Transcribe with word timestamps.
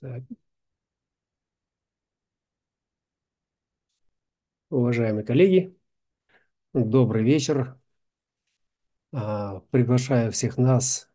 Так. 0.00 0.22
Уважаемые 4.70 5.24
коллеги, 5.24 5.76
добрый 6.74 7.24
вечер. 7.24 7.78
А, 9.12 9.60
приглашаю 9.70 10.32
всех 10.32 10.58
нас, 10.58 11.08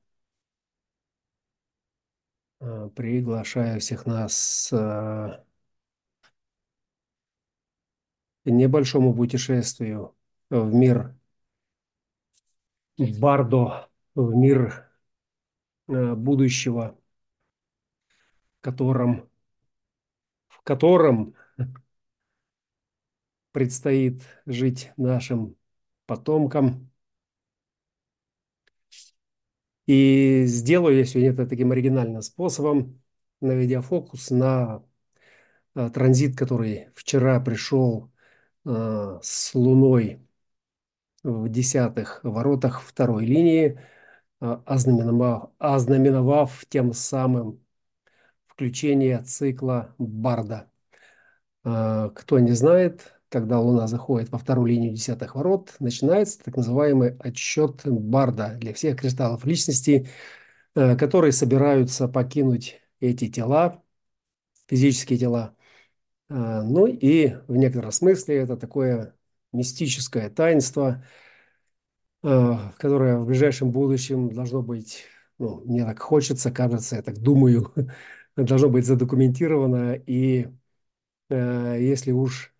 а, 2.60 2.90
приглашаю 2.90 3.79
всех 3.79 4.05
нас 4.05 4.70
а, 4.73 5.44
к 8.46 8.50
небольшому 8.50 9.14
путешествию 9.14 10.16
в 10.50 10.73
мир 10.73 11.14
Бардо, 13.20 13.89
в 14.16 14.36
мир 14.36 14.88
будущего, 15.88 16.96
котором, 18.62 19.30
в 20.47 20.61
котором 20.64 21.36
предстоит 23.52 24.21
жить 24.46 24.92
нашим 24.98 25.56
потомкам. 26.06 26.92
И 29.88 30.43
сделаю 30.46 30.98
я 30.98 31.06
сегодня 31.06 31.32
это 31.32 31.48
таким 31.48 31.71
оригинальным 31.71 32.22
способом, 32.22 33.02
наведя 33.42 33.81
фокус 33.81 34.30
на 34.31 34.84
а, 35.76 35.89
транзит, 35.89 36.38
который 36.38 36.89
вчера 36.95 37.39
пришел 37.39 38.12
а, 38.66 39.20
с 39.23 39.56
Луной 39.56 40.22
в 41.23 41.50
десятых 41.50 42.22
воротах 42.23 42.81
второй 42.81 43.26
линии, 43.26 43.80
а, 44.39 44.62
ознаменовав, 44.66 45.52
ознаменовав 45.59 46.66
тем 46.70 46.94
самым 46.94 47.66
включение 48.58 49.22
цикла 49.23 49.95
Барда. 50.00 50.70
Кто 51.64 52.39
не 52.39 52.54
знает, 52.54 53.18
когда 53.30 53.59
Луна 53.59 53.88
заходит 53.88 54.31
во 54.31 54.38
вторую 54.38 54.68
линию 54.68 54.94
десятых 54.94 55.36
ворот, 55.36 55.76
начинается 55.80 56.44
так 56.44 56.56
называемый 56.56 57.18
отсчет 57.20 57.81
Барда 57.86 58.56
для 58.58 58.73
всех 58.73 59.00
кристаллов 59.00 59.46
личности, 59.46 60.08
э, 60.76 60.96
которые 60.96 61.31
собираются 61.34 62.08
покинуть 62.08 62.81
эти 63.00 63.30
тела, 63.30 63.84
физические 64.68 65.20
тела. 65.20 65.56
Э, 66.30 66.62
ну 66.64 66.88
и 66.88 67.36
в 67.48 67.56
некотором 67.58 67.92
смысле 67.92 68.38
это 68.38 68.56
такое 68.58 69.16
мистическое 69.52 70.30
таинство, 70.30 71.03
э, 72.24 72.53
которое 72.78 73.18
в 73.18 73.26
ближайшем 73.26 73.72
будущем 73.72 74.34
должно 74.34 74.62
быть, 74.62 75.03
ну, 75.38 75.62
мне 75.66 75.84
так 75.84 76.00
хочется, 76.00 76.50
кажется, 76.52 76.96
я 76.96 77.02
так 77.02 77.18
думаю, 77.20 77.74
должно 78.44 78.70
быть 78.70 78.86
задокументировано. 78.86 79.94
И 79.94 80.48
если 81.30 82.12
уж 82.12 82.54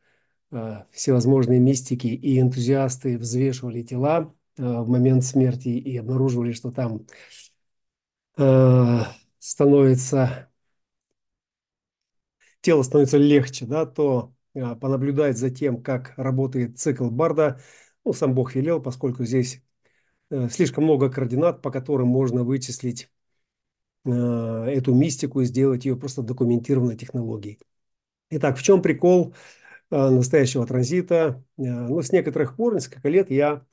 Э, 0.52 0.84
всевозможные 0.92 1.60
мистики 1.60 2.08
и 2.08 2.40
энтузиасты 2.40 3.18
взвешивали 3.18 3.82
тела 3.84 4.34
э, 4.58 4.64
в 4.64 4.88
момент 4.88 5.26
смерти 5.26 5.70
и 5.70 5.98
обнаруживали, 5.98 6.54
что 6.54 6.72
там 6.72 7.06
э, 8.38 9.00
становится 9.40 10.50
тело 12.62 12.84
становится 12.84 13.18
легче, 13.18 13.66
да, 13.66 13.86
то 13.86 14.34
понаблюдать 14.54 15.38
за 15.38 15.52
тем, 15.52 15.82
как 15.84 16.14
работает 16.18 16.80
цикл 16.80 17.10
Барда, 17.10 17.62
ну, 18.04 18.14
сам 18.14 18.34
Бог 18.34 18.56
велел, 18.56 18.82
поскольку 18.82 19.24
здесь 19.24 19.62
слишком 20.50 20.86
много 20.86 21.12
координат, 21.12 21.62
по 21.62 21.72
которым 21.72 22.08
можно 22.08 22.44
вычислить 22.44 23.10
эту 24.08 24.94
мистику 24.94 25.42
и 25.42 25.46
сделать 25.46 25.86
ее 25.86 25.96
просто 25.96 26.22
документированной 26.22 26.96
технологией. 26.96 27.60
Итак, 28.30 28.58
в 28.58 28.64
чем 28.64 28.82
прикол 28.82 29.34
Э, 29.90 30.10
настоящего 30.10 30.66
транзита. 30.66 31.44
Э, 31.58 31.64
ну, 31.64 32.02
с 32.02 32.12
некоторых 32.12 32.56
пор, 32.56 32.76
несколько 32.76 33.08
лет 33.10 33.32
я 33.32 33.66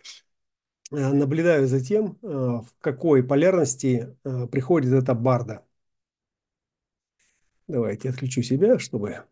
э, 0.93 0.97
наблюдаю 0.97 1.67
за 1.67 1.81
тем, 1.81 2.19
в 2.23 2.67
какой 2.81 3.23
полярности 3.25 4.17
приходит 4.53 4.93
эта 4.93 5.15
барда. 5.15 5.65
Давайте 7.67 8.11
отключу 8.11 8.43
себя, 8.43 8.79
чтобы 8.79 9.25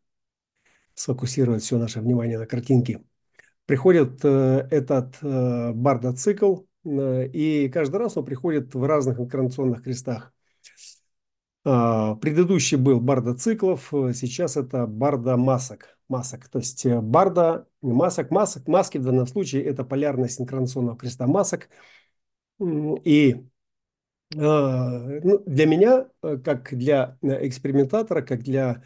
сфокусировать 0.94 1.62
все 1.62 1.78
наше 1.78 2.00
внимание 2.00 2.38
на 2.38 2.47
картинке. 2.47 3.03
Приходит 3.66 4.25
этот 4.25 5.19
барда-цикл, 5.22 6.62
и 6.84 7.71
каждый 7.72 7.97
раз 7.97 8.16
он 8.16 8.25
приходит 8.25 8.75
в 8.75 8.84
разных 8.84 9.21
инкарнационных 9.21 9.82
крестах. 9.82 10.32
Предыдущий 11.65 12.77
был 12.77 13.00
барда 13.00 13.34
циклов, 13.34 13.89
сейчас 13.91 14.56
это 14.56 14.87
барда 14.87 15.37
масок 15.37 15.97
масок. 16.12 16.49
То 16.49 16.59
есть 16.61 16.87
э, 16.87 17.00
барда, 17.00 17.67
масок, 17.81 18.31
масок, 18.31 18.69
маски 18.69 18.99
в 18.99 19.05
данном 19.05 19.27
случае 19.27 19.65
это 19.65 19.83
полярность 19.84 20.41
инкарнационного 20.41 20.97
креста 20.97 21.27
масок. 21.27 21.69
И 22.61 23.45
а, 24.37 24.99
ну, 25.25 25.43
для 25.47 25.67
меня, 25.67 26.09
э, 26.23 26.39
как 26.45 26.75
для 26.77 27.19
э, 27.23 27.49
экспериментатора, 27.49 28.23
как 28.23 28.43
для 28.43 28.84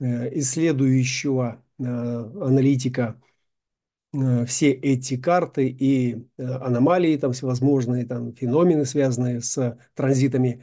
исследующего 0.00 1.62
аналитика, 1.78 3.20
все 4.46 4.70
эти 4.70 5.20
карты 5.20 5.68
и 5.68 6.26
аномалии, 6.38 7.18
там 7.18 7.32
всевозможные 7.34 8.06
там, 8.06 8.34
феномены, 8.34 8.86
связанные 8.86 9.42
с 9.42 9.78
транзитами, 9.94 10.62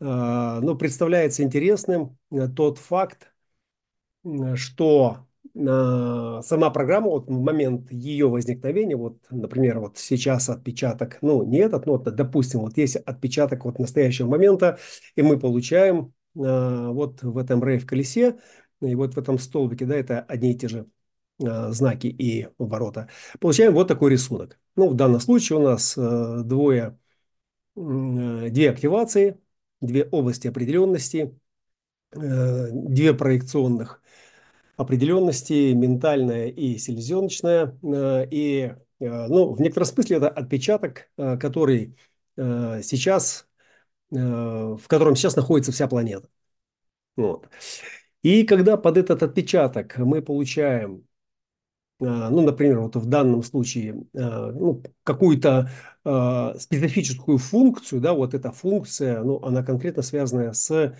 ну, 0.00 0.76
представляется 0.76 1.42
интересным 1.42 2.16
тот 2.54 2.78
факт, 2.78 3.32
что 4.54 5.26
э, 5.54 6.40
сама 6.42 6.70
программа, 6.70 7.08
вот 7.08 7.26
в 7.26 7.40
момент 7.40 7.90
ее 7.90 8.28
возникновения, 8.28 8.96
вот, 8.96 9.18
например, 9.30 9.80
вот 9.80 9.98
сейчас 9.98 10.48
отпечаток, 10.48 11.18
ну, 11.22 11.44
не 11.44 11.58
этот, 11.58 11.86
но, 11.86 11.98
допустим, 11.98 12.60
вот 12.60 12.76
есть 12.76 12.96
отпечаток 12.96 13.64
вот 13.64 13.78
настоящего 13.78 14.28
момента, 14.28 14.78
и 15.16 15.22
мы 15.22 15.38
получаем 15.38 16.12
э, 16.36 16.88
вот 16.90 17.22
в 17.22 17.38
этом 17.38 17.62
рейв-колесе, 17.64 18.38
и 18.80 18.94
вот 18.94 19.14
в 19.14 19.18
этом 19.18 19.38
столбике, 19.38 19.86
да, 19.86 19.96
это 19.96 20.20
одни 20.20 20.52
и 20.52 20.58
те 20.58 20.68
же 20.68 20.86
э, 21.40 21.70
знаки 21.72 22.06
и 22.06 22.48
ворота, 22.58 23.08
получаем 23.40 23.74
вот 23.74 23.88
такой 23.88 24.12
рисунок. 24.12 24.58
Ну, 24.76 24.88
в 24.88 24.94
данном 24.94 25.20
случае 25.20 25.58
у 25.58 25.62
нас 25.62 25.96
э, 25.96 26.42
двое, 26.44 26.98
э, 27.76 28.48
две 28.50 28.70
активации, 28.70 29.38
две 29.80 30.04
области 30.04 30.48
определенности, 30.48 31.38
э, 32.12 32.68
две 32.72 33.14
проекционных 33.14 34.02
определенности, 34.76 35.72
ментальная 35.72 36.48
и 36.48 36.78
селезеночная. 36.78 37.78
Э, 37.82 38.26
и 38.30 38.74
э, 39.00 39.26
ну, 39.28 39.52
в 39.54 39.60
некотором 39.60 39.86
смысле 39.86 40.16
это 40.18 40.28
отпечаток, 40.28 41.10
который 41.16 41.96
сейчас, 42.36 43.48
в 44.10 44.82
котором 44.86 45.16
сейчас 45.16 45.34
находится 45.34 45.72
вся 45.72 45.88
планета. 45.88 46.28
Вот. 47.16 47.48
И 48.22 48.44
когда 48.44 48.76
под 48.76 48.96
этот 48.96 49.24
отпечаток 49.24 49.98
мы 49.98 50.22
получаем, 50.22 51.07
ну, 52.00 52.42
например, 52.42 52.80
вот 52.80 52.96
в 52.96 53.06
данном 53.06 53.42
случае 53.42 54.04
ну, 54.12 54.82
какую-то 55.02 55.70
специфическую 56.58 57.38
функцию, 57.38 58.00
да, 58.00 58.14
вот 58.14 58.34
эта 58.34 58.52
функция, 58.52 59.22
ну, 59.22 59.42
она 59.42 59.62
конкретно 59.62 60.02
связана 60.02 60.52
с 60.52 60.94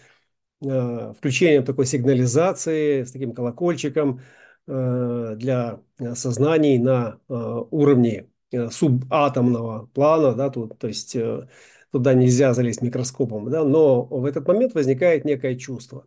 Э, 0.60 1.12
включением 1.16 1.64
такой 1.64 1.86
сигнализации 1.86 3.04
с 3.04 3.12
таким 3.12 3.32
колокольчиком 3.32 4.20
э, 4.66 5.34
для 5.36 5.80
сознаний 6.14 6.78
на 6.78 7.20
э, 7.28 7.34
уровне 7.70 8.28
субатомного 8.70 9.86
плана, 9.94 10.34
да, 10.34 10.50
тут, 10.50 10.78
то 10.78 10.88
есть 10.88 11.16
туда 11.92 12.14
нельзя 12.14 12.54
залезть 12.54 12.82
микроскопом, 12.82 13.50
да, 13.50 13.62
но 13.62 14.02
в 14.04 14.24
этот 14.24 14.48
момент 14.48 14.74
возникает 14.74 15.24
некое 15.24 15.54
чувство. 15.54 16.06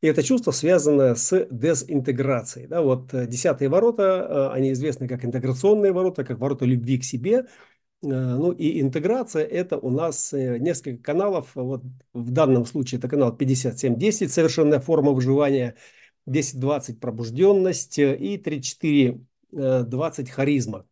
И 0.00 0.06
это 0.06 0.22
чувство 0.22 0.50
связано 0.50 1.14
с 1.14 1.46
дезинтеграцией. 1.50 2.66
Да, 2.66 2.82
вот 2.82 3.10
десятые 3.28 3.68
ворота, 3.68 4.52
они 4.52 4.72
известны 4.72 5.06
как 5.08 5.24
интеграционные 5.24 5.92
ворота, 5.92 6.24
как 6.24 6.38
ворота 6.38 6.64
любви 6.64 6.98
к 6.98 7.04
себе– 7.04 7.46
Э, 8.02 8.06
ну 8.06 8.52
и 8.52 8.80
интеграция 8.80 9.44
это 9.44 9.78
у 9.78 9.90
нас 9.90 10.32
э, 10.32 10.58
несколько 10.58 11.02
каналов. 11.02 11.50
Вот 11.54 11.82
в 12.12 12.30
данном 12.30 12.64
случае 12.66 12.98
это 12.98 13.08
канал 13.08 13.36
5710, 13.36 14.32
совершенная 14.32 14.80
форма 14.80 15.12
выживания, 15.12 15.76
1020 16.26 17.00
пробужденность 17.00 17.98
э, 17.98 18.16
и 18.16 18.38
3420 18.38 20.30
харизма. 20.30 20.86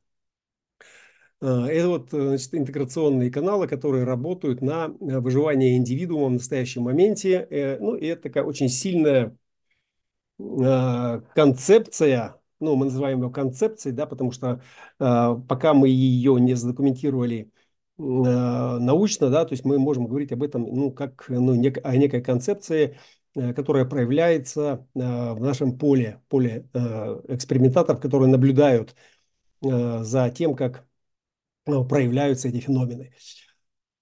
Это 1.41 1.89
вот 1.89 2.09
значит, 2.11 2.55
интеграционные 2.55 3.31
каналы, 3.31 3.69
которые 3.69 4.05
работают 4.05 4.61
на 4.61 4.89
выживание 4.99 5.77
индивидуума 5.77 6.27
в 6.27 6.33
настоящем 6.33 6.83
моменте. 6.83 7.77
Ну 7.81 7.95
и 7.95 8.07
это 8.07 8.23
такая 8.23 8.45
очень 8.45 8.69
сильная 8.69 9.37
концепция 11.35 12.39
ну, 12.61 12.75
мы 12.77 12.87
называем 12.87 13.23
ее 13.23 13.31
концепцией, 13.31 13.95
да, 13.95 14.07
потому 14.07 14.33
что 14.33 14.63
э, 14.99 15.37
пока 15.49 15.75
мы 15.75 15.89
ее 15.89 16.41
не 16.41 16.55
задокументировали 16.55 17.51
научно, 17.97 19.29
да, 19.29 19.45
то 19.45 19.55
есть 19.55 19.65
мы 19.65 19.77
можем 19.81 20.07
говорить 20.07 20.31
об 20.31 20.45
этом, 20.45 20.63
ну, 20.63 20.93
как 20.93 21.25
ну, 21.29 21.55
нек 21.57 21.79
о 21.85 21.97
некой 21.97 22.23
концепции, 22.23 22.97
которая 23.35 23.87
проявляется 23.87 24.87
в 24.95 25.41
нашем 25.41 25.77
поле, 25.77 26.23
поле 26.29 26.69
экспериментаторов, 27.27 28.01
которые 28.01 28.29
наблюдают 28.31 28.95
за 29.61 30.31
тем, 30.31 30.55
как 30.55 30.87
проявляются 31.89 32.49
эти 32.49 32.61
феномены. 32.61 33.13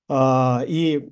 А, 0.08 0.62
и, 0.66 1.10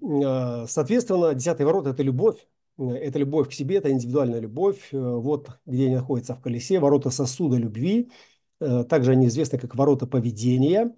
соответственно, 0.68 1.34
десятый 1.34 1.66
ворот– 1.66 1.86
это 1.88 2.02
любовь, 2.02 2.46
это 2.78 3.18
любовь 3.18 3.48
к 3.48 3.52
себе, 3.52 3.76
это 3.76 3.90
индивидуальная 3.90 4.40
любовь. 4.40 4.88
Вот 4.92 5.50
где 5.66 5.86
они 5.86 5.96
находятся 5.96 6.34
в 6.34 6.40
колесе, 6.40 6.78
ворота 6.78 7.10
сосуда 7.10 7.56
любви. 7.56 8.10
Также 8.58 9.12
они 9.12 9.26
известны 9.26 9.58
как 9.58 9.74
ворота 9.74 10.06
поведения. 10.06 10.94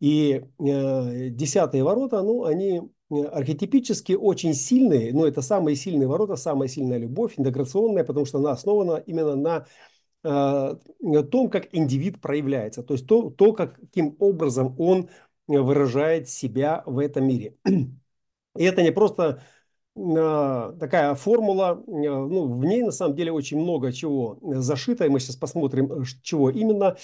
И 0.00 0.44
э, 0.58 1.28
десятые 1.30 1.82
ворота, 1.82 2.22
ну, 2.22 2.44
они 2.44 2.82
э, 3.10 3.14
архетипически 3.14 4.12
очень 4.12 4.54
сильные, 4.54 5.12
но 5.12 5.26
это 5.26 5.42
самые 5.42 5.74
сильные 5.74 6.06
ворота, 6.06 6.36
самая 6.36 6.68
сильная 6.68 6.98
любовь, 6.98 7.34
интеграционная, 7.36 8.04
потому 8.04 8.24
что 8.24 8.38
она 8.38 8.52
основана 8.52 9.02
именно 9.06 9.34
на 9.34 9.56
э, 9.58 9.64
том, 10.22 11.50
как 11.50 11.68
индивид 11.72 12.20
проявляется, 12.20 12.82
то 12.82 12.94
есть 12.94 13.06
то, 13.06 13.30
то 13.30 13.52
каким 13.52 14.16
образом 14.18 14.74
он 14.78 15.08
выражает 15.46 16.28
себя 16.28 16.82
в 16.86 16.98
этом 16.98 17.26
мире. 17.26 17.56
И 18.56 18.64
это 18.64 18.82
не 18.82 18.90
просто 18.90 19.42
э, 19.96 20.72
такая 20.80 21.14
формула, 21.14 21.82
э, 21.86 21.90
ну, 21.90 22.58
в 22.58 22.64
ней 22.64 22.82
на 22.82 22.90
самом 22.90 23.14
деле 23.14 23.32
очень 23.32 23.60
много 23.60 23.92
чего 23.92 24.38
зашито, 24.42 25.04
и 25.06 25.08
мы 25.08 25.20
сейчас 25.20 25.36
посмотрим, 25.36 26.04
чего 26.22 26.50
именно. 26.50 26.96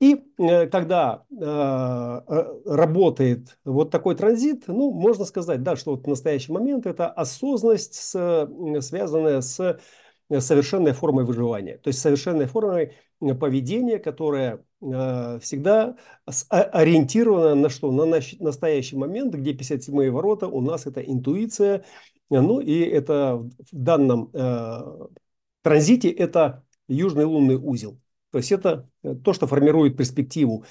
И 0.00 0.22
э, 0.38 0.66
когда 0.66 1.24
э, 1.30 1.34
э, 1.44 2.60
работает 2.66 3.58
вот 3.64 3.90
такой 3.90 4.16
транзит, 4.16 4.64
ну, 4.66 4.90
можно 4.92 5.24
сказать, 5.24 5.62
да, 5.62 5.76
что 5.76 5.92
вот 5.92 6.04
в 6.04 6.08
настоящий 6.08 6.52
момент 6.52 6.86
это 6.86 7.08
осознанность, 7.08 7.94
с, 7.94 8.48
связанная 8.80 9.40
с 9.40 9.78
совершенной 10.38 10.92
формой 10.92 11.24
выживания. 11.24 11.78
То 11.78 11.88
есть 11.88 12.00
совершенной 12.00 12.46
формой 12.46 12.94
поведения, 13.40 13.98
которая 13.98 14.64
всегда 14.80 15.96
ориентирована 16.50 17.54
на 17.54 17.68
что? 17.68 17.90
На 17.90 18.20
настоящий 18.40 18.96
момент, 18.96 19.34
где 19.34 19.52
57-е 19.52 20.10
ворота 20.10 20.46
у 20.46 20.60
нас 20.60 20.86
это 20.86 21.00
интуиция. 21.00 21.84
Ну 22.30 22.60
и 22.60 22.80
это 22.80 23.36
в 23.36 23.50
данном 23.72 24.30
транзите 25.62 26.10
это 26.10 26.64
южный 26.86 27.24
лунный 27.24 27.56
узел. 27.56 27.98
То 28.30 28.38
есть 28.38 28.52
это 28.52 28.88
э, 29.02 29.14
то, 29.14 29.32
что 29.32 29.46
формирует 29.46 29.96
перспективу 29.96 30.64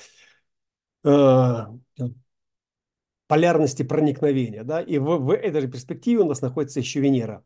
э, 1.04 1.66
полярности 3.28 3.84
проникновения. 3.84 4.64
Да? 4.64 4.82
И 4.82 4.98
в, 4.98 5.18
в 5.18 5.34
этой 5.34 5.62
же 5.62 5.68
перспективе 5.68 6.22
у 6.22 6.26
нас 6.26 6.42
находится 6.42 6.80
еще 6.80 7.00
Венера. 7.00 7.44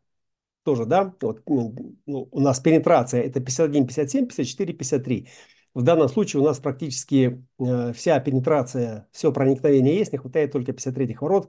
Тоже, 0.68 0.84
да, 0.84 1.14
вот, 1.22 1.40
ну, 1.46 1.94
у 2.30 2.40
нас 2.40 2.60
пенетрация 2.60 3.22
это 3.22 3.40
51, 3.40 3.86
57, 3.86 4.26
54, 4.26 4.72
53. 4.74 5.28
В 5.72 5.80
данном 5.82 6.10
случае 6.10 6.42
у 6.42 6.44
нас 6.44 6.58
практически 6.58 7.42
э, 7.58 7.92
вся 7.94 8.20
пенетрация, 8.20 9.08
все 9.10 9.32
проникновение 9.32 9.96
есть, 9.96 10.12
не 10.12 10.18
хватает 10.18 10.52
только 10.52 10.74
53 10.74 11.16
ворот, 11.22 11.48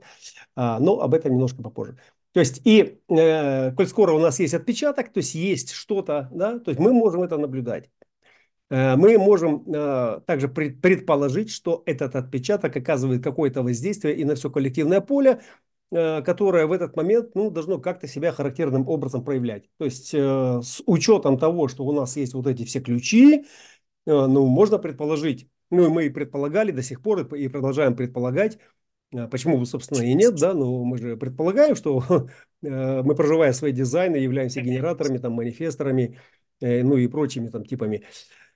но 0.56 1.02
об 1.02 1.12
этом 1.12 1.32
немножко 1.32 1.62
попозже. 1.62 1.98
То 2.32 2.40
есть, 2.40 2.62
и 2.64 2.98
э, 3.10 3.72
коль 3.72 3.86
скоро 3.86 4.12
у 4.14 4.18
нас 4.18 4.40
есть 4.40 4.54
отпечаток, 4.54 5.12
то 5.12 5.18
есть 5.18 5.34
есть 5.34 5.72
что-то, 5.72 6.30
да, 6.32 6.58
то 6.58 6.70
есть 6.70 6.80
мы 6.80 6.94
можем 6.94 7.22
это 7.22 7.36
наблюдать. 7.36 7.90
Э, 8.70 8.96
мы 8.96 9.18
можем 9.18 9.64
э, 9.66 10.20
также 10.24 10.48
предположить, 10.48 11.50
что 11.50 11.82
этот 11.84 12.16
отпечаток 12.16 12.74
оказывает 12.74 13.22
какое-то 13.22 13.62
воздействие 13.62 14.16
и 14.16 14.24
на 14.24 14.34
все 14.34 14.48
коллективное 14.48 15.02
поле, 15.02 15.40
которое 15.90 16.66
в 16.66 16.72
этот 16.72 16.96
момент 16.96 17.34
ну, 17.34 17.50
должно 17.50 17.78
как-то 17.78 18.06
себя 18.06 18.32
характерным 18.32 18.88
образом 18.88 19.24
проявлять. 19.24 19.68
То 19.78 19.84
есть 19.84 20.14
с 20.14 20.82
учетом 20.86 21.38
того, 21.38 21.68
что 21.68 21.84
у 21.84 21.92
нас 21.92 22.16
есть 22.16 22.34
вот 22.34 22.46
эти 22.46 22.64
все 22.64 22.80
ключи, 22.80 23.44
ну, 24.06 24.46
можно 24.46 24.78
предположить, 24.78 25.48
ну 25.70 25.86
и 25.86 25.88
мы 25.88 26.06
и 26.06 26.10
предполагали 26.10 26.70
до 26.70 26.82
сих 26.82 27.02
пор 27.02 27.20
и 27.34 27.48
продолжаем 27.48 27.96
предполагать, 27.96 28.58
Почему 29.32 29.58
бы, 29.58 29.66
собственно, 29.66 30.02
и 30.02 30.14
нет, 30.14 30.36
да, 30.36 30.54
но 30.54 30.84
мы 30.84 30.96
же 30.96 31.16
предполагаем, 31.16 31.74
что 31.74 32.28
мы, 32.62 33.14
проживая 33.16 33.52
свои 33.52 33.72
дизайны, 33.72 34.14
являемся 34.14 34.60
генераторами, 34.60 35.18
там, 35.18 35.32
манифесторами, 35.32 36.20
ну 36.60 36.96
и 36.96 37.08
прочими 37.08 37.48
там 37.48 37.64
типами 37.64 38.04
Э, 38.04 38.49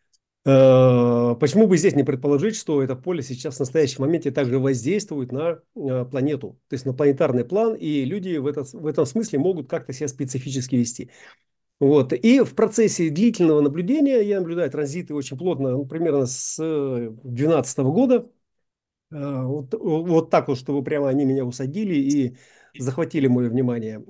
почему 0.44 1.66
бы 1.66 1.76
здесь 1.78 1.94
не 1.94 2.04
предположить, 2.04 2.56
что 2.56 2.82
это 2.82 2.96
поле 2.96 3.22
сейчас 3.22 3.56
в 3.56 3.60
настоящем 3.60 4.02
моменте 4.02 4.30
также 4.30 4.58
воздействует 4.58 5.32
на 5.32 5.60
э, 5.74 6.04
планету, 6.04 6.58
то 6.68 6.74
есть 6.74 6.84
на 6.84 6.92
планетарный 6.92 7.44
план, 7.44 7.74
и 7.74 8.04
люди 8.04 8.36
в, 8.36 8.46
этот, 8.46 8.72
в 8.72 8.86
этом 8.86 9.06
смысле 9.06 9.38
могут 9.38 9.70
как-то 9.70 9.94
себя 9.94 10.08
специфически 10.08 10.76
вести. 10.76 11.10
Вот. 11.80 12.12
И 12.12 12.40
в 12.40 12.54
процессе 12.54 13.10
длительного 13.10 13.62
наблюдения, 13.62 14.20
я 14.20 14.40
наблюдаю 14.40 14.70
транзиты 14.70 15.14
очень 15.14 15.38
плотно, 15.38 15.72
ну, 15.72 15.86
примерно 15.86 16.26
с 16.26 16.56
2012 16.58 17.90
года, 17.90 18.30
э, 19.12 19.42
вот, 19.44 19.74
вот 19.74 20.30
так 20.30 20.48
вот, 20.48 20.58
чтобы 20.58 20.84
прямо 20.84 21.08
они 21.08 21.24
меня 21.24 21.44
усадили 21.44 21.94
и 21.94 22.36
захватили 22.78 23.28
мое 23.28 23.48
внимание. 23.48 24.04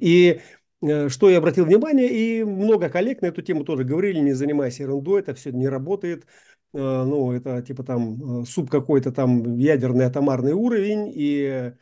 И 0.00 0.40
Э, 0.40 0.40
что 0.82 1.28
я 1.28 1.38
обратил 1.38 1.66
внимание, 1.66 2.08
и 2.08 2.44
много 2.44 2.88
коллег 2.88 3.20
на 3.20 3.26
эту 3.26 3.42
тему 3.42 3.64
тоже 3.64 3.84
говорили, 3.84 4.18
не 4.20 4.32
занимайся 4.32 4.84
ерундой, 4.84 5.20
это 5.20 5.34
все 5.34 5.50
не 5.52 5.68
работает. 5.68 6.26
Э, 6.72 7.04
ну, 7.04 7.32
это 7.32 7.62
типа 7.62 7.82
там 7.82 8.42
э, 8.42 8.44
суп 8.46 8.70
какой-то 8.70 9.12
там 9.12 9.56
ядерный 9.58 10.06
атомарный 10.06 10.52
уровень, 10.52 11.12
и 11.14 11.72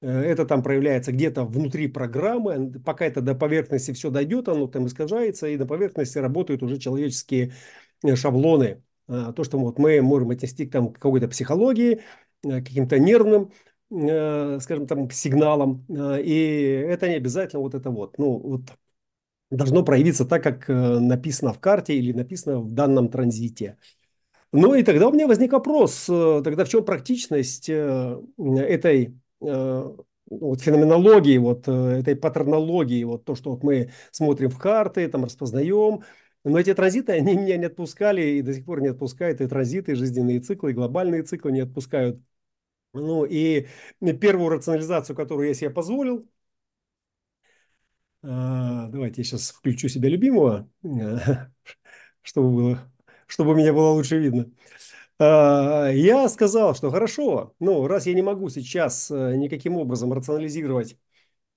это 0.00 0.46
там 0.46 0.62
проявляется 0.62 1.10
где-то 1.10 1.44
внутри 1.44 1.88
программы, 1.88 2.72
пока 2.84 3.04
это 3.04 3.20
до 3.20 3.34
поверхности 3.34 3.90
все 3.90 4.10
дойдет, 4.10 4.48
оно 4.48 4.68
там 4.68 4.86
искажается, 4.86 5.48
и 5.48 5.56
на 5.56 5.66
поверхности 5.66 6.18
работают 6.18 6.62
уже 6.62 6.78
человеческие 6.78 7.52
шаблоны. 8.14 8.84
То, 9.08 9.42
что 9.42 9.58
вот 9.58 9.80
мы 9.80 10.00
можем 10.00 10.30
отнести 10.30 10.66
к 10.66 10.70
там, 10.70 10.92
какой-то 10.92 11.26
психологии, 11.26 12.02
каким-то 12.44 13.00
нервным 13.00 13.50
Э, 13.50 13.67
скажем, 13.90 14.86
там, 14.86 15.10
сигналам. 15.10 15.84
Э, 15.88 16.20
и 16.22 16.34
это 16.88 17.08
не 17.08 17.14
обязательно 17.14 17.62
вот 17.62 17.74
это 17.74 17.90
вот. 17.90 18.18
Ну, 18.18 18.38
вот 18.38 18.60
должно 19.50 19.82
проявиться 19.82 20.24
так, 20.24 20.42
как 20.42 20.68
э, 20.68 20.72
написано 20.72 21.52
в 21.52 21.60
карте 21.60 21.94
или 21.94 22.12
написано 22.12 22.60
в 22.60 22.72
данном 22.72 23.08
транзите. 23.08 23.78
Ну 24.52 24.74
и 24.74 24.82
тогда 24.82 25.08
у 25.08 25.12
меня 25.12 25.26
возник 25.26 25.52
вопрос, 25.52 26.06
тогда 26.06 26.64
в 26.64 26.68
чем 26.70 26.82
практичность 26.82 27.68
этой 27.68 29.14
вот 29.40 30.60
феноменологии, 30.60 31.36
вот 31.36 31.68
этой 31.68 32.16
паттернологии, 32.16 33.04
вот 33.04 33.26
то, 33.26 33.34
что 33.34 33.50
вот 33.50 33.62
мы 33.62 33.90
смотрим 34.10 34.48
в 34.48 34.58
карты, 34.58 35.06
там 35.08 35.24
распознаем, 35.24 36.02
но 36.44 36.58
эти 36.58 36.72
транзиты, 36.72 37.12
они 37.12 37.36
меня 37.36 37.58
не 37.58 37.66
отпускали 37.66 38.22
и 38.22 38.42
до 38.42 38.54
сих 38.54 38.64
пор 38.64 38.80
не 38.80 38.88
отпускают, 38.88 39.42
и 39.42 39.46
транзиты, 39.46 39.92
и 39.92 39.96
жизненные 39.96 40.40
циклы, 40.40 40.70
и 40.70 40.74
глобальные 40.74 41.22
циклы 41.24 41.52
не 41.52 41.60
отпускают. 41.60 42.18
Ну 42.92 43.24
и 43.24 43.66
первую 44.20 44.48
рационализацию, 44.50 45.14
которую 45.16 45.48
я 45.48 45.54
себе 45.54 45.70
позволил, 45.70 46.28
а, 48.22 48.88
давайте 48.88 49.20
я 49.22 49.24
сейчас 49.24 49.50
включу 49.50 49.88
себя 49.88 50.08
любимого, 50.08 50.68
чтобы, 52.22 52.52
было, 52.52 52.92
чтобы 53.26 53.54
меня 53.54 53.72
было 53.72 53.90
лучше 53.90 54.18
видно. 54.18 54.50
А, 55.18 55.90
я 55.90 56.28
сказал, 56.28 56.74
что 56.74 56.90
хорошо, 56.90 57.54
ну, 57.60 57.86
раз 57.86 58.06
я 58.06 58.14
не 58.14 58.22
могу 58.22 58.48
сейчас 58.50 59.10
э, 59.10 59.36
никаким 59.36 59.76
образом 59.76 60.12
рационализировать 60.12 60.98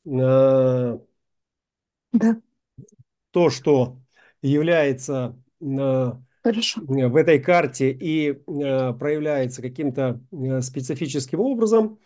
а, 0.07 0.99
да. 2.13 2.41
то, 3.31 3.49
что 3.49 3.99
является 4.41 5.37
Хорошо. 6.43 6.81
Э, 6.81 7.07
в 7.07 7.15
этой 7.15 7.39
карте 7.39 7.91
и 7.91 8.31
э, 8.31 8.93
проявляется 8.93 9.61
каким-то 9.61 10.21
э, 10.31 10.61
специфическим 10.61 11.39
образом, 11.39 11.99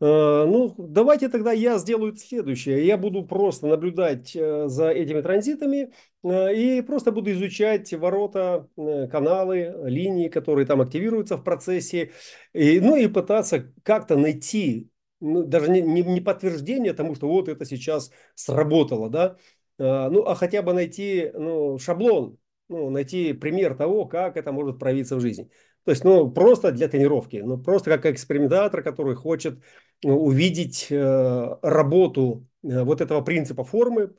ну, 0.00 0.74
давайте 0.78 1.28
тогда 1.28 1.52
я 1.52 1.78
сделаю 1.78 2.16
следующее. 2.16 2.84
Я 2.84 2.96
буду 2.96 3.24
просто 3.24 3.68
наблюдать 3.68 4.32
за 4.32 4.88
этими 4.90 5.20
транзитами 5.20 5.92
и 6.24 6.82
просто 6.84 7.12
буду 7.12 7.30
изучать 7.30 7.94
ворота, 7.94 8.66
каналы, 8.74 9.72
линии, 9.84 10.26
которые 10.26 10.66
там 10.66 10.80
активируются 10.80 11.36
в 11.36 11.44
процессе. 11.44 12.10
И, 12.52 12.80
ну 12.80 12.96
и 12.96 13.06
пытаться 13.06 13.72
как-то 13.84 14.16
найти, 14.16 14.90
ну, 15.20 15.44
даже 15.44 15.70
не, 15.70 15.80
не, 15.82 16.02
не 16.02 16.20
подтверждение 16.20 16.94
тому, 16.94 17.14
что 17.14 17.28
вот 17.28 17.48
это 17.48 17.64
сейчас 17.64 18.10
сработало, 18.34 19.08
да, 19.08 19.36
ну, 19.78 20.24
а 20.24 20.34
хотя 20.34 20.62
бы 20.62 20.72
найти 20.72 21.30
ну, 21.32 21.78
шаблон, 21.78 22.38
ну, 22.68 22.90
найти 22.90 23.32
пример 23.32 23.76
того, 23.76 24.06
как 24.06 24.36
это 24.36 24.52
может 24.52 24.78
проявиться 24.78 25.16
в 25.16 25.20
жизни. 25.20 25.50
То 25.84 25.90
есть, 25.90 26.04
ну, 26.04 26.30
просто 26.30 26.70
для 26.72 26.88
тренировки, 26.88 27.36
ну, 27.36 27.58
просто 27.58 27.90
как 27.90 28.06
экспериментатор, 28.06 28.82
который 28.82 29.16
хочет 29.16 29.58
ну, 30.02 30.18
увидеть 30.22 30.86
э, 30.90 31.56
работу 31.62 32.46
э, 32.62 32.82
вот 32.82 33.00
этого 33.00 33.20
принципа 33.22 33.64
формы, 33.64 34.12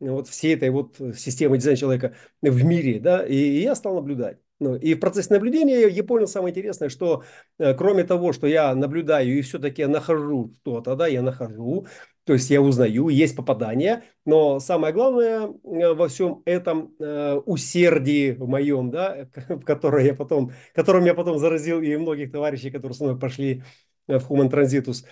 вот 0.00 0.28
всей 0.28 0.54
этой 0.54 0.70
вот 0.70 0.96
системы 1.14 1.58
дизайна 1.58 1.76
человека 1.76 2.14
в 2.40 2.64
мире, 2.64 3.00
да, 3.00 3.24
и, 3.26 3.34
и 3.34 3.60
я 3.62 3.74
стал 3.74 3.96
наблюдать. 3.96 4.38
Ну, 4.58 4.76
и 4.76 4.94
в 4.94 5.00
процессе 5.00 5.32
наблюдения 5.32 5.88
я 5.88 6.04
понял 6.04 6.26
самое 6.26 6.52
интересное, 6.52 6.90
что 6.90 7.24
э, 7.58 7.74
кроме 7.74 8.04
того, 8.04 8.32
что 8.32 8.46
я 8.46 8.74
наблюдаю 8.74 9.38
и 9.38 9.42
все-таки 9.42 9.86
нахожу 9.86 10.52
что-то, 10.60 10.96
да, 10.96 11.06
я 11.06 11.22
нахожу, 11.22 11.86
то 12.30 12.34
есть 12.34 12.48
я 12.50 12.62
узнаю, 12.62 13.08
есть 13.08 13.34
попадания, 13.34 14.04
но 14.24 14.60
самое 14.60 14.94
главное 14.94 15.48
э, 15.48 15.94
во 15.94 16.08
всем 16.08 16.42
этом 16.44 16.94
э, 16.98 17.40
усердии 17.44 18.32
в 18.32 18.46
моем, 18.46 18.90
да, 18.90 19.28
в 19.48 19.64
которое 19.64 20.06
я 20.06 20.14
потом, 20.14 20.52
которым 20.74 21.04
я 21.04 21.14
потом 21.14 21.38
заразил 21.38 21.80
и 21.80 21.96
многих 21.96 22.30
товарищей, 22.32 22.70
которые 22.70 22.94
со 22.94 23.04
мной 23.04 23.18
пошли 23.18 23.62
в 24.06 24.30
Human 24.30 24.50
Transitus, 24.50 25.04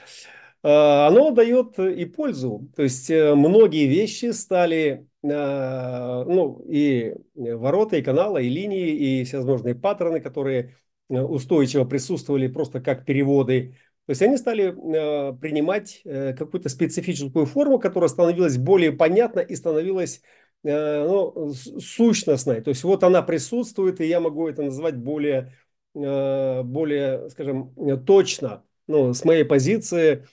оно 0.63 1.31
дает 1.31 1.79
и 1.79 2.05
пользу. 2.05 2.69
То 2.75 2.83
есть 2.83 3.11
многие 3.11 3.87
вещи 3.87 4.33
стали 4.33 5.09
Э, 5.23 6.25
ну, 6.25 6.65
и 6.69 7.15
ворота, 7.35 7.97
и 7.97 8.03
каналы, 8.03 8.45
и 8.45 8.49
линии, 8.49 9.21
и 9.21 9.25
всевозможные 9.25 9.75
паттерны, 9.75 10.21
которые 10.21 10.77
э, 11.09 11.21
устойчиво 11.21 11.85
присутствовали 11.85 12.47
просто 12.47 12.81
как 12.81 13.05
переводы. 13.05 13.77
То 14.09 14.13
есть 14.13 14.23
они 14.23 14.37
стали 14.37 14.73
э, 14.73 15.37
принимать 15.37 16.03
какую-то 16.03 16.69
специфическую 16.69 17.47
форму, 17.47 17.79
которая 17.79 18.09
становилась 18.09 18.57
более 18.57 18.91
понятна 18.91 19.41
и 19.41 19.55
становилась 19.55 20.23
ну, 20.65 21.53
сущностной. 21.53 22.63
То 22.63 22.71
есть 22.71 22.83
вот 22.83 23.05
она 23.05 23.23
присутствует, 23.23 24.01
и 24.01 24.07
я 24.07 24.19
могу 24.19 24.49
это 24.49 24.63
назвать 24.63 24.97
более, 24.97 25.53
более 25.95 27.31
скажем, 27.31 27.73
точно. 28.05 28.65
Ну, 28.89 29.15
с 29.15 29.25
моей 29.25 29.45
позиции 29.45 30.25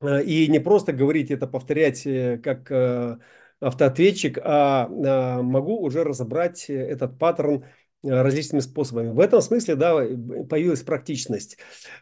Э, 0.00 0.22
и 0.22 0.48
не 0.48 0.58
просто 0.60 0.92
говорить 0.92 1.30
это, 1.30 1.46
повторять 1.46 2.06
э, 2.06 2.38
как 2.38 2.70
э, 2.70 3.18
автоответчик, 3.60 4.38
а 4.42 4.88
могу 4.88 5.80
уже 5.82 6.02
разобрать 6.02 6.70
этот 6.70 7.18
паттерн 7.18 7.66
различными 8.02 8.60
способами. 8.60 9.10
В 9.10 9.20
этом 9.20 9.40
смысле, 9.42 9.74
да, 9.76 9.94
появилась 9.94 10.82
практичность. 10.82 11.58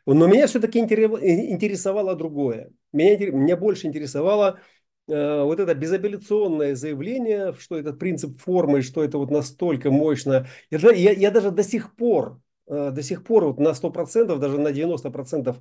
Но 0.06 0.26
меня 0.26 0.46
все-таки 0.46 0.78
интересовало 0.78 2.14
другое. 2.14 2.70
Меня, 2.92 3.30
меня 3.30 3.56
больше 3.56 3.86
интересовало 3.86 4.60
вот 5.06 5.58
это 5.58 5.74
безапелляционное 5.74 6.74
заявление, 6.74 7.54
что 7.58 7.78
этот 7.78 7.98
принцип 7.98 8.38
формы, 8.40 8.82
что 8.82 9.02
это 9.02 9.16
вот 9.16 9.30
настолько 9.30 9.90
мощно. 9.90 10.46
Я, 10.70 10.78
я, 10.92 11.12
я 11.12 11.30
даже 11.30 11.50
до 11.50 11.62
сих 11.62 11.96
пор, 11.96 12.40
до 12.66 13.02
сих 13.02 13.24
пор 13.24 13.46
вот 13.46 13.58
на 13.58 13.72
100%, 13.72 14.38
даже 14.38 14.58
на 14.58 14.68
90% 14.68 15.56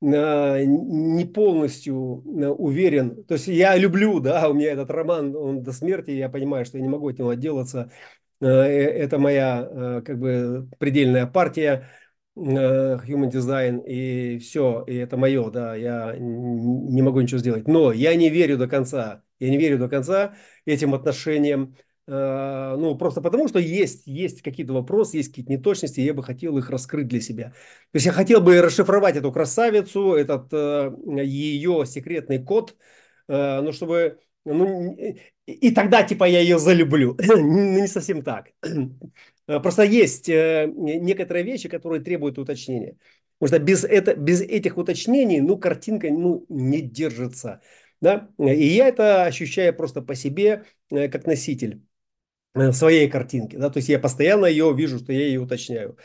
не 0.00 1.24
полностью 1.24 1.96
уверен. 1.96 3.24
То 3.24 3.34
есть 3.34 3.48
я 3.48 3.76
люблю, 3.76 4.20
да, 4.20 4.48
у 4.48 4.54
меня 4.54 4.72
этот 4.72 4.90
роман, 4.90 5.34
он 5.34 5.62
до 5.62 5.72
смерти, 5.72 6.12
я 6.12 6.28
понимаю, 6.28 6.64
что 6.64 6.78
я 6.78 6.82
не 6.82 6.88
могу 6.88 7.08
от 7.08 7.18
него 7.18 7.30
отделаться. 7.30 7.90
Э, 8.40 8.46
это 8.46 9.18
моя 9.18 9.68
э, 9.68 10.02
как 10.04 10.18
бы 10.18 10.68
предельная 10.78 11.26
партия 11.26 11.88
э, 12.36 12.40
Human 12.40 13.30
Design, 13.30 13.84
и 13.84 14.38
все, 14.38 14.84
и 14.86 14.94
это 14.96 15.16
мое, 15.16 15.50
да, 15.50 15.74
я 15.74 16.14
не 16.18 17.02
могу 17.02 17.20
ничего 17.20 17.38
сделать. 17.38 17.66
Но 17.66 17.92
я 17.92 18.14
не 18.14 18.30
верю 18.30 18.56
до 18.56 18.68
конца, 18.68 19.22
я 19.40 19.50
не 19.50 19.58
верю 19.58 19.78
до 19.78 19.88
конца 19.88 20.34
этим 20.64 20.94
отношениям, 20.94 21.76
ну, 22.10 22.96
просто 22.96 23.20
потому, 23.20 23.48
что 23.48 23.58
есть, 23.58 24.06
есть 24.06 24.40
какие-то 24.40 24.72
вопросы, 24.72 25.18
есть 25.18 25.28
какие-то 25.28 25.52
неточности, 25.52 26.00
и 26.00 26.04
я 26.04 26.14
бы 26.14 26.22
хотел 26.22 26.56
их 26.56 26.70
раскрыть 26.70 27.06
для 27.06 27.20
себя. 27.20 27.48
То 27.48 27.96
есть 27.96 28.06
я 28.06 28.12
хотел 28.12 28.40
бы 28.40 28.62
расшифровать 28.62 29.16
эту 29.16 29.30
красавицу, 29.30 30.14
этот 30.14 30.50
ее 30.50 31.84
секретный 31.84 32.42
код, 32.42 32.76
э, 33.28 33.60
ну, 33.60 33.72
чтобы... 33.72 34.18
Ну, 34.54 34.96
и 35.46 35.70
тогда, 35.70 36.02
типа, 36.02 36.24
я 36.24 36.40
ее 36.40 36.58
залюблю. 36.58 37.16
ну, 37.26 37.80
не 37.80 37.86
совсем 37.86 38.22
так. 38.22 38.50
Просто 39.46 39.82
есть 39.82 40.28
некоторые 40.28 41.44
вещи, 41.44 41.68
которые 41.68 42.02
требуют 42.02 42.38
уточнения. 42.38 42.96
Потому 43.38 43.56
что 43.56 43.64
без, 43.64 43.84
это, 43.84 44.14
без 44.14 44.40
этих 44.42 44.76
уточнений, 44.76 45.40
ну, 45.40 45.56
картинка 45.56 46.08
ну, 46.10 46.44
не 46.48 46.80
держится. 46.80 47.60
Да? 48.00 48.28
И 48.38 48.66
я 48.66 48.88
это 48.88 49.24
ощущаю 49.24 49.74
просто 49.74 50.02
по 50.02 50.14
себе, 50.14 50.64
как 50.90 51.26
носитель. 51.26 51.82
Э, 52.54 52.72
своей 52.72 53.08
картинки. 53.08 53.56
Да? 53.56 53.70
То 53.70 53.78
есть 53.78 53.88
я 53.88 53.98
постоянно 53.98 54.46
ее 54.46 54.72
вижу, 54.74 54.98
что 54.98 55.12
я 55.12 55.26
ее 55.26 55.40
уточняю. 55.40 55.96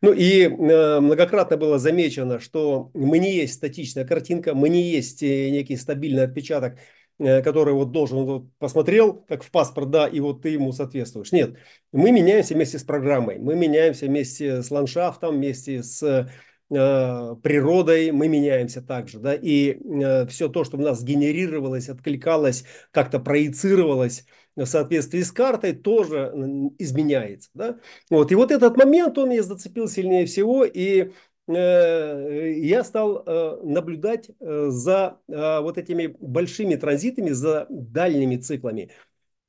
Ну 0.00 0.12
и 0.12 0.42
э, 0.42 1.00
многократно 1.00 1.56
было 1.56 1.78
замечено, 1.78 2.38
что 2.40 2.90
мы 2.94 3.18
не 3.18 3.34
есть 3.34 3.54
статичная 3.54 4.04
картинка, 4.04 4.54
мы 4.54 4.68
не 4.68 4.82
есть 4.82 5.22
э, 5.22 5.50
некий 5.50 5.76
стабильный 5.76 6.24
отпечаток, 6.24 6.74
э, 6.74 6.78
который 7.18 7.74
вот 7.74 7.92
должен, 7.92 8.24
вот, 8.24 8.44
посмотрел, 8.58 9.24
как 9.28 9.44
в 9.44 9.50
паспорт, 9.50 9.90
да, 9.90 10.06
и 10.06 10.20
вот 10.20 10.42
ты 10.42 10.50
ему 10.50 10.72
соответствуешь. 10.72 11.32
Нет, 11.32 11.56
мы 11.92 12.10
меняемся 12.10 12.54
вместе 12.54 12.78
с 12.78 12.84
программой, 12.84 13.38
мы 13.38 13.54
меняемся 13.54 14.06
вместе 14.06 14.62
с 14.62 14.70
ландшафтом, 14.70 15.36
вместе 15.36 15.82
с 15.82 16.02
э, 16.02 16.26
природой, 16.70 18.10
мы 18.12 18.28
меняемся 18.28 18.82
также, 18.82 19.18
да, 19.18 19.34
и 19.34 19.78
э, 19.78 20.26
все 20.26 20.48
то, 20.48 20.64
что 20.64 20.76
у 20.76 20.80
нас 20.80 21.02
генерировалось, 21.02 21.88
откликалось, 21.88 22.64
как-то 22.90 23.20
проецировалось, 23.20 24.24
в 24.56 24.66
соответствии 24.66 25.22
с 25.22 25.32
картой 25.32 25.72
тоже 25.72 26.32
изменяется. 26.78 27.50
Да? 27.54 27.78
Вот. 28.10 28.32
И 28.32 28.34
вот 28.34 28.50
этот 28.50 28.76
момент 28.76 29.16
он 29.18 29.30
меня 29.30 29.42
зацепил 29.42 29.88
сильнее 29.88 30.26
всего, 30.26 30.64
и 30.64 31.00
э, 31.00 31.10
я 31.48 32.84
стал 32.84 33.24
э, 33.26 33.60
наблюдать 33.64 34.30
э, 34.40 34.66
за 34.70 35.18
э, 35.28 35.60
вот 35.60 35.76
этими 35.76 36.06
большими 36.20 36.76
транзитами, 36.76 37.30
за 37.30 37.66
дальними 37.68 38.36
циклами. 38.36 38.90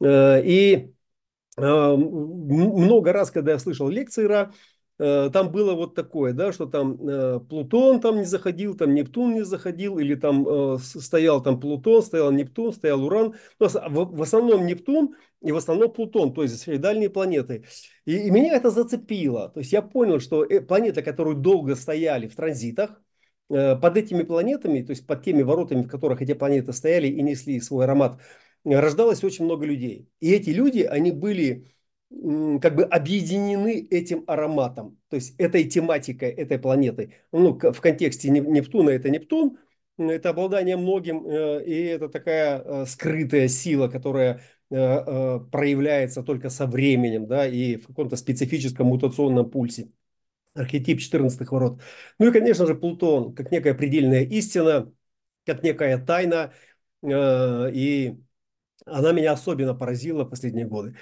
Э, 0.01 0.41
и 0.43 0.93
э, 1.57 1.61
много 1.61 3.13
раз, 3.13 3.31
когда 3.31 3.51
я 3.53 3.59
слышал 3.59 3.87
лекции 3.89 4.25
РА, 4.25 4.51
Э, 4.51 4.51
там 5.03 5.51
было 5.51 5.73
вот 5.73 5.95
такое, 5.95 6.33
да, 6.33 6.53
что 6.53 6.65
там 6.65 6.97
э, 7.07 7.39
Плутон 7.39 7.99
там 7.99 8.17
не 8.17 8.25
заходил, 8.25 8.75
там 8.75 8.93
Нептун 8.93 9.33
не 9.33 9.43
заходил, 9.43 9.97
или 9.99 10.15
там 10.15 10.47
э, 10.47 10.77
стоял 10.77 11.41
там 11.41 11.59
Плутон, 11.59 12.01
стоял 12.01 12.31
Нептун, 12.31 12.71
стоял 12.71 13.03
Уран. 13.03 13.35
Но 13.59 13.67
в, 13.69 14.21
основном 14.21 14.65
Нептун 14.65 15.15
и 15.41 15.51
в 15.51 15.57
основном 15.57 15.91
Плутон, 15.91 16.33
то 16.33 16.43
есть 16.43 16.79
дальние 16.79 17.09
планеты. 17.09 17.65
И, 18.05 18.17
и 18.17 18.31
меня 18.31 18.55
это 18.55 18.69
зацепило. 18.69 19.49
То 19.49 19.59
есть 19.59 19.73
я 19.73 19.81
понял, 19.81 20.19
что 20.19 20.45
э, 20.45 20.61
планеты, 20.61 21.01
которые 21.01 21.35
долго 21.35 21.75
стояли 21.75 22.27
в 22.27 22.35
транзитах, 22.35 23.01
э, 23.49 23.75
под 23.75 23.97
этими 23.97 24.23
планетами, 24.23 24.83
то 24.83 24.91
есть 24.91 25.05
под 25.05 25.23
теми 25.23 25.41
воротами, 25.41 25.81
в 25.81 25.87
которых 25.87 26.21
эти 26.21 26.33
планеты 26.33 26.71
стояли 26.71 27.07
и 27.07 27.21
несли 27.21 27.59
свой 27.59 27.85
аромат, 27.85 28.21
рождалось 28.63 29.23
очень 29.23 29.45
много 29.45 29.65
людей. 29.65 30.07
И 30.21 30.31
эти 30.31 30.51
люди, 30.51 30.81
они 30.81 31.11
были 31.11 31.73
как 32.61 32.75
бы 32.75 32.83
объединены 32.83 33.87
этим 33.89 34.23
ароматом, 34.27 34.97
то 35.09 35.15
есть 35.15 35.35
этой 35.39 35.65
тематикой 35.65 36.29
этой 36.29 36.59
планеты. 36.59 37.15
Ну, 37.31 37.57
в 37.59 37.81
контексте 37.81 38.29
Нептуна 38.29 38.91
это 38.91 39.09
Нептун, 39.09 39.57
это 39.97 40.29
обладание 40.29 40.77
многим, 40.77 41.25
э, 41.25 41.63
и 41.65 41.83
это 41.85 42.09
такая 42.09 42.61
э, 42.63 42.85
скрытая 42.85 43.47
сила, 43.47 43.87
которая 43.87 44.41
э, 44.69 45.39
проявляется 45.51 46.23
только 46.23 46.49
со 46.49 46.65
временем, 46.67 47.27
да, 47.27 47.47
и 47.47 47.77
в 47.77 47.87
каком-то 47.87 48.15
специфическом 48.15 48.87
мутационном 48.87 49.49
пульсе. 49.49 49.89
Архетип 50.53 50.99
14 50.99 51.49
ворот. 51.49 51.81
Ну 52.19 52.27
и, 52.27 52.31
конечно 52.31 52.67
же, 52.67 52.75
Плутон, 52.75 53.33
как 53.33 53.51
некая 53.51 53.73
предельная 53.73 54.21
истина, 54.23 54.91
как 55.45 55.63
некая 55.63 55.97
тайна, 55.97 56.53
и 57.03 58.15
она 58.85 59.11
меня 59.11 59.31
особенно 59.31 59.73
поразила 59.73 60.25
в 60.25 60.29
последние 60.29 60.67
годы 60.67 60.95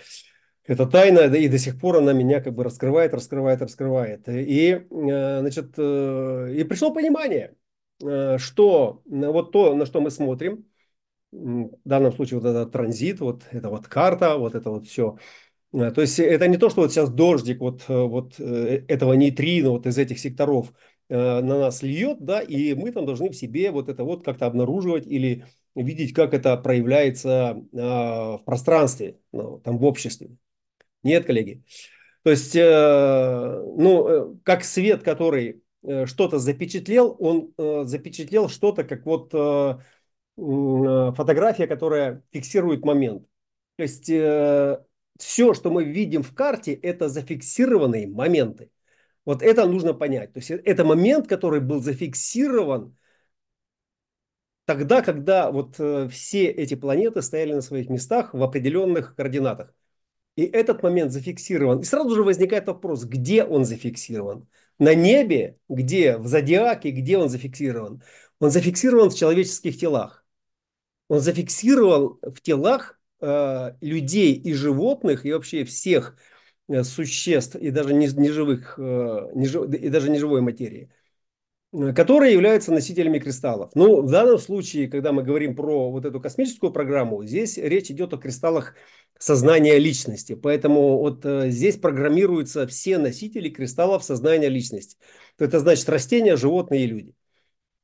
эта 0.72 0.86
тайна, 0.86 1.20
и 1.36 1.50
до 1.50 1.58
сих 1.58 1.78
пор 1.78 1.98
она 1.98 2.14
меня 2.14 2.40
как 2.40 2.54
бы 2.54 2.64
раскрывает, 2.64 3.14
раскрывает, 3.14 3.62
раскрывает. 3.62 4.30
И, 4.30 4.70
э, 4.90 5.40
значит, 5.42 5.74
э, 5.78 6.54
и 6.58 6.64
пришло 6.64 6.94
понимание, 6.94 7.56
э, 8.02 8.38
что 8.38 9.02
вот 9.06 9.52
то, 9.52 9.76
на 9.76 9.86
что 9.86 10.00
мы 10.00 10.12
смотрим, 10.12 10.66
в 11.34 11.72
данном 11.84 12.14
случае 12.14 12.40
вот 12.40 12.50
этот 12.50 12.72
транзит, 12.72 13.20
вот 13.20 13.44
эта 13.52 13.70
вот 13.70 13.88
карта, 13.88 14.38
вот 14.38 14.56
это 14.56 14.70
вот 14.70 14.88
все. 14.88 15.18
То 15.72 16.02
есть 16.02 16.20
это 16.20 16.48
не 16.48 16.58
то, 16.58 16.70
что 16.70 16.82
вот 16.82 16.92
сейчас 16.92 17.10
дождик 17.10 17.60
вот, 17.62 17.84
вот 17.88 18.40
этого 18.40 19.14
нейтрина 19.14 19.70
вот 19.70 19.88
из 19.88 19.98
этих 19.98 20.20
секторов 20.20 20.74
на 21.10 21.42
нас 21.42 21.84
льет, 21.84 22.18
да, 22.20 22.42
и 22.42 22.74
мы 22.74 22.92
там 22.92 23.06
должны 23.06 23.30
в 23.30 23.36
себе 23.36 23.72
вот 23.72 23.88
это 23.88 24.04
вот 24.04 24.26
как-то 24.26 24.46
обнаруживать 24.46 25.08
или 25.08 25.46
видеть, 25.76 26.14
как 26.14 26.34
это 26.34 26.58
проявляется 26.58 27.62
в 27.72 28.42
пространстве, 28.46 29.18
ну, 29.32 29.60
там 29.60 29.78
в 29.78 29.86
обществе. 29.86 30.36
Нет, 31.04 31.26
коллеги. 31.26 31.64
То 32.24 32.30
есть, 32.30 32.56
э, 32.56 32.62
ну, 33.78 34.08
э, 34.08 34.36
как 34.44 34.64
свет, 34.64 35.04
который 35.04 35.64
э, 35.84 36.06
что-то 36.06 36.38
запечатлел, 36.38 37.16
он 37.20 37.54
запечатлел 37.88 38.48
что-то, 38.50 38.84
как 38.84 39.06
вот 39.06 39.32
фотография, 40.36 41.68
которая 41.68 42.24
фиксирует 42.32 42.86
момент. 42.86 43.28
То 43.76 43.84
есть, 43.84 44.06
все, 44.06 45.54
что 45.54 45.70
мы 45.70 45.84
видим 45.84 46.24
в 46.24 46.34
карте, 46.34 46.74
это 46.74 47.10
зафиксированные 47.10 48.08
моменты. 48.08 48.72
Вот 49.26 49.44
это 49.44 49.66
нужно 49.68 49.94
понять. 49.94 50.34
То 50.34 50.40
есть, 50.40 50.50
это 50.52 50.86
момент, 50.86 51.28
который 51.28 51.60
был 51.60 51.82
зафиксирован 51.82 52.96
тогда, 54.66 55.02
когда 55.02 55.52
вот 55.52 55.76
все 56.12 56.46
эти 56.46 56.76
планеты 56.76 57.22
стояли 57.22 57.54
на 57.54 57.62
своих 57.62 57.90
местах 57.90 58.34
в 58.34 58.42
определенных 58.42 59.16
координатах. 59.16 59.74
И 60.36 60.44
этот 60.44 60.84
момент 60.84 61.12
зафиксирован. 61.12 61.80
И 61.82 61.84
сразу 61.84 62.16
же 62.16 62.24
возникает 62.24 62.68
вопрос, 62.68 63.04
где 63.04 63.44
он 63.44 63.66
зафиксирован? 63.66 64.48
На 64.80 64.96
небе, 64.96 65.58
где? 65.70 66.18
В 66.18 66.28
зодиаке, 66.28 66.92
где 66.92 67.18
он 67.18 67.30
зафиксирован? 67.30 68.02
Он 68.40 68.50
зафиксирован 68.50 69.10
в 69.10 69.16
человеческих 69.16 69.78
телах. 69.78 70.26
Он 71.08 71.20
зафиксирован 71.20 72.18
в 72.22 72.42
телах 72.42 73.00
э, 73.20 73.76
людей 73.82 74.34
и 74.34 74.54
животных, 74.54 75.26
и 75.26 75.34
вообще 75.34 75.66
всех 75.66 76.18
э, 76.70 76.84
существ, 76.84 77.56
и 77.56 77.70
даже 77.70 77.94
неживых, 77.94 78.76
э, 78.80 79.32
нежив, 79.36 79.72
и 79.74 79.90
даже 79.90 80.10
неживой 80.10 80.42
материи 80.42 80.90
которые 81.72 82.34
являются 82.34 82.72
носителями 82.72 83.20
кристаллов. 83.20 83.72
Ну, 83.76 84.02
в 84.02 84.12
данном 84.12 84.40
случае, 84.40 84.90
когда 84.90 85.14
мы 85.14 85.24
говорим 85.24 85.56
про 85.56 85.90
вот 85.90 86.06
эту 86.06 86.20
космическую 86.20 86.72
программу, 86.74 87.24
здесь 87.24 87.58
речь 87.58 87.90
идет 87.90 88.14
о 88.14 88.18
кристаллах 88.18 88.76
сознания 89.18 89.78
личности. 89.78 90.36
Поэтому 90.36 90.98
вот 90.98 91.26
э, 91.26 91.50
здесь 91.50 91.78
программируются 91.78 92.68
все 92.68 92.98
носители 92.98 93.50
кристаллов 93.50 94.04
сознания 94.04 94.50
личности. 94.50 94.98
Это 95.40 95.60
значит 95.60 95.88
растения, 95.88 96.36
животные 96.36 96.84
и 96.84 96.88
люди. 96.88 97.14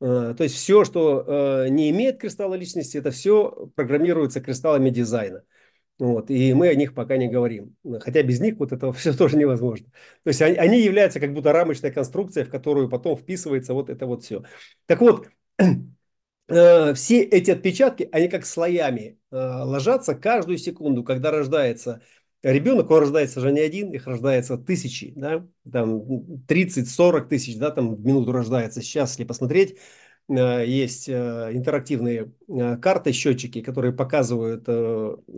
Э, 0.02 0.34
то 0.38 0.44
есть 0.44 0.56
все, 0.56 0.84
что 0.84 1.24
э, 1.26 1.70
не 1.70 1.90
имеет 1.92 2.20
кристалла 2.20 2.56
личности, 2.56 2.98
это 2.98 3.12
все 3.12 3.70
программируется 3.76 4.42
кристаллами 4.42 4.90
дизайна. 4.90 5.44
Вот, 6.00 6.30
и 6.30 6.54
мы 6.54 6.68
о 6.68 6.76
них 6.76 6.94
пока 6.94 7.18
не 7.18 7.28
говорим. 7.28 7.76
Хотя 8.02 8.22
без 8.22 8.40
них 8.40 8.58
вот 8.58 8.72
это 8.72 8.92
все 8.94 9.14
тоже 9.14 9.38
невозможно. 9.38 9.88
То 10.24 10.30
есть 10.30 10.42
они, 10.42 10.56
они 10.58 10.82
являются 10.82 11.20
как 11.20 11.34
будто 11.34 11.52
рамочной 11.52 11.92
конструкцией, 11.92 12.46
в 12.46 12.52
которую 12.52 12.90
потом 12.90 13.18
вписывается 13.18 13.74
вот 13.74 13.90
это 13.90 14.06
вот 14.06 14.24
все. 14.24 14.44
Так 14.86 15.02
вот, 15.02 15.28
э, 16.50 16.94
все 16.94 17.22
эти 17.22 17.52
отпечатки, 17.52 18.08
они 18.12 18.28
как 18.28 18.46
слоями 18.46 19.20
э, 19.32 19.36
ложатся 19.36 20.14
каждую 20.14 20.60
секунду, 20.60 21.04
когда 21.04 21.32
рождается 21.32 22.02
ребенок, 22.44 22.90
он 22.92 23.00
рождается 23.00 23.42
же 23.42 23.52
не 23.52 23.60
один, 23.60 23.92
их 23.92 24.08
рождается 24.08 24.58
тысячи, 24.58 25.14
да, 25.16 25.46
там 25.72 26.02
30-40 26.48 27.28
тысяч, 27.28 27.58
да, 27.58 27.72
там 27.72 27.96
в 27.96 28.06
минуту 28.06 28.32
рождается. 28.32 28.82
Сейчас, 28.82 29.12
если 29.12 29.24
посмотреть, 29.24 29.78
есть 30.30 31.08
э, 31.08 31.50
интерактивные 31.54 32.34
э, 32.50 32.78
карты, 32.78 33.14
счетчики, 33.14 33.62
которые 33.62 33.94
показывают, 33.94 34.68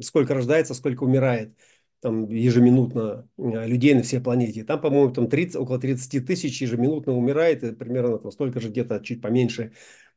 сколько 0.03 0.34
рождается, 0.34 0.74
сколько 0.74 1.03
умирает 1.03 1.55
там 2.01 2.29
ежеминутно 2.29 3.27
людей 3.38 3.93
на 3.93 4.03
всей 4.03 4.22
планете. 4.22 4.63
Там, 4.63 4.79
по-моему, 4.79 5.12
там 5.12 5.27
30, 5.27 5.58
около 5.58 5.79
30 5.79 6.25
тысяч 6.25 6.62
ежеминутно 6.62 7.13
умирает, 7.13 7.63
и 7.63 7.74
примерно 7.74 8.17
там, 8.17 8.31
столько 8.31 8.62
же 8.62 8.69
где-то 8.69 9.01
чуть 9.01 9.22
поменьше, 9.22 9.74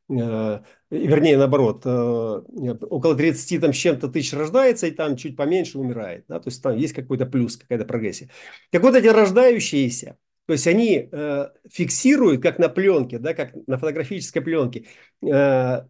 вернее, 0.07 1.37
наоборот, 1.37 1.85
около 1.85 3.15
30 3.15 3.59
там 3.59 3.73
с 3.73 3.75
чем-то 3.75 4.07
тысяч 4.07 4.31
рождается, 4.31 4.87
и 4.87 4.91
там 4.91 5.17
чуть 5.17 5.35
поменьше 5.35 5.77
умирает. 5.77 6.23
Да? 6.29 6.39
То 6.39 6.49
есть 6.49 6.63
там 6.63 6.77
есть 6.77 6.93
какой-то 6.93 7.25
плюс, 7.25 7.57
какая-то 7.57 7.83
прогрессия. 7.83 8.29
Так 8.71 8.81
вот 8.81 8.95
эти 8.95 9.07
рождающиеся, 9.07 10.17
то 10.45 10.53
есть 10.53 10.67
они 10.67 11.09
э, 11.11 11.49
фиксируют, 11.69 12.41
как 12.41 12.59
на 12.59 12.69
пленке, 12.69 13.17
да, 13.17 13.33
как 13.33 13.53
на 13.67 13.77
фотографической 13.77 14.41
пленке, 14.41 14.87
э, 15.21 15.81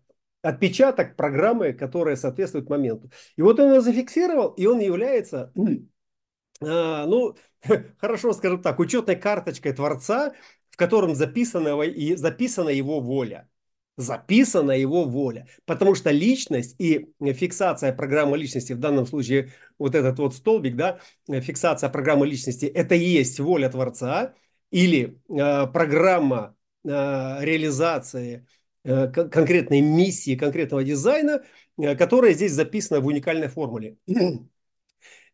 отпечаток 0.41 1.15
программы, 1.15 1.73
которая 1.73 2.15
соответствует 2.15 2.69
моменту. 2.69 3.09
И 3.35 3.41
вот 3.41 3.59
он 3.59 3.71
его 3.71 3.81
зафиксировал, 3.81 4.49
и 4.51 4.65
он 4.67 4.79
является, 4.79 5.51
э, 5.55 7.05
ну, 7.05 7.35
хорошо 7.97 8.33
скажем 8.33 8.61
так, 8.61 8.79
учетной 8.79 9.15
карточкой 9.15 9.73
Творца, 9.73 10.33
в 10.69 10.77
котором 10.77 11.15
записана, 11.15 11.81
и 11.81 12.15
записана 12.15 12.69
его 12.69 12.99
воля 12.99 13.49
записана 13.97 14.71
его 14.71 15.05
воля. 15.05 15.47
Потому 15.65 15.95
что 15.95 16.11
личность 16.11 16.75
и 16.79 17.09
фиксация 17.21 17.93
программы 17.93 18.37
личности, 18.37 18.73
в 18.73 18.79
данном 18.79 19.05
случае 19.05 19.51
вот 19.77 19.95
этот 19.95 20.19
вот 20.19 20.35
столбик, 20.35 20.75
да, 20.75 20.99
фиксация 21.27 21.89
программы 21.89 22.27
личности, 22.27 22.65
это 22.65 22.95
и 22.95 23.03
есть 23.03 23.39
воля 23.39 23.69
Творца 23.69 24.33
или 24.71 25.19
э, 25.29 25.67
программа 25.67 26.55
э, 26.83 26.89
реализации 26.89 28.47
э, 28.83 29.07
конкретной 29.07 29.81
миссии, 29.81 30.35
конкретного 30.35 30.83
дизайна, 30.83 31.43
э, 31.77 31.95
которая 31.95 32.33
здесь 32.33 32.53
записана 32.53 32.99
в 32.99 33.05
уникальной 33.05 33.47
формуле. 33.47 33.97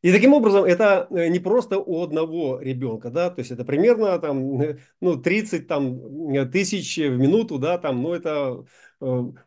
И 0.02 0.14
таким 0.14 0.34
образом 0.34 0.64
это 0.64 1.08
э, 1.10 1.28
не 1.28 1.40
просто 1.40 1.78
у 1.78 2.02
одного 2.02 2.60
ребенка, 2.62 3.10
да, 3.10 3.30
то 3.30 3.40
есть 3.40 3.52
это 3.52 3.66
примерно 3.66 4.18
там, 4.20 4.62
э, 4.62 4.78
ну, 5.02 5.18
30 5.18 5.68
там, 5.68 6.34
э, 6.34 6.46
тысяч 6.46 6.98
в 6.98 7.18
минуту, 7.18 7.60
да, 7.60 7.78
там, 7.78 8.02
ну, 8.02 8.14
это 8.14 8.66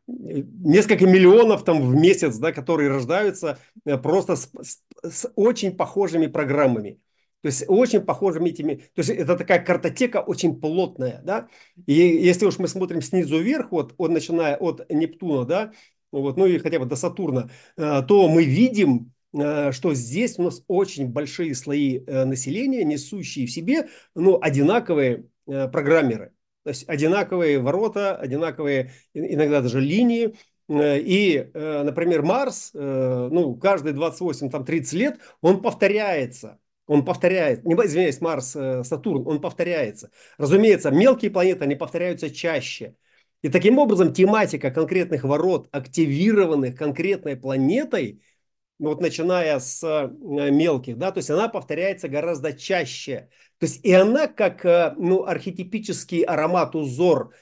несколько 0.07 1.07
миллионов 1.07 1.63
там 1.63 1.83
в 1.83 1.95
месяц, 1.95 2.39
да, 2.39 2.53
которые 2.53 2.89
рождаются 2.89 3.59
просто 4.03 4.37
с, 4.37 4.51
с, 4.63 4.81
с 5.03 5.33
очень 5.37 5.77
похожими 5.77 6.27
программами. 6.27 7.01
То 7.43 7.49
есть 7.49 7.65
очень 7.69 8.01
похожими 8.01 8.49
этими, 8.49 8.77
то 8.77 9.01
есть 9.01 9.11
это 9.11 9.37
такая 9.37 9.63
картотека 9.63 10.23
очень 10.23 10.59
плотная, 10.59 11.21
да. 11.23 11.49
И 11.87 11.93
если 11.93 12.47
уж 12.47 12.59
мы 12.59 12.67
смотрим 12.67 13.03
снизу 13.03 13.41
вверх, 13.41 13.73
вот, 13.73 13.95
от, 13.99 14.11
начиная 14.11 14.57
от 14.57 14.91
Нептуна, 14.91 15.45
да, 15.45 15.73
вот, 16.13 16.39
ну 16.39 16.47
и 16.47 16.57
хотя 16.59 16.79
бы 16.79 16.87
до 16.87 16.97
Сатурна, 16.97 17.51
то 17.77 18.29
мы 18.31 18.45
видим 18.45 19.13
что 19.35 19.95
здесь 19.95 20.39
у 20.39 20.43
нас 20.43 20.63
очень 20.67 21.09
большие 21.09 21.55
слои 21.55 22.01
э, 22.07 22.25
населения, 22.25 22.85
несущие 22.85 23.47
в 23.47 23.51
себе 23.51 23.89
ну, 24.15 24.39
одинаковые 24.41 25.25
э, 25.47 25.69
программеры. 25.69 26.33
То 26.65 26.71
есть 26.71 26.89
одинаковые 26.89 27.59
ворота, 27.59 28.15
одинаковые 28.15 28.93
иногда 29.15 29.63
даже 29.63 29.81
линии. 29.81 30.37
И, 30.69 31.51
например, 31.53 32.23
Марс, 32.23 32.71
ну, 32.73 33.57
каждые 33.57 33.95
28-30 33.95 34.97
лет 34.97 35.19
он 35.41 35.61
повторяется. 35.61 36.61
Он 36.87 37.05
повторяет, 37.05 37.65
не 37.65 37.75
извиняюсь, 37.75 38.21
Марс, 38.21 38.53
Сатурн, 38.53 39.27
он 39.27 39.41
повторяется. 39.41 40.13
Разумеется, 40.39 40.93
мелкие 40.93 41.33
планеты, 41.33 41.65
они 41.65 41.75
повторяются 41.75 42.31
чаще. 42.31 42.95
И 43.43 43.49
таким 43.49 43.79
образом 43.79 44.13
тематика 44.13 44.71
конкретных 44.71 45.25
ворот, 45.25 45.69
активированных 45.73 46.77
конкретной 46.77 47.37
планетой, 47.37 48.23
вот 48.79 49.01
начиная 49.01 49.59
с 49.59 49.83
э, 49.83 50.09
мелких, 50.51 50.99
да, 50.99 51.13
то 51.13 51.19
есть 51.19 51.31
она 51.31 51.49
повторяется 51.49 52.09
гораздо 52.09 52.53
чаще. 52.53 53.29
То 53.59 53.67
есть 53.67 53.85
и 53.85 53.93
она 53.93 54.27
как 54.27 54.65
э, 54.65 54.95
ну, 54.97 55.25
архетипический 55.25 56.23
аромат, 56.23 56.75
узор, 56.75 57.33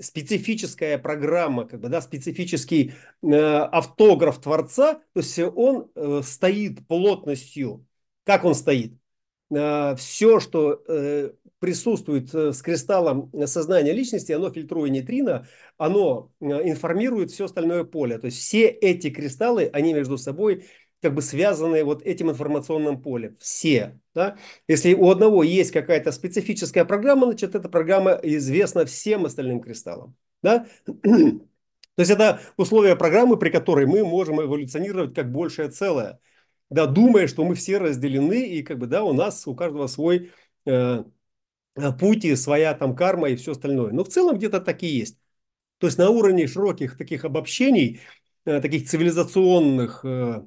специфическая 0.00 0.98
программа, 0.98 1.66
как 1.66 1.80
бы, 1.80 1.88
да, 1.88 2.00
специфический 2.00 2.94
э, 3.22 3.36
автограф 3.36 4.40
Творца, 4.40 4.94
то 5.12 5.20
есть 5.20 5.38
он 5.38 5.90
э, 5.94 6.20
стоит 6.24 6.86
плотностью. 6.86 7.86
Как 8.24 8.44
он 8.44 8.54
стоит? 8.54 8.94
Э, 9.50 9.94
все, 9.96 10.40
что 10.40 10.82
э, 10.88 11.32
присутствует 11.58 12.34
э, 12.34 12.52
с 12.52 12.62
кристаллом 12.62 13.30
сознания 13.46 13.92
личности, 13.92 14.32
оно 14.32 14.50
фильтруя 14.50 14.90
нейтрино, 14.90 15.46
оно 15.78 16.30
информирует 16.40 17.30
все 17.30 17.46
остальное 17.46 17.84
поле. 17.84 18.18
То 18.18 18.26
есть 18.26 18.38
все 18.38 18.66
эти 18.66 19.10
кристаллы, 19.10 19.70
они 19.72 19.94
между 19.94 20.18
собой 20.18 20.64
как 21.02 21.14
бы 21.14 21.22
связанные 21.22 21.84
вот 21.84 22.02
этим 22.02 22.30
информационным 22.30 23.00
полем. 23.00 23.36
Все. 23.38 24.00
Да? 24.14 24.36
Если 24.66 24.94
у 24.94 25.10
одного 25.10 25.42
есть 25.42 25.70
какая-то 25.70 26.10
специфическая 26.10 26.84
программа, 26.84 27.26
значит, 27.26 27.54
эта 27.54 27.68
программа 27.68 28.18
известна 28.22 28.86
всем 28.86 29.24
остальным 29.26 29.60
кристаллам. 29.60 30.16
Да? 30.42 30.66
То 31.02 32.02
есть 32.02 32.10
это 32.10 32.40
условия 32.56 32.96
программы, 32.96 33.38
при 33.38 33.50
которой 33.50 33.86
мы 33.86 34.04
можем 34.04 34.40
эволюционировать 34.40 35.14
как 35.14 35.32
большее 35.32 35.70
целое. 35.70 36.18
Да, 36.68 36.86
думая, 36.86 37.28
что 37.28 37.44
мы 37.44 37.54
все 37.54 37.78
разделены, 37.78 38.44
и 38.44 38.62
как 38.62 38.78
бы, 38.78 38.86
да, 38.86 39.04
у 39.04 39.12
нас, 39.12 39.46
у 39.46 39.54
каждого 39.54 39.86
свой 39.86 40.32
э, 40.66 41.04
путь 41.98 42.24
и 42.24 42.36
своя 42.36 42.74
там 42.74 42.96
карма 42.96 43.30
и 43.30 43.36
все 43.36 43.52
остальное. 43.52 43.92
Но 43.92 44.04
в 44.04 44.08
целом 44.08 44.36
где-то 44.36 44.60
так 44.60 44.82
и 44.82 44.86
есть. 44.86 45.18
То 45.78 45.86
есть 45.86 45.98
на 45.98 46.10
уровне 46.10 46.46
широких 46.46 46.96
таких 46.96 47.24
обобщений, 47.24 48.00
э, 48.44 48.60
таких 48.60 48.88
цивилизационных 48.88 50.04
э, 50.04 50.42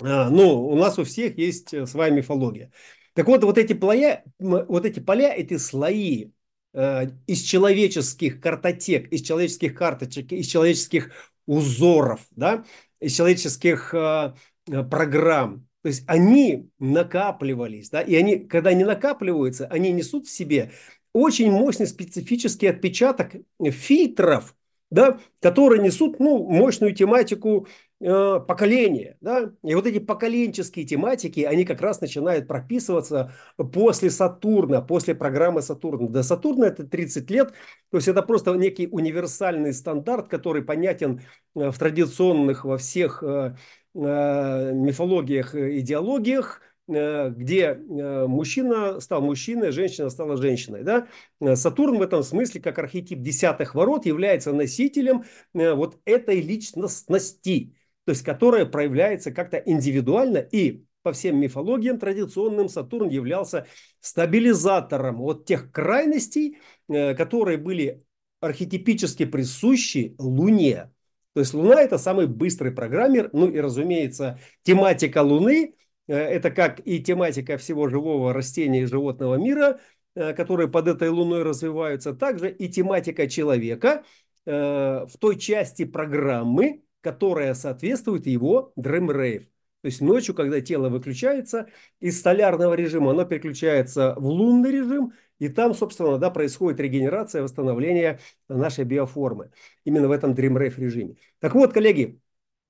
ну, 0.00 0.66
у 0.66 0.76
нас 0.76 0.98
у 0.98 1.04
всех 1.04 1.38
есть 1.38 1.72
э, 1.72 1.86
своя 1.86 2.10
мифология. 2.10 2.72
Так 3.14 3.26
вот, 3.26 3.44
вот 3.44 3.58
эти 3.58 3.74
поля, 3.74 4.24
вот 4.38 4.84
эти 4.84 4.98
поля, 4.98 5.32
эти 5.32 5.56
слои 5.56 6.32
э, 6.72 7.06
из 7.26 7.42
человеческих 7.42 8.40
картотек, 8.40 9.08
из 9.12 9.22
человеческих 9.22 9.74
карточек, 9.74 10.32
из 10.32 10.46
человеческих 10.46 11.12
узоров, 11.46 12.26
да, 12.32 12.64
из 13.00 13.14
человеческих 13.14 13.94
э, 13.94 14.34
э 14.68 14.82
программ, 14.82 15.68
то 15.84 15.88
есть 15.88 16.02
они 16.06 16.70
накапливались, 16.78 17.90
да, 17.90 18.00
и 18.00 18.14
они, 18.14 18.38
когда 18.38 18.70
они 18.70 18.84
накапливаются, 18.84 19.66
они 19.66 19.92
несут 19.92 20.26
в 20.26 20.30
себе 20.30 20.70
очень 21.12 21.52
мощный 21.52 21.86
специфический 21.86 22.68
отпечаток 22.68 23.32
фильтров, 23.62 24.56
да, 24.90 25.18
которые 25.42 25.82
несут 25.82 26.20
ну, 26.20 26.42
мощную 26.42 26.94
тематику 26.94 27.66
э, 28.00 28.40
поколения. 28.48 29.18
Да? 29.20 29.52
И 29.62 29.74
вот 29.74 29.86
эти 29.86 29.98
поколенческие 29.98 30.86
тематики, 30.86 31.40
они 31.40 31.66
как 31.66 31.82
раз 31.82 32.00
начинают 32.00 32.48
прописываться 32.48 33.34
после 33.58 34.08
Сатурна, 34.08 34.80
после 34.80 35.14
программы 35.14 35.60
Сатурна. 35.60 36.08
До 36.08 36.22
Сатурна 36.22 36.68
это 36.68 36.84
30 36.84 37.30
лет, 37.30 37.52
то 37.90 37.98
есть 37.98 38.08
это 38.08 38.22
просто 38.22 38.54
некий 38.54 38.88
универсальный 38.90 39.74
стандарт, 39.74 40.28
который 40.28 40.62
понятен 40.62 41.20
э, 41.54 41.70
в 41.70 41.78
традиционных 41.78 42.64
во 42.64 42.78
всех 42.78 43.22
э, 43.22 43.54
мифологиях, 43.94 45.54
идеологиях, 45.54 46.60
где 46.86 47.74
мужчина 47.74 49.00
стал 49.00 49.22
мужчиной, 49.22 49.72
женщина 49.72 50.10
стала 50.10 50.36
женщиной. 50.36 50.82
Да? 50.82 51.08
Сатурн 51.54 51.96
в 51.98 52.02
этом 52.02 52.22
смысле, 52.22 52.60
как 52.60 52.78
архетип 52.78 53.20
десятых 53.20 53.74
ворот, 53.74 54.04
является 54.04 54.52
носителем 54.52 55.24
вот 55.54 55.98
этой 56.04 56.40
личностности, 56.42 57.74
то 58.04 58.10
есть 58.10 58.22
которая 58.22 58.66
проявляется 58.66 59.32
как-то 59.32 59.56
индивидуально 59.56 60.38
и 60.38 60.84
по 61.02 61.12
всем 61.12 61.38
мифологиям 61.38 61.98
традиционным 61.98 62.68
Сатурн 62.68 63.08
являлся 63.08 63.66
стабилизатором 64.00 65.18
вот 65.18 65.44
тех 65.44 65.70
крайностей, 65.70 66.58
которые 66.88 67.58
были 67.58 68.02
архетипически 68.40 69.24
присущи 69.24 70.14
Луне. 70.18 70.90
То 71.34 71.40
есть 71.40 71.52
Луна 71.52 71.82
это 71.82 71.98
самый 71.98 72.28
быстрый 72.28 72.70
программер, 72.70 73.28
ну 73.32 73.48
и 73.48 73.58
разумеется 73.58 74.38
тематика 74.62 75.22
Луны 75.22 75.74
э, 76.06 76.14
это 76.14 76.50
как 76.50 76.80
и 76.86 77.02
тематика 77.02 77.58
всего 77.58 77.88
живого 77.88 78.32
растения 78.32 78.82
и 78.82 78.86
животного 78.86 79.34
мира, 79.34 79.80
э, 80.14 80.32
которые 80.32 80.68
под 80.68 80.86
этой 80.88 81.08
Луной 81.08 81.42
развиваются, 81.42 82.14
также 82.14 82.50
и 82.50 82.68
тематика 82.68 83.28
человека 83.28 84.04
э, 84.46 84.52
в 84.52 85.18
той 85.18 85.36
части 85.36 85.84
программы, 85.84 86.84
которая 87.00 87.54
соответствует 87.54 88.26
его 88.26 88.72
Dream 88.78 89.08
Rave. 89.08 89.46
То 89.84 89.88
есть 89.88 90.00
ночью, 90.00 90.34
когда 90.34 90.60
тело 90.62 90.88
выключается 90.88 91.66
из 92.00 92.18
столярного 92.18 92.72
режима, 92.72 93.10
оно 93.10 93.24
переключается 93.26 94.14
в 94.16 94.24
лунный 94.24 94.70
режим, 94.70 95.12
и 95.38 95.48
там, 95.48 95.74
собственно, 95.74 96.18
да, 96.18 96.30
происходит 96.30 96.80
регенерация, 96.80 97.42
восстановление 97.42 98.20
нашей 98.48 98.84
биоформы. 98.84 99.50
Именно 99.84 100.08
в 100.08 100.12
этом 100.12 100.32
Dream 100.32 100.58
режиме. 100.58 101.16
Так 101.40 101.54
вот, 101.54 101.72
коллеги, 101.72 102.20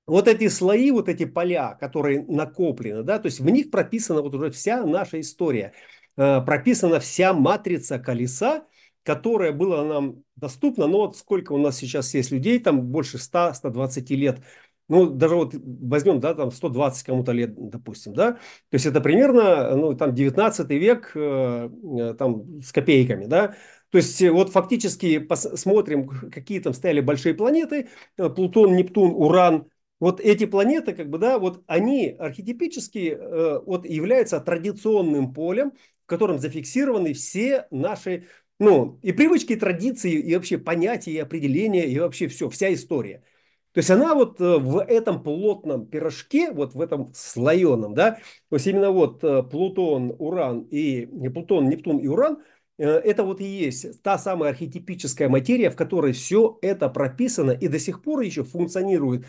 вот 0.07 0.27
эти 0.27 0.47
слои, 0.47 0.91
вот 0.91 1.09
эти 1.09 1.25
поля, 1.25 1.75
которые 1.79 2.23
накоплены, 2.23 3.03
да, 3.03 3.19
то 3.19 3.27
есть 3.27 3.39
в 3.39 3.49
них 3.49 3.71
прописана 3.71 4.21
вот 4.21 4.35
уже 4.35 4.51
вся 4.51 4.85
наша 4.85 5.19
история. 5.19 5.73
Э, 6.17 6.41
прописана 6.41 6.99
вся 6.99 7.33
матрица 7.33 7.99
колеса, 7.99 8.65
которая 9.03 9.51
была 9.51 9.83
нам 9.83 10.23
доступна, 10.35 10.87
но 10.87 11.07
вот 11.07 11.17
сколько 11.17 11.53
у 11.53 11.57
нас 11.57 11.77
сейчас 11.77 12.13
есть 12.13 12.31
людей, 12.31 12.59
там 12.59 12.81
больше 12.81 13.17
100-120 13.17 14.15
лет 14.15 14.41
ну, 14.87 15.09
даже 15.09 15.35
вот 15.35 15.53
возьмем, 15.55 16.19
да, 16.19 16.33
там 16.35 16.51
120 16.51 17.03
кому-то 17.05 17.31
лет, 17.31 17.53
допустим, 17.55 18.13
да, 18.13 18.33
то 18.33 18.39
есть 18.71 18.85
это 18.85 19.01
примерно, 19.01 19.75
ну, 19.75 19.95
там 19.95 20.13
19 20.13 20.75
век, 20.77 21.11
э, 21.15 21.69
э, 21.99 22.13
там, 22.17 22.61
с 22.61 22.71
копейками, 22.71 23.25
да, 23.25 23.55
то 23.89 23.97
есть 23.97 24.21
э, 24.21 24.29
вот 24.31 24.51
фактически 24.51 25.17
посмотрим, 25.19 26.07
какие 26.31 26.59
там 26.59 26.73
стояли 26.73 27.01
большие 27.01 27.33
планеты, 27.33 27.89
Плутон, 28.15 28.75
Нептун, 28.75 29.11
Уран, 29.15 29.67
вот 29.99 30.19
эти 30.19 30.45
планеты, 30.45 30.93
как 30.93 31.09
бы, 31.09 31.17
да, 31.17 31.39
вот 31.39 31.63
они 31.67 32.09
архетипически 32.19 33.17
вот 33.65 33.85
являются 33.85 34.39
традиционным 34.41 35.33
полем, 35.33 35.71
в 36.03 36.05
котором 36.05 36.37
зафиксированы 36.37 37.13
все 37.13 37.65
наши, 37.71 38.25
ну, 38.59 38.99
и 39.01 39.13
привычки, 39.13 39.53
и 39.53 39.55
традиции, 39.55 40.11
и 40.11 40.35
вообще 40.35 40.57
понятия, 40.57 41.11
и 41.11 41.17
определения, 41.17 41.85
и 41.85 41.97
вообще 41.97 42.27
все, 42.27 42.49
вся 42.49 42.71
история– 42.73 43.23
то 43.75 43.79
есть 43.79 43.91
она 43.91 44.15
вот 44.15 44.39
э, 44.39 44.57
в 44.57 44.81
этом 44.81 45.21
плотном 45.21 45.85
пирожке, 45.85 46.49
вот 46.49 46.75
в 46.75 46.79
этом 46.79 47.11
слоеном, 47.13 47.93
да, 47.93 48.19
то 48.49 48.55
есть 48.55 48.67
именно 48.67 48.89
вот 48.89 49.21
э, 49.21 49.43
Плутон, 49.43 50.15
Уран 50.17 50.61
и 50.71 51.05
Плутон, 51.29 51.67
Нептун 51.67 51.97
и 51.97 52.07
Уран, 52.07 52.41
э, 52.77 52.87
это 52.87 53.25
вот 53.25 53.41
и 53.41 53.43
есть 53.43 54.01
та 54.01 54.17
самая 54.17 54.51
архетипическая 54.51 55.27
материя, 55.27 55.69
в 55.69 55.75
которой 55.75 56.13
все 56.13 56.57
это 56.61 56.87
прописано 56.87 57.51
и 57.51 57.67
до 57.67 57.77
сих 57.77 58.01
пор 58.01 58.21
еще 58.21 58.45
функционирует 58.45 59.25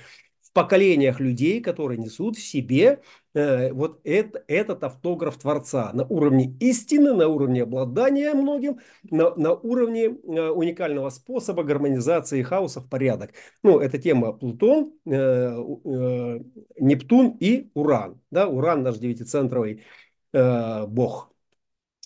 поколениях 0.57 1.21
людей, 1.21 1.61
которые 1.61 1.99
несут 1.99 2.39
в 2.39 2.43
себе 2.43 3.03
э, 3.35 3.73
вот 3.75 4.01
это, 4.05 4.43
этот 4.49 4.85
автограф 4.85 5.37
Творца 5.37 5.91
на 5.93 6.07
уровне 6.07 6.57
истины, 6.61 7.13
на 7.13 7.29
уровне 7.29 7.65
обладания 7.65 8.33
многим, 8.33 8.79
на, 9.11 9.35
на 9.35 9.53
уровне 9.53 10.05
э, 10.05 10.49
уникального 10.49 11.11
способа 11.11 11.63
гармонизации 11.63 12.43
хаоса 12.43 12.81
в 12.81 12.89
порядок. 12.89 13.33
Ну, 13.63 13.81
это 13.81 13.99
тема 13.99 14.33
Плутон, 14.33 14.95
э, 15.05 15.13
э, 15.13 16.41
Нептун 16.81 17.37
и 17.39 17.71
Уран. 17.75 18.19
Да? 18.31 18.49
Уран 18.49 18.83
наш 18.83 18.97
девятицентровый 18.97 19.85
э, 20.33 20.87
бог 20.87 21.31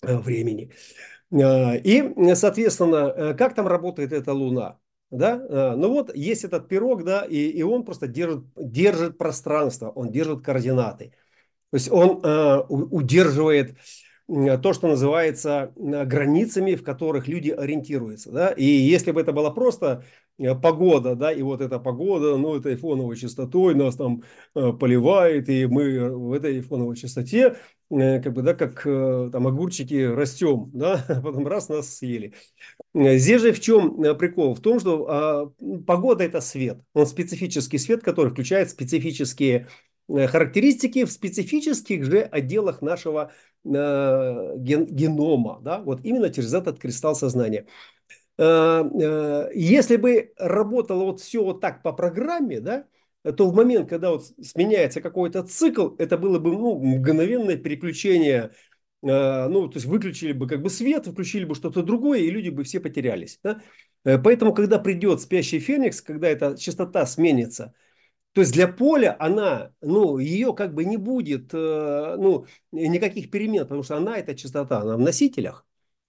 э, 0.03 0.17
времени. 0.17 0.71
Э, 1.31 1.77
и, 1.77 2.35
соответственно, 2.35 3.33
как 3.33 3.55
там 3.55 3.67
работает 3.67 4.11
эта 4.11 4.33
Луна? 4.33 4.80
Да, 5.11 5.35
э, 5.35 5.75
ну 5.75 5.89
вот 5.89 6.15
есть 6.15 6.43
этот 6.43 6.67
пирог, 6.67 7.03
да, 7.03 7.21
и, 7.21 7.37
и 7.37 7.61
он 7.63 7.83
просто 7.83 8.07
держит, 8.07 8.45
держит 8.55 9.17
пространство, 9.17 9.89
он 9.89 10.09
держит 10.09 10.41
координаты. 10.41 11.13
То 11.71 11.75
есть 11.75 11.91
он 11.91 12.19
э, 12.23 12.59
удерживает 12.67 13.77
то, 14.27 14.73
что 14.73 14.87
называется 14.87 15.73
э, 15.75 16.05
границами, 16.05 16.75
в 16.75 16.83
которых 16.83 17.27
люди 17.27 17.49
ориентируются. 17.49 18.31
Да? 18.31 18.49
И 18.49 18.65
если 18.65 19.11
бы 19.11 19.21
это 19.21 19.31
была 19.31 19.51
просто 19.51 20.03
э, 20.37 20.53
погода, 20.53 21.15
да, 21.15 21.31
и 21.31 21.41
вот 21.41 21.61
эта 21.61 21.79
погода, 21.79 22.35
ну, 22.37 22.57
этой 22.57 22.75
фоновой 22.75 23.15
частотой 23.15 23.73
нас 23.73 23.95
там 23.95 24.23
поливает, 24.53 25.47
и 25.47 25.65
мы 25.65 26.09
в 26.09 26.33
этой 26.33 26.59
фоновой 26.61 26.97
частоте, 26.97 27.55
как 27.91 28.33
бы, 28.33 28.41
да, 28.41 28.53
как 28.53 28.83
там 28.83 29.47
огурчики 29.47 30.05
растем, 30.05 30.71
да, 30.73 31.05
а 31.07 31.21
потом 31.21 31.47
раз 31.47 31.69
нас 31.69 31.97
съели. 31.97 32.33
Здесь 32.93 33.41
же 33.41 33.53
в 33.53 33.59
чем 33.59 34.01
э, 34.03 34.13
прикол? 34.15 34.53
В 34.53 34.59
том, 34.59 34.79
что 34.79 35.07
а, 35.09 35.53
погода 35.85 36.23
это 36.23 36.41
свет. 36.41 36.79
Он 36.93 37.05
специфический 37.05 37.77
свет, 37.77 38.03
который 38.03 38.31
включает 38.31 38.69
специфические 38.69 39.67
э, 40.09 40.27
характеристики 40.27 41.05
в 41.05 41.11
специфических 41.11 42.03
же 42.03 42.21
отделах 42.21 42.81
нашего 42.81 43.31
э, 43.63 43.69
ген, 44.57 44.85
генома. 44.85 45.59
Да? 45.61 45.81
Вот 45.81 46.01
именно 46.03 46.29
через 46.29 46.53
этот 46.53 46.79
кристалл 46.79 47.15
сознания. 47.15 47.65
Э, 48.37 48.83
э, 48.83 49.51
если 49.55 49.95
бы 49.95 50.33
работало 50.37 51.05
вот 51.05 51.21
все 51.21 51.43
вот 51.43 51.61
так 51.61 51.83
по 51.83 51.93
программе, 51.93 52.59
да, 52.59 52.85
то 53.23 53.49
в 53.49 53.55
момент, 53.55 53.89
когда 53.89 54.11
вот 54.11 54.25
сменяется 54.41 55.01
какой-то 55.01 55.43
цикл, 55.43 55.95
это 55.97 56.17
было 56.17 56.39
бы 56.39 56.51
ну, 56.51 56.79
мгновенное 56.79 57.57
переключение 57.57 58.51
Э, 59.03 59.47
ну, 59.47 59.67
то 59.67 59.77
есть 59.77 59.87
выключили 59.87 60.31
бы 60.31 60.47
как 60.47 60.61
бы 60.61 60.69
свет, 60.69 61.07
включили 61.07 61.45
бы 61.45 61.55
что-то 61.55 61.81
другое, 61.83 62.19
и 62.19 62.29
люди 62.29 62.49
бы 62.49 62.63
все 62.63 62.79
потерялись. 62.79 63.39
Да? 63.43 63.61
Э, 64.03 64.17
поэтому, 64.17 64.53
когда 64.53 64.79
придет 64.79 65.21
спящий 65.21 65.59
феникс, 65.59 66.01
когда 66.01 66.27
эта 66.27 66.57
частота 66.57 67.05
сменится, 67.05 67.73
то 68.33 68.41
есть 68.41 68.53
для 68.53 68.67
поля 68.67 69.15
она, 69.19 69.73
ну, 69.81 70.17
ее 70.17 70.53
как 70.53 70.73
бы 70.73 70.85
не 70.85 70.97
будет, 70.97 71.53
э, 71.53 72.15
ну, 72.17 72.45
никаких 72.71 73.31
перемен, 73.31 73.63
потому 73.63 73.83
что 73.83 73.97
она, 73.97 74.17
эта 74.17 74.35
частота, 74.35 74.81
она 74.81 74.97
в 74.97 74.99
носителях. 75.01 75.65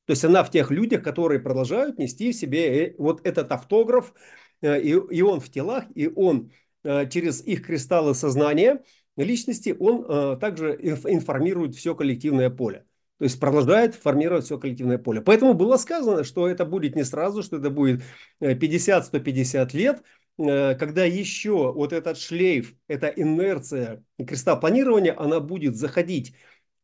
То 0.07 0.13
есть 0.13 0.25
она 0.25 0.45
в 0.45 0.51
тех 0.51 0.71
людях, 0.71 1.03
которые 1.03 1.41
продолжают 1.41 1.99
нести 1.99 2.33
в 2.33 2.37
себе 2.37 2.95
вот 2.99 3.25
этот 3.27 3.51
автограф, 3.53 4.13
и, 4.61 4.97
и 5.11 5.23
он 5.23 5.41
в 5.41 5.49
телах, 5.51 5.85
и 5.95 6.09
он 6.09 6.51
через 6.83 7.43
их 7.45 7.65
кристаллы 7.65 8.15
сознания– 8.15 8.83
личности, 9.17 9.77
он 9.79 10.05
э, 10.09 10.37
также 10.41 10.75
информирует 10.75 11.75
все 11.75 11.95
коллективное 11.95 12.51
поле. 12.51 12.85
То 13.19 13.25
есть 13.25 13.39
продолжает 13.39 13.95
формировать 13.95 14.45
все 14.45 14.59
коллективное 14.59 14.99
поле. 14.99 15.21
Поэтому 15.21 15.55
было 15.55 15.77
сказано, 15.77 16.25
что 16.25 16.49
это 16.49 16.65
будет 16.65 16.97
не 16.97 17.05
сразу, 17.05 17.43
что 17.43 17.59
это 17.59 17.71
будет 17.71 18.03
50-150 18.41 19.71
э, 19.75 19.77
лет, 19.77 20.03
э, 20.39 20.75
когда 20.75 21.05
еще 21.05 21.73
вот 21.73 21.93
этот 21.93 22.19
шлейф, 22.19 22.75
эта 22.89 23.09
инерция 23.09 24.03
креста 24.19 24.57
планирования, 24.57 25.15
она 25.17 25.41
будет 25.41 25.77
заходить. 25.77 26.35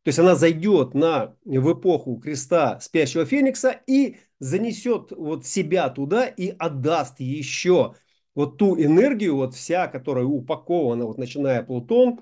То 0.03 0.09
есть 0.09 0.19
она 0.19 0.35
зайдет 0.35 0.93
на, 0.93 1.35
в 1.43 1.73
эпоху 1.73 2.17
креста 2.17 2.79
спящего 2.79 3.25
феникса 3.25 3.81
и 3.85 4.17
занесет 4.39 5.11
вот 5.11 5.45
себя 5.45 5.89
туда 5.89 6.25
и 6.25 6.55
отдаст 6.57 7.19
еще 7.19 7.95
вот 8.35 8.57
ту 8.57 8.75
энергию, 8.79 9.35
вот 9.35 9.55
вся, 9.55 9.87
которая 9.87 10.25
упакована, 10.25 11.05
вот 11.05 11.17
начиная 11.17 11.63
Плутон, 11.63 12.21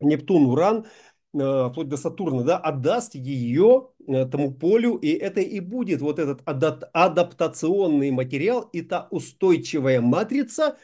Нептун, 0.00 0.46
Уран, 0.46 0.86
э, 1.34 1.68
вплоть 1.70 1.88
до 1.88 1.96
Сатурна, 1.96 2.42
да, 2.42 2.58
отдаст 2.58 3.14
ее 3.14 3.88
э, 4.06 4.26
тому 4.26 4.52
полю, 4.52 4.96
и 4.96 5.08
это 5.08 5.40
и 5.40 5.60
будет 5.60 6.00
вот 6.00 6.18
этот 6.18 6.42
адаптационный 6.46 8.10
материал 8.10 8.62
и 8.72 8.82
та 8.82 9.08
устойчивая 9.10 10.00
матрица, 10.00 10.76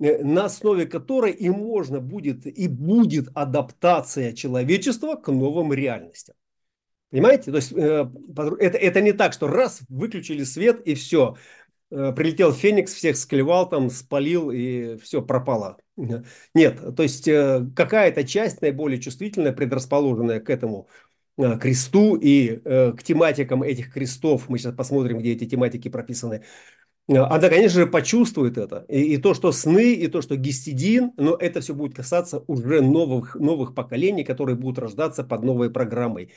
э, 0.00 0.22
на 0.24 0.46
основе 0.46 0.86
которой 0.86 1.32
и 1.32 1.50
можно 1.50 2.00
будет, 2.00 2.46
и 2.46 2.68
будет 2.68 3.28
адаптация 3.34 4.32
человечества 4.32 5.14
к 5.14 5.30
новым 5.30 5.72
реальностям. 5.72 6.34
Понимаете? 7.10 7.50
То 7.50 7.58
есть 7.58 7.72
это, 7.72 8.78
это 8.78 9.00
не 9.02 9.12
так, 9.12 9.34
что 9.34 9.46
раз 9.46 9.82
выключили 9.90 10.44
свет 10.44 10.80
и 10.86 10.94
все. 10.94 11.36
Э, 11.92 12.10
прилетел 12.16 12.52
Феникс, 12.52 12.94
всех 12.94 13.18
склевал, 13.18 13.68
там, 13.68 13.90
спалил, 13.90 14.50
и 14.50 14.96
все 14.96 15.20
пропало. 15.20 15.76
Нет, 16.54 16.96
то 16.96 17.02
есть 17.02 17.28
э, 17.28 17.66
какая-то 17.76 18.24
часть 18.24 18.62
наиболее 18.62 18.98
чувствительная, 18.98 19.52
предрасположенная 19.52 20.40
к 20.40 20.48
этому 20.48 20.88
э, 21.36 21.58
кресту 21.58 22.16
и 22.16 22.56
к 22.56 22.96
тематикам 23.04 23.62
этих 23.62 23.92
крестов, 23.92 24.48
мы 24.48 24.58
сейчас 24.58 24.74
посмотрим, 24.74 25.18
где 25.18 25.32
эти 25.32 25.44
тематики 25.44 25.88
прописаны, 25.88 26.44
она, 27.08 27.48
конечно 27.48 27.80
же, 27.80 27.86
почувствует 27.86 28.56
это. 28.56 28.86
И, 28.88 29.14
и 29.14 29.16
то, 29.18 29.34
что 29.34 29.50
сны, 29.52 29.92
и 29.92 30.06
то, 30.06 30.22
что 30.22 30.36
гистидин, 30.36 31.12
но 31.16 31.34
это 31.34 31.60
все 31.60 31.74
будет 31.74 31.96
касаться 31.96 32.44
уже 32.46 32.80
новых, 32.80 33.34
новых 33.34 33.74
поколений, 33.74 34.24
которые 34.24 34.56
будут 34.56 34.78
рождаться 34.78 35.24
под 35.24 35.42
новой 35.42 35.68
программой. 35.68 36.32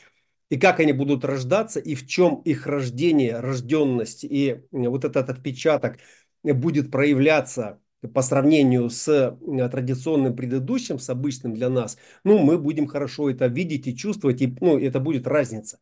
И 0.49 0.57
как 0.57 0.79
они 0.79 0.93
будут 0.93 1.25
рождаться, 1.25 1.79
и 1.79 1.95
в 1.95 2.07
чем 2.07 2.41
их 2.41 2.67
рождение, 2.67 3.39
рожденность, 3.39 4.23
и 4.23 4.61
вот 4.71 5.05
этот 5.05 5.29
отпечаток 5.29 5.97
будет 6.43 6.91
проявляться 6.91 7.79
по 8.13 8.21
сравнению 8.21 8.89
с 8.89 9.37
традиционным 9.71 10.35
предыдущим, 10.35 10.99
с 10.99 11.09
обычным 11.09 11.55
для 11.55 11.69
нас, 11.69 11.97
ну, 12.23 12.37
мы 12.37 12.59
будем 12.59 12.85
хорошо 12.87 13.29
это 13.29 13.47
видеть 13.47 13.87
и 13.87 13.95
чувствовать, 13.97 14.41
и 14.41 14.55
ну, 14.61 14.77
это 14.77 14.99
будет 14.99 15.25
разница. 15.25 15.79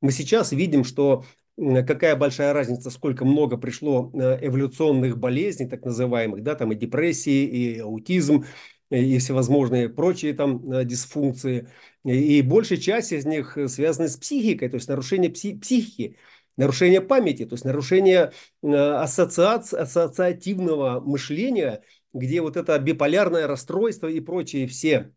Мы 0.00 0.10
сейчас 0.10 0.50
видим, 0.50 0.82
что 0.82 1.24
какая 1.56 2.16
большая 2.16 2.52
разница, 2.52 2.90
сколько 2.90 3.24
много 3.24 3.56
пришло 3.58 4.10
э, 4.14 4.46
эволюционных 4.46 5.18
болезней, 5.18 5.68
так 5.68 5.84
называемых, 5.84 6.42
да, 6.42 6.54
там 6.54 6.72
и 6.72 6.74
депрессии, 6.74 7.44
и 7.44 7.78
аутизм, 7.78 8.44
и 8.90 9.18
всевозможные 9.18 9.88
прочие 9.88 10.32
там 10.34 10.72
э, 10.72 10.84
дисфункции. 10.84 11.68
И 12.04 12.42
большая 12.42 12.78
часть 12.78 13.12
из 13.12 13.26
них 13.26 13.58
связаны 13.68 14.08
с 14.08 14.16
психикой, 14.16 14.68
то 14.68 14.76
есть 14.76 14.88
нарушение 14.88 15.30
пси 15.30 15.58
психики, 15.58 16.16
нарушение 16.56 17.00
памяти, 17.00 17.44
то 17.44 17.54
есть 17.54 17.64
нарушение 17.64 18.32
э, 18.62 18.68
ассоциаци 18.74 19.76
ассоциативного 19.76 21.00
мышления, 21.00 21.82
где 22.14 22.40
вот 22.40 22.56
это 22.56 22.78
биполярное 22.78 23.46
расстройство 23.46 24.06
и 24.06 24.20
прочие 24.20 24.66
все 24.66 25.12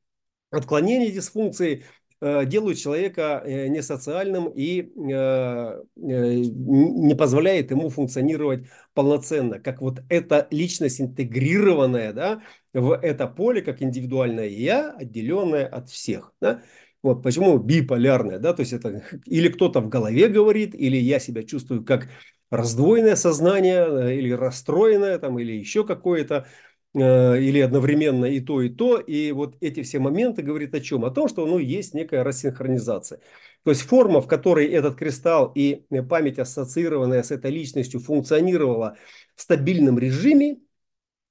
отклонения 0.51 1.09
дисфункции 1.11 1.83
Э, 1.83 2.02
делают 2.45 2.77
человека 2.77 3.41
э, 3.45 3.67
несоциальным 3.67 4.47
и 4.47 4.91
э, 4.95 5.81
не 5.95 7.15
позволяет 7.15 7.71
ему 7.71 7.89
функционировать 7.89 8.65
полноценно, 8.93 9.59
как 9.59 9.81
вот 9.81 10.01
эта 10.09 10.47
личность 10.49 11.01
интегрированная 11.01 12.13
да, 12.13 12.41
в 12.73 12.93
это 12.93 13.27
поле, 13.27 13.61
как 13.61 13.81
индивидуальное 13.81 14.47
я, 14.47 14.91
отделенное 14.91 15.65
от 15.65 15.89
всех. 15.89 16.33
Да? 16.39 16.61
Вот 17.01 17.23
почему 17.23 17.57
биполярное, 17.57 18.39
да, 18.39 18.53
то 18.53 18.61
есть 18.61 18.73
это 18.73 19.03
или 19.25 19.49
кто-то 19.49 19.81
в 19.81 19.89
голове 19.89 20.29
говорит, 20.29 20.75
или 20.75 20.97
я 20.97 21.19
себя 21.19 21.43
чувствую 21.43 21.83
как 21.83 22.07
раздвоенное 22.49 23.15
сознание, 23.15 24.17
или 24.17 24.31
расстроенное, 24.31 25.17
там, 25.17 25.39
или 25.39 25.51
еще 25.51 25.83
какое-то, 25.83 26.45
Э, 26.45 26.72
или 26.95 27.59
одновременно 27.59 28.25
и 28.25 28.39
то, 28.39 28.61
и 28.61 28.69
то. 28.69 28.99
И 28.99 29.31
вот 29.31 29.57
эти 29.61 29.81
все 29.81 29.99
моменты 29.99 30.43
говорят 30.43 30.73
о 30.75 30.79
чем? 30.79 31.05
О 31.05 31.11
том, 31.11 31.27
что 31.27 31.45
ну, 31.45 31.57
есть 31.57 31.93
некая 31.93 32.23
рассинхронизация. 32.23 33.19
То 33.63 33.71
есть 33.71 33.81
форма, 33.81 34.21
в 34.21 34.27
которой 34.27 34.67
этот 34.67 34.95
кристалл 34.95 35.51
и 35.55 35.85
память, 36.07 36.37
ассоциированная 36.37 37.23
с 37.23 37.31
этой 37.31 37.49
личностью, 37.49 37.99
функционировала 37.99 38.97
в 39.35 39.41
стабильном 39.41 39.97
режиме, 39.97 40.59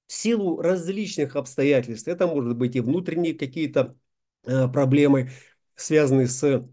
в 0.09 0.13
силу 0.13 0.61
различных 0.61 1.37
обстоятельств. 1.37 2.09
Это 2.09 2.27
может 2.27 2.57
быть 2.57 2.75
и 2.75 2.81
внутренние 2.81 3.35
какие-то 3.35 3.97
э, 4.45 4.69
проблемы, 4.69 5.31
связанные 5.77 6.27
с 6.27 6.43
э, 6.43 6.65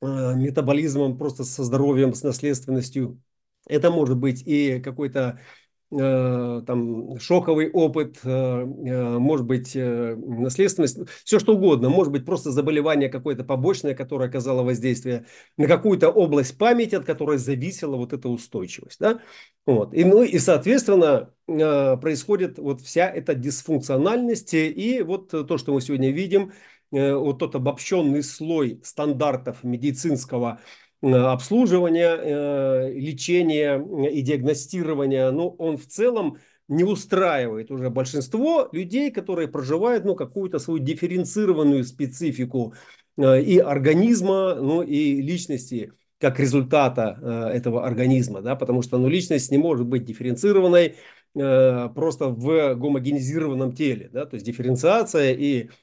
метаболизмом, 0.00 1.16
просто 1.16 1.44
со 1.44 1.62
здоровьем, 1.62 2.12
с 2.14 2.22
наследственностью. 2.22 3.22
Это 3.68 3.90
может 3.90 4.16
быть 4.16 4.42
и 4.44 4.80
какой-то 4.80 5.38
Э, 5.38 5.61
там 5.98 7.18
шоковый 7.18 7.70
опыт, 7.70 8.18
э, 8.24 8.28
э, 8.30 9.18
может 9.18 9.46
быть 9.46 9.74
наследственность, 9.74 10.98
все 11.24 11.38
что 11.38 11.54
угодно, 11.54 11.90
может 11.90 12.12
быть 12.12 12.24
просто 12.24 12.50
заболевание 12.50 13.08
какое-то 13.10 13.44
побочное, 13.44 13.94
которое 13.94 14.28
оказало 14.28 14.62
воздействие 14.62 15.26
на 15.58 15.66
какую-то 15.66 16.08
область 16.08 16.56
памяти, 16.56 16.94
от 16.94 17.04
которой 17.04 17.36
зависела 17.36 17.96
вот 17.96 18.12
эта 18.12 18.28
устойчивость, 18.28 19.00
да, 19.00 19.20
вот, 19.66 19.92
и, 19.92 20.04
ну, 20.04 20.22
и 20.22 20.38
соответственно 20.38 21.30
происходит 21.46 22.58
вот 22.58 22.80
вся 22.80 23.10
эта 23.10 23.34
дисфункциональность, 23.34 24.54
и 24.54 25.02
вот 25.02 25.28
то, 25.28 25.58
что 25.58 25.74
мы 25.74 25.80
сегодня 25.80 26.10
видим, 26.10 26.52
вот 26.90 27.38
тот 27.38 27.54
обобщенный 27.54 28.22
слой 28.22 28.80
стандартов 28.82 29.64
медицинского 29.64 30.60
Э, 30.60 30.81
обслуживания, 31.02 32.16
э, 32.16 32.92
лечения 32.94 33.78
и 34.08 34.22
диагностирования, 34.22 35.30
ну, 35.30 35.48
он 35.58 35.76
в 35.76 35.86
целом 35.86 36.38
не 36.68 36.84
устраивает 36.84 37.70
уже 37.70 37.90
большинство 37.90 38.68
людей, 38.72 39.10
которые 39.10 39.48
проживают 39.48 40.04
ну, 40.04 40.14
какую-то 40.14 40.58
свою 40.58 40.78
дифференцированную 40.78 41.84
специфику 41.84 42.74
э, 43.16 43.42
и 43.42 43.58
организма, 43.58 44.54
ну 44.54 44.82
и 44.82 45.20
личности 45.20 45.92
как 46.18 46.38
результата 46.38 47.50
этого 47.52 47.84
организма, 47.84 48.42
да, 48.42 48.54
потому 48.54 48.82
что 48.82 48.96
ну, 48.96 49.08
личность 49.08 49.50
не 49.50 49.58
может 49.58 49.88
быть 49.88 50.04
дифференцированной 50.04 50.94
просто 51.34 52.28
в 52.28 52.74
гомогенизированном 52.74 53.72
теле, 53.72 54.08
да, 54.12 54.26
то 54.26 54.34
есть 54.34 54.46
дифференциация 54.46 55.32
и 55.32 55.64
Э, 55.64 55.81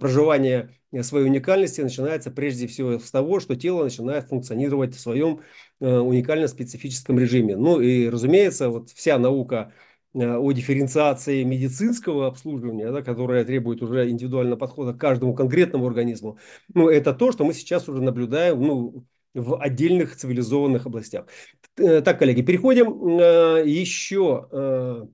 проживание 0.00 0.70
своей 1.00 1.24
уникальности 1.26 1.80
начинается 1.80 2.30
прежде 2.30 2.66
всего 2.66 2.98
с 2.98 3.10
того, 3.10 3.40
что 3.40 3.56
тело 3.56 3.84
начинает 3.84 4.26
функционировать 4.26 4.94
в 4.94 5.00
своем 5.00 5.40
э, 5.80 5.98
уникально 5.98 6.48
специфическом 6.48 7.18
режиме. 7.18 7.56
Ну 7.56 7.80
и, 7.80 8.08
разумеется, 8.10 8.68
вот 8.68 8.90
вся 8.90 9.18
наука 9.18 9.72
э, 10.12 10.36
о 10.36 10.52
дифференциации 10.52 11.42
медицинского 11.44 12.26
обслуживания, 12.26 12.92
да, 12.92 13.00
которая 13.00 13.44
требует 13.44 13.80
уже 13.80 14.10
индивидуального 14.10 14.58
подхода 14.58 14.92
к 14.92 15.00
каждому 15.00 15.34
конкретному 15.34 15.86
организму, 15.86 16.38
ну, 16.74 16.90
это 16.90 17.14
то, 17.14 17.32
что 17.32 17.44
мы 17.44 17.54
сейчас 17.54 17.88
уже 17.88 18.02
наблюдаем 18.02 18.60
ну, 18.60 19.06
в 19.32 19.58
отдельных 19.58 20.14
цивилизованных 20.14 20.84
областях. 20.84 21.26
Так, 21.74 22.18
коллеги, 22.18 22.42
переходим 22.42 23.18
еще 23.64 25.08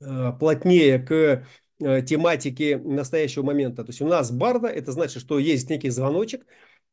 плотнее 0.00 0.98
к 0.98 1.12
Э, 1.12 1.44
тематики 1.78 2.80
настоящего 2.84 3.44
момента. 3.44 3.84
То 3.84 3.90
есть 3.90 4.00
у 4.00 4.06
нас 4.06 4.30
барда, 4.30 4.68
это 4.68 4.92
значит, 4.92 5.22
что 5.22 5.38
есть 5.38 5.70
некий 5.70 5.90
звоночек. 5.90 6.44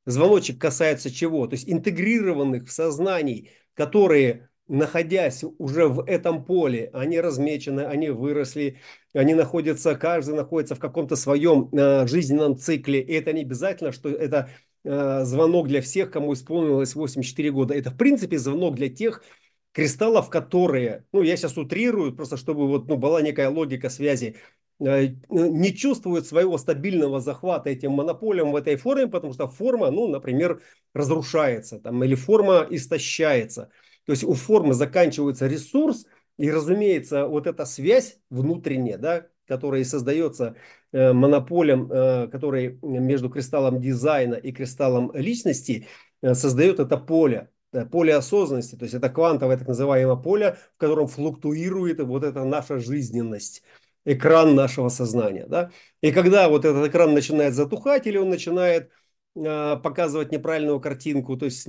Звоночек 0.06 0.60
касается 0.60 1.10
чего? 1.10 1.48
То 1.48 1.56
есть 1.56 1.68
интегрированных 1.68 2.68
в 2.68 2.72
сознаний, 2.72 3.52
которые 3.74 4.50
находясь 4.68 5.44
уже 5.58 5.88
в 5.88 6.04
этом 6.08 6.44
поле, 6.44 6.90
они 6.94 7.20
размечены, 7.20 7.82
они 7.82 8.10
выросли, 8.10 8.80
они 9.14 9.34
находятся, 9.36 9.96
каждый 9.96 10.36
находится 10.36 10.76
в 10.76 10.80
каком-то 10.80 11.16
своем 11.16 11.70
э, 11.72 12.08
жизненном 12.08 12.58
цикле. 12.58 13.02
И 13.02 13.14
это 13.14 13.32
не 13.34 13.42
обязательно, 13.42 13.92
что 13.92 14.10
это 14.10 14.50
э, 14.84 15.24
звонок 15.24 15.68
для 15.68 15.82
всех, 15.82 16.12
кому 16.12 16.34
исполнилось 16.34 16.96
84 16.96 17.52
года. 17.52 17.74
Это, 17.76 17.92
в 17.92 17.98
принципе, 17.98 18.40
звонок 18.40 18.76
для 18.76 18.90
тех 18.90 19.24
кристаллов, 19.72 20.30
которые, 20.30 21.06
ну, 21.12 21.22
я 21.22 21.38
сейчас 21.38 21.58
утрирую, 21.58 22.16
просто 22.16 22.38
чтобы 22.38 22.68
вот, 22.68 22.88
ну, 22.88 22.98
была 22.98 23.22
некая 23.22 23.50
логика 23.50 23.90
связи, 23.90 24.36
Э, 24.36 24.65
не 24.80 25.74
чувствует 25.74 26.26
своего 26.26 26.58
стабильного 26.58 27.22
захвата 27.22 27.70
этим 27.70 27.92
монополием 27.92 28.52
в 28.52 28.56
этой 28.56 28.76
форме, 28.76 29.08
потому 29.08 29.34
что 29.34 29.48
форма, 29.48 29.90
ну, 29.92 30.08
например, 30.08 30.62
разрушается 30.94 31.80
там, 31.80 32.04
или 32.04 32.16
форма 32.16 32.68
истощается. 32.70 33.70
То 34.06 34.12
есть 34.12 34.24
у 34.24 34.34
формы 34.34 34.74
заканчивается 34.74 35.48
ресурс, 35.48 36.06
и, 36.38 36.52
разумеется, 36.52 37.28
вот 37.28 37.48
эта 37.48 37.66
связь 37.66 38.20
внутренняя, 38.30 38.98
да, 38.98 39.28
которая 39.48 39.84
создается 39.86 40.56
э, 40.92 41.14
монополем, 41.14 41.90
э, 41.92 42.28
который 42.28 42.78
между 42.82 43.30
кристаллом 43.30 43.80
дизайна 43.80 44.36
и 44.36 44.52
кристаллом 44.52 45.12
личности, 45.14 45.88
э, 46.22 46.34
создает 46.34 46.80
это 46.80 46.98
поле, 46.98 47.50
э, 47.72 47.86
поле 47.86 48.14
осознанности, 48.16 48.76
то 48.76 48.84
есть 48.84 48.96
это 48.96 49.10
квантовое 49.10 49.58
так 49.58 49.68
называемое 49.68 50.18
поле, 50.18 50.58
в 50.76 50.78
котором 50.78 51.08
флуктуирует 51.08 52.02
вот 52.02 52.24
эта 52.24 52.44
наша 52.44 52.80
жизненность 52.80 53.64
экран 54.06 54.56
нашего 54.56 54.90
сознания. 54.90 55.46
Да? 55.48 55.72
И 56.02 56.12
когда 56.12 56.48
вот 56.48 56.64
этот 56.66 56.88
экран 56.88 57.14
начинает 57.14 57.54
затухать 57.54 58.08
или 58.08 58.18
он 58.18 58.30
начинает 58.30 58.92
э, 59.36 59.78
показывать 59.84 60.32
неправильную 60.32 60.80
картинку, 60.80 61.36
то 61.38 61.46
есть 61.46 61.68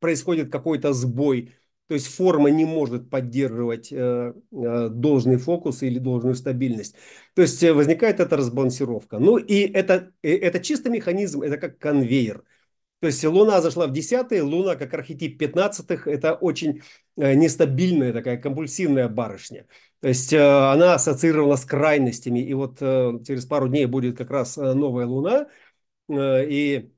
происходит 0.00 0.50
какой-то 0.50 0.92
сбой, 0.92 1.52
то 1.88 1.94
есть 1.94 2.08
форма 2.08 2.50
не 2.50 2.64
может 2.64 3.10
поддерживать 3.10 3.92
э, 3.92 4.32
э, 4.52 4.88
должный 4.90 5.36
фокус 5.36 5.82
или 5.82 5.98
должную 5.98 6.34
стабильность. 6.34 6.96
То 7.34 7.42
есть 7.42 7.62
э, 7.62 7.72
возникает 7.72 8.18
эта 8.18 8.36
разбалансировка. 8.36 9.18
Ну 9.18 9.36
и 9.36 9.60
это, 9.60 10.10
это 10.22 10.58
чисто 10.58 10.90
механизм, 10.90 11.42
это 11.42 11.58
как 11.58 11.78
конвейер. 11.78 12.42
То 13.00 13.08
есть 13.08 13.22
Луна 13.24 13.60
зашла 13.60 13.86
в 13.86 13.92
десятые, 13.92 14.42
Луна 14.42 14.74
как 14.74 14.94
архетип 14.94 15.38
пятнадцатых, 15.38 16.08
это 16.08 16.34
очень 16.34 16.82
э, 17.16 17.34
нестабильная 17.34 18.12
такая 18.12 18.38
компульсивная 18.38 19.08
барышня. 19.08 19.66
То 20.00 20.08
есть 20.08 20.32
э, 20.32 20.40
она 20.40 20.94
ассоциирована 20.94 21.56
с 21.56 21.64
крайностями. 21.64 22.40
И 22.40 22.52
вот 22.54 22.78
э, 22.80 23.18
через 23.26 23.46
пару 23.46 23.68
дней 23.68 23.86
будет 23.86 24.16
как 24.16 24.30
раз 24.30 24.58
э, 24.58 24.72
новая 24.74 25.06
Луна. 25.06 25.48
И 26.08 26.90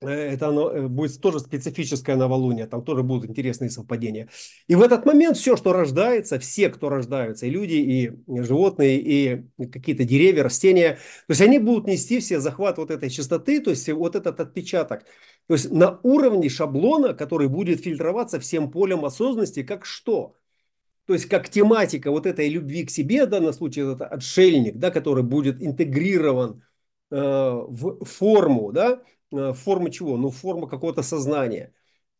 это 0.00 0.48
оно 0.48 0.88
будет 0.88 1.20
тоже 1.20 1.40
специфическое 1.40 2.16
новолуние, 2.16 2.66
там 2.66 2.82
тоже 2.82 3.02
будут 3.02 3.28
интересные 3.28 3.70
совпадения. 3.70 4.28
И 4.66 4.74
в 4.74 4.82
этот 4.82 5.04
момент 5.04 5.36
все, 5.36 5.56
что 5.56 5.72
рождается, 5.72 6.40
все, 6.40 6.70
кто 6.70 6.88
рождаются, 6.88 7.46
и 7.46 7.50
люди, 7.50 7.74
и 7.74 8.42
животные, 8.42 8.98
и 8.98 9.46
какие-то 9.70 10.04
деревья, 10.04 10.42
растения, 10.42 10.94
то 10.94 11.32
есть 11.32 11.42
они 11.42 11.58
будут 11.58 11.86
нести 11.86 12.18
все 12.18 12.40
захват 12.40 12.78
вот 12.78 12.90
этой 12.90 13.10
частоты, 13.10 13.60
то 13.60 13.70
есть 13.70 13.88
вот 13.90 14.16
этот 14.16 14.40
отпечаток. 14.40 15.04
То 15.46 15.54
есть 15.54 15.70
на 15.70 16.00
уровне 16.02 16.48
шаблона, 16.48 17.12
который 17.12 17.48
будет 17.48 17.82
фильтроваться 17.82 18.40
всем 18.40 18.70
полем 18.70 19.04
осознанности, 19.04 19.62
как 19.62 19.84
что– 19.84 20.34
то 21.10 21.14
есть 21.14 21.26
как 21.26 21.48
тематика 21.48 22.12
вот 22.12 22.24
этой 22.24 22.48
любви 22.48 22.84
к 22.84 22.90
себе, 22.90 23.26
в 23.26 23.28
данном 23.28 23.52
случае 23.52 23.94
это 23.94 24.06
отшельник, 24.06 24.76
да, 24.76 24.92
который 24.92 25.24
будет 25.24 25.60
интегрирован 25.60 26.62
э, 27.10 27.16
в 27.16 28.04
форму, 28.04 28.70
да, 28.70 29.02
э, 29.32 29.52
форму 29.52 29.88
чего? 29.90 30.16
Ну, 30.16 30.30
форму 30.30 30.68
какого-то 30.68 31.02
сознания. 31.02 31.74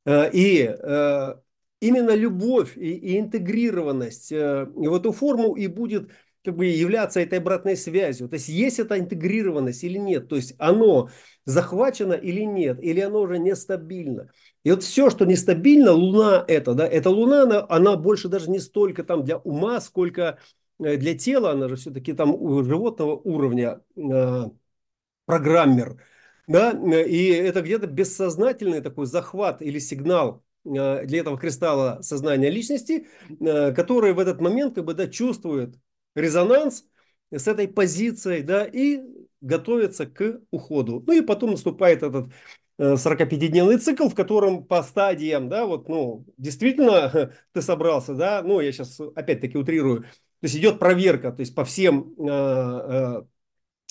Э, 0.05 0.29
и 0.33 0.63
э, 0.63 1.35
именно 1.81 2.17
любовь 2.17 2.77
и, 2.77 2.95
и 2.97 3.21
интегрированность 3.21 4.33
э, 4.33 4.65
в 4.65 4.93
эту 4.93 5.13
форму 5.13 5.55
и 5.55 5.69
будет 5.69 6.11
как 6.43 6.57
бы 6.57 6.67
являться 6.67 7.21
этой 7.21 7.39
обратной 7.39 7.77
связью. 7.77 8.29
То 8.29 8.35
есть 8.35 8.49
есть 8.49 8.81
эта 8.81 8.99
интегрированность 8.99 9.85
или 9.85 9.99
нет, 9.99 10.29
то 10.29 10.35
есть 10.35 10.57
оно 10.59 11.11
захвачено 11.45 12.15
или 12.15 12.41
нет, 12.41 12.83
или 12.83 12.99
оно 12.99 13.21
уже 13.21 13.39
нестабильно. 13.39 14.33
И 14.63 14.71
вот 14.71 14.83
все, 14.83 15.09
что 15.09 15.25
нестабильно, 15.25 15.93
Луна 15.93 16.45
это, 16.47 16.75
да, 16.75 16.87
эта 16.87 17.11
Луна, 17.11 17.45
она, 17.45 17.67
она 17.69 17.97
больше 17.97 18.29
даже 18.29 18.51
не 18.51 18.59
столько 18.59 19.03
там 19.05 19.25
для 19.25 19.39
ума, 19.39 19.81
сколько 19.81 20.39
э, 20.79 20.97
для 20.97 21.17
тела, 21.17 21.53
она 21.53 21.69
же 21.69 21.77
все-таки 21.77 22.13
там 22.13 22.35
у 22.35 22.63
животного 22.63 23.17
уровня 23.17 23.81
э, 23.97 24.45
программер, 25.25 26.03
да, 26.47 26.73
и 26.73 27.27
это 27.29 27.63
где-то 27.63 27.87
бессознательный 27.87 28.81
такой 28.81 29.07
захват 29.07 29.63
или 29.63 29.79
сигнал 29.79 30.43
э, 30.65 31.07
для 31.07 31.21
этого 31.21 31.39
кристалла 31.39 32.01
сознания 32.03 32.51
личности, 32.51 33.07
э, 33.41 33.73
который 33.73 34.13
в 34.13 34.19
этот 34.19 34.41
момент 34.41 34.75
как 34.75 34.85
бы 34.85 34.95
да, 34.95 35.07
чувствует 35.07 35.77
резонанс 36.15 36.85
с 37.31 37.47
этой 37.47 37.69
позицией, 37.69 38.43
да, 38.43 38.65
и 38.65 39.01
готовится 39.41 40.07
к 40.07 40.41
уходу. 40.51 41.03
Ну 41.07 41.13
и 41.13 41.21
потом 41.21 41.53
наступает 41.53 42.03
этот 42.03 42.33
45-дневный 42.81 43.75
э, 43.75 43.79
цикл, 43.79 44.09
в 44.09 44.15
котором 44.15 44.65
по 44.65 44.83
стадиям, 44.83 45.49
да, 45.49 45.67
вот, 45.67 45.89
ну, 45.89 46.25
действительно 46.39 47.33
ты 47.53 47.63
собрался, 47.63 48.15
да, 48.15 48.43
ну, 48.43 48.61
я 48.61 48.73
сейчас 48.73 48.99
опять-таки 49.15 49.59
утрирую, 49.59 50.03
то 50.03 50.07
есть 50.43 50.57
идет 50.57 50.79
проверка, 50.79 51.31
то 51.31 51.41
есть 51.41 51.55
по 51.55 51.65
всем, 51.65 52.15
э, 52.19 53.23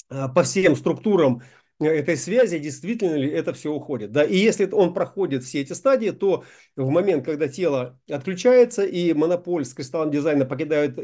э, 0.10 0.28
по 0.34 0.44
всем 0.44 0.76
структурам 0.76 1.44
этой 1.80 2.18
связи, 2.18 2.58
действительно 2.58 3.16
ли 3.16 3.30
это 3.30 3.54
все 3.54 3.72
уходит. 3.72 4.12
Да? 4.12 4.24
И 4.24 4.36
если 4.36 4.70
он 4.70 4.94
проходит 4.94 5.44
все 5.44 5.62
эти 5.62 5.72
стадии, 5.72 6.10
то 6.10 6.44
в 6.76 6.90
момент, 6.90 7.24
когда 7.24 7.48
тело 7.48 7.98
отключается 8.10 8.84
и 8.84 9.14
монополь 9.14 9.64
с 9.64 9.74
кристаллом 9.74 10.12
дизайна 10.12 10.46
покидают, 10.46 10.96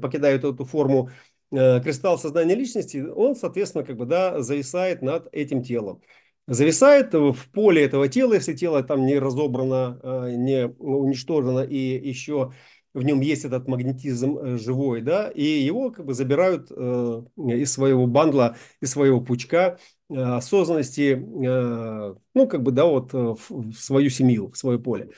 покидают 0.00 0.42
эту 0.42 0.64
форму 0.64 1.10
кристалл 1.50 2.18
сознания 2.18 2.56
личности, 2.56 2.96
он, 2.96 3.36
соответственно, 3.36 3.84
как 3.84 3.96
бы, 3.96 4.06
да, 4.06 4.42
зависает 4.42 5.02
над 5.02 5.28
этим 5.30 5.62
телом 5.62 6.02
зависает 6.46 7.14
в 7.14 7.36
поле 7.52 7.84
этого 7.84 8.08
тела, 8.08 8.34
если 8.34 8.54
тело 8.54 8.82
там 8.82 9.06
не 9.06 9.18
разобрано, 9.18 10.00
а, 10.02 10.30
не 10.30 10.66
уничтожено 10.78 11.60
и 11.60 11.76
еще 12.08 12.52
в 12.94 13.02
нем 13.02 13.20
есть 13.20 13.44
этот 13.44 13.66
магнетизм 13.66 14.38
э, 14.38 14.56
живой, 14.56 15.02
да, 15.02 15.28
и 15.28 15.42
его 15.42 15.90
как 15.90 16.06
бы 16.06 16.14
забирают 16.14 16.70
э, 16.70 17.22
из 17.36 17.72
своего 17.72 18.06
бандла, 18.06 18.56
из 18.80 18.92
своего 18.92 19.20
пучка 19.20 19.78
э, 20.08 20.14
осознанности, 20.14 21.14
ну, 22.34 22.48
как 22.48 22.62
бы, 22.62 22.70
да, 22.70 22.84
вот 22.84 23.12
в 23.12 23.72
свою 23.74 24.10
семью, 24.10 24.50
в 24.52 24.56
свое 24.56 24.78
поле. 24.78 25.10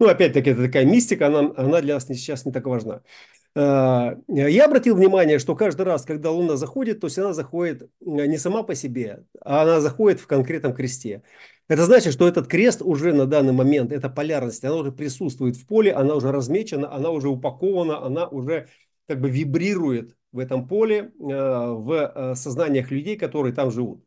Ну, 0.00 0.08
опять-таки, 0.08 0.50
это 0.50 0.62
такая 0.62 0.84
мистика, 0.84 1.28
она, 1.28 1.52
она 1.56 1.80
для 1.80 1.94
нас 1.94 2.06
сейчас 2.06 2.44
не 2.46 2.52
так 2.52 2.66
важна. 2.66 3.02
Э, 3.54 4.16
я 4.28 4.64
обратил 4.64 4.96
внимание, 4.96 5.38
что 5.38 5.56
каждый 5.56 5.82
раз, 5.82 6.04
когда 6.04 6.30
Луна 6.30 6.56
заходит, 6.56 7.00
то 7.00 7.06
есть 7.06 7.18
она 7.18 7.32
заходит 7.32 7.82
э, 7.82 7.88
не 8.00 8.38
сама 8.38 8.62
по 8.62 8.74
себе, 8.74 9.24
а 9.40 9.62
она 9.62 9.80
заходит 9.80 10.20
в 10.20 10.26
конкретном 10.26 10.74
кресте. 10.74 11.22
Это 11.68 11.84
значит, 11.84 12.12
что 12.12 12.28
этот 12.28 12.48
крест 12.48 12.82
уже 12.82 13.12
на 13.12 13.26
данный 13.26 13.52
момент, 13.52 13.92
эта 13.92 14.08
полярность, 14.08 14.64
она 14.64 14.76
уже 14.76 14.92
присутствует 14.92 15.56
в 15.56 15.66
поле, 15.66 15.92
она 15.92 16.14
уже 16.14 16.32
размечена, 16.32 16.92
она 16.92 17.10
уже 17.10 17.28
упакована, 17.28 18.04
она 18.04 18.26
уже 18.26 18.68
как 19.08 19.20
бы 19.20 19.30
вибрирует 19.30 20.16
в 20.32 20.38
этом 20.38 20.68
поле, 20.68 21.12
э, 21.18 21.24
в 21.24 22.34
сознаниях 22.36 22.90
людей, 22.90 23.16
которые 23.16 23.52
там 23.52 23.70
живут. 23.70 24.04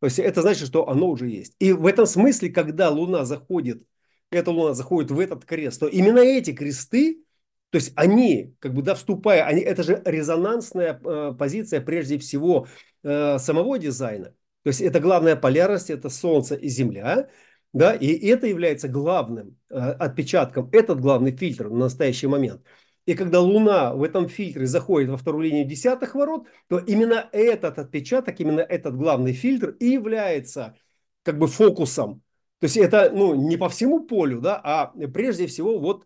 То 0.00 0.06
есть 0.06 0.18
это 0.18 0.42
значит, 0.42 0.66
что 0.66 0.88
оно 0.88 1.08
уже 1.08 1.28
есть. 1.28 1.54
И 1.58 1.72
в 1.72 1.86
этом 1.86 2.06
смысле, 2.06 2.48
когда 2.48 2.90
Луна 2.90 3.24
заходит, 3.24 3.84
эта 4.30 4.50
Луна 4.50 4.74
заходит 4.74 5.10
в 5.10 5.20
этот 5.20 5.44
крест, 5.44 5.78
то 5.80 5.86
именно 5.86 6.20
эти 6.20 6.52
кресты, 6.52 7.22
то 7.70 7.76
есть 7.76 7.92
они, 7.94 8.54
как 8.58 8.74
бы, 8.74 8.82
да, 8.82 8.94
вступая, 8.94 9.44
они, 9.44 9.60
это 9.60 9.82
же 9.82 10.02
резонансная 10.04 11.00
э, 11.02 11.34
позиция 11.38 11.80
прежде 11.80 12.18
всего 12.18 12.66
э, 13.02 13.38
самого 13.38 13.78
дизайна. 13.78 14.34
То 14.62 14.68
есть 14.68 14.80
это 14.80 15.00
главная 15.00 15.36
полярность, 15.36 15.88
это 15.88 16.10
Солнце 16.10 16.56
и 16.56 16.68
Земля, 16.68 17.28
да, 17.72 17.94
и 17.94 18.08
это 18.26 18.48
является 18.48 18.88
главным 18.88 19.56
э, 19.70 19.76
отпечатком, 19.76 20.68
этот 20.72 21.00
главный 21.00 21.36
фильтр 21.36 21.68
в 21.68 21.76
настоящий 21.76 22.26
момент. 22.26 22.62
И 23.06 23.14
когда 23.14 23.40
Луна 23.40 23.94
в 23.94 24.02
этом 24.02 24.28
фильтре 24.28 24.66
заходит 24.66 25.08
во 25.08 25.16
вторую 25.16 25.44
линию 25.44 25.64
десятых 25.64 26.14
ворот, 26.14 26.46
то 26.68 26.78
именно 26.78 27.28
этот 27.32 27.78
отпечаток, 27.78 28.40
именно 28.40 28.60
этот 28.60 28.96
главный 28.96 29.32
фильтр 29.32 29.70
и 29.80 29.86
является 29.90 30.76
как 31.22 31.38
бы 31.38 31.46
фокусом. 31.46 32.22
То 32.58 32.64
есть 32.64 32.76
это 32.76 33.10
ну, 33.10 33.34
не 33.34 33.56
по 33.56 33.68
всему 33.68 34.00
полю, 34.00 34.40
да, 34.40 34.60
а 34.62 34.92
прежде 35.12 35.46
всего 35.46 35.78
вот 35.78 36.04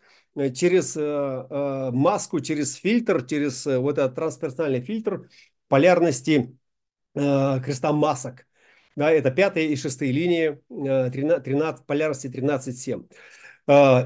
через 0.54 0.96
э, 0.96 1.00
э, 1.00 1.90
маску, 1.92 2.40
через 2.40 2.74
фильтр, 2.74 3.24
через 3.24 3.66
вот 3.66 3.98
этот 3.98 4.14
трансперсональный 4.14 4.80
фильтр 4.80 5.28
полярности 5.68 6.56
креста 7.14 7.92
масок. 7.92 8.46
Да, 8.96 9.10
это 9.10 9.30
пятая 9.30 9.64
и 9.64 9.76
шестая 9.76 10.10
линии 10.10 10.60
13, 10.68 11.44
13, 11.44 11.86
полярности 11.86 12.26
13,7. 12.26 13.08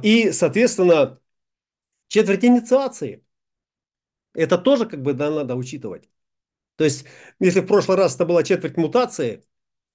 И, 0.02 0.30
соответственно, 0.32 1.18
четверть 2.08 2.44
инициации. 2.44 3.24
Это 4.34 4.58
тоже 4.58 4.86
как 4.86 5.02
бы 5.02 5.14
да, 5.14 5.30
надо 5.30 5.56
учитывать. 5.56 6.10
То 6.76 6.84
есть, 6.84 7.06
если 7.40 7.60
в 7.60 7.66
прошлый 7.66 7.96
раз 7.96 8.14
это 8.14 8.24
была 8.24 8.42
четверть 8.42 8.76
мутации, 8.76 9.42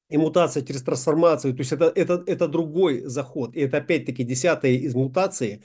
и 0.09 0.17
мутация 0.17 0.63
через 0.63 0.83
трансформацию, 0.83 1.53
то 1.53 1.59
есть 1.61 1.71
это, 1.71 1.85
это, 1.95 2.23
это 2.27 2.47
другой 2.47 3.01
заход. 3.05 3.55
И 3.55 3.61
это 3.61 3.77
опять-таки 3.77 4.23
десятая 4.23 4.73
из 4.73 4.93
мутации, 4.93 5.63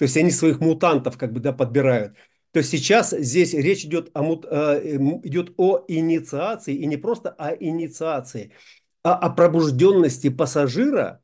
то 0.00 0.04
есть 0.04 0.16
они 0.16 0.30
своих 0.30 0.60
мутантов 0.60 1.18
как 1.18 1.30
бы 1.30 1.40
да, 1.40 1.52
подбирают. 1.52 2.14
То 2.52 2.60
есть 2.60 2.70
сейчас 2.70 3.10
здесь 3.10 3.52
речь 3.52 3.84
идет 3.84 4.10
о, 4.14 4.40
э, 4.50 4.96
идет 5.24 5.52
о 5.58 5.84
инициации, 5.88 6.74
и 6.74 6.86
не 6.86 6.96
просто 6.96 7.28
о 7.28 7.54
инициации, 7.54 8.54
а 9.04 9.14
о 9.14 9.28
пробужденности 9.28 10.30
пассажира, 10.30 11.22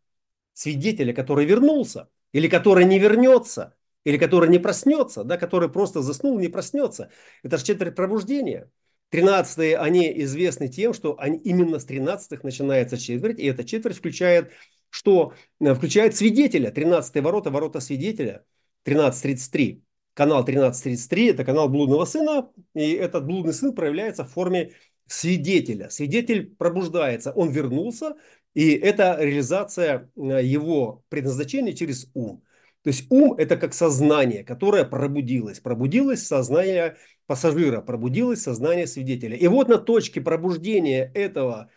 свидетеля, 0.53 1.15
который 1.15 1.47
вернулся, 1.47 2.11
или 2.33 2.49
который 2.49 2.85
не 2.85 2.99
вернется, 2.99 3.75
или 4.05 4.19
который 4.19 4.51
не 4.51 4.59
проснется, 4.59 5.25
да, 5.25 5.39
который 5.39 5.71
просто 5.71 6.03
заснул, 6.03 6.39
не 6.39 6.49
проснется. 6.49 7.09
Это 7.43 7.57
же 7.57 7.65
четверть 7.65 7.95
пробуждения. 7.95 8.71
Тринадцатые, 9.09 9.79
они 9.79 10.13
известны 10.25 10.69
тем, 10.69 10.93
что 10.93 11.19
они, 11.19 11.39
именно 11.39 11.79
с 11.79 11.87
тринадцатых 11.87 12.45
начинается 12.45 12.99
четверть, 12.99 13.39
и 13.39 13.47
эта 13.47 13.65
четверть 13.65 13.97
включает, 13.97 14.53
что? 14.91 15.33
Э, 15.61 15.73
включает 15.73 16.15
свидетеля, 16.15 16.71
тринадцатые 16.71 17.23
ворота, 17.23 17.51
ворота 17.51 17.81
свидетеля– 17.81 18.45
1333. 18.87 19.83
Канал 20.15 20.41
1333– 20.41 21.27
это 21.29 21.45
канал 21.45 21.69
блудного 21.69 22.05
сына, 22.05 22.51
и 22.75 22.93
этот 22.93 23.27
блудный 23.27 23.53
сын 23.53 23.75
проявляется 23.75 24.25
в 24.25 24.31
форме 24.31 24.73
свидетеля. 25.07 25.91
Свидетель 25.91 26.55
пробуждается, 26.57 27.33
он 27.33 27.51
вернулся, 27.51 28.15
и 28.55 28.71
это 28.73 29.17
реализация 29.21 30.11
э, 30.17 30.43
его 30.43 31.05
предназначения 31.09 31.75
через 31.75 32.11
ум. 32.15 32.43
То 32.83 32.89
есть 32.89 33.07
ум– 33.11 33.35
это 33.39 33.57
как 33.57 33.75
сознание, 33.75 34.45
которое 34.45 34.85
пробудилось. 34.85 35.61
Пробудилось 35.61 36.25
сознание 36.25 36.97
пассажира, 37.27 37.81
пробудилось 37.81 38.43
сознание 38.43 38.87
свидетеля. 38.87 39.37
И 39.37 39.47
вот 39.49 39.69
на 39.69 39.79
точке 39.79 40.21
пробуждения 40.21 41.11
этого 41.13 41.69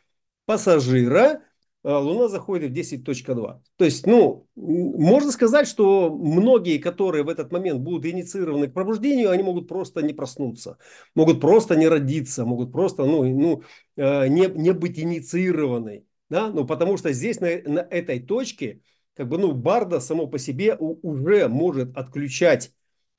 пассажира 0.45 1.41
Луна 1.83 2.27
заходит 2.27 2.71
в 2.71 2.73
10.2. 2.73 3.61
То 3.77 3.85
есть, 3.85 4.05
ну, 4.05 4.47
можно 4.55 5.31
сказать, 5.31 5.67
что 5.67 6.13
многие, 6.13 6.77
которые 6.77 7.23
в 7.23 7.29
этот 7.29 7.51
момент 7.51 7.79
будут 7.79 8.05
инициированы 8.05 8.67
к 8.67 8.73
пробуждению, 8.73 9.31
они 9.31 9.43
могут 9.43 9.67
просто 9.67 10.01
не 10.01 10.13
проснуться, 10.13 10.77
могут 11.15 11.39
просто 11.39 11.75
не 11.77 11.87
родиться, 11.87 12.45
могут 12.45 12.73
просто, 12.73 13.05
ну, 13.05 13.23
ну 13.23 13.63
а, 13.97 14.27
не, 14.27 14.47
не 14.47 14.73
быть 14.73 14.99
инициированы. 14.99 16.05
Да? 16.29 16.49
Ну, 16.49 16.65
потому 16.67 16.97
что 16.97 17.13
здесь, 17.13 17.39
на, 17.39 17.47
на 17.65 17.79
этой 17.79 18.19
точке, 18.19 18.81
как 19.15 19.29
бы, 19.29 19.37
ну, 19.37 19.53
Барда 19.53 20.01
само 20.01 20.27
по 20.27 20.37
себе 20.37 20.75
уже 20.75 21.47
может 21.47 21.95
отключать 21.97 22.73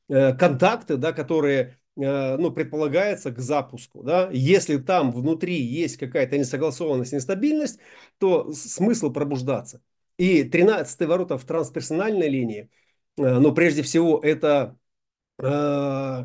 э, 0.09 0.35
контакты, 0.35 0.97
да, 0.99 1.13
которые 1.13 1.80
Э, 1.80 1.80
ну, 2.01 2.51
предполагается 2.51 3.31
к 3.31 3.39
запуску. 3.39 4.03
Да? 4.03 4.31
Если 4.33 4.79
там 4.79 5.13
внутри 5.13 5.61
есть 5.61 5.99
какая-то 5.99 6.39
несогласованность, 6.39 7.13
нестабильность, 7.13 7.79
то 8.19 8.53
смысл 8.53 9.11
пробуждаться. 9.13 9.83
И 10.17 10.45
13 10.45 11.07
ворота 11.07 11.37
в 11.37 11.45
трансперсональной 11.45 12.29
линии, 12.29 12.71
э, 13.19 13.39
ну, 13.39 13.53
прежде 13.53 13.83
всего, 13.83 14.19
это, 14.23 14.79
э, 15.39 16.25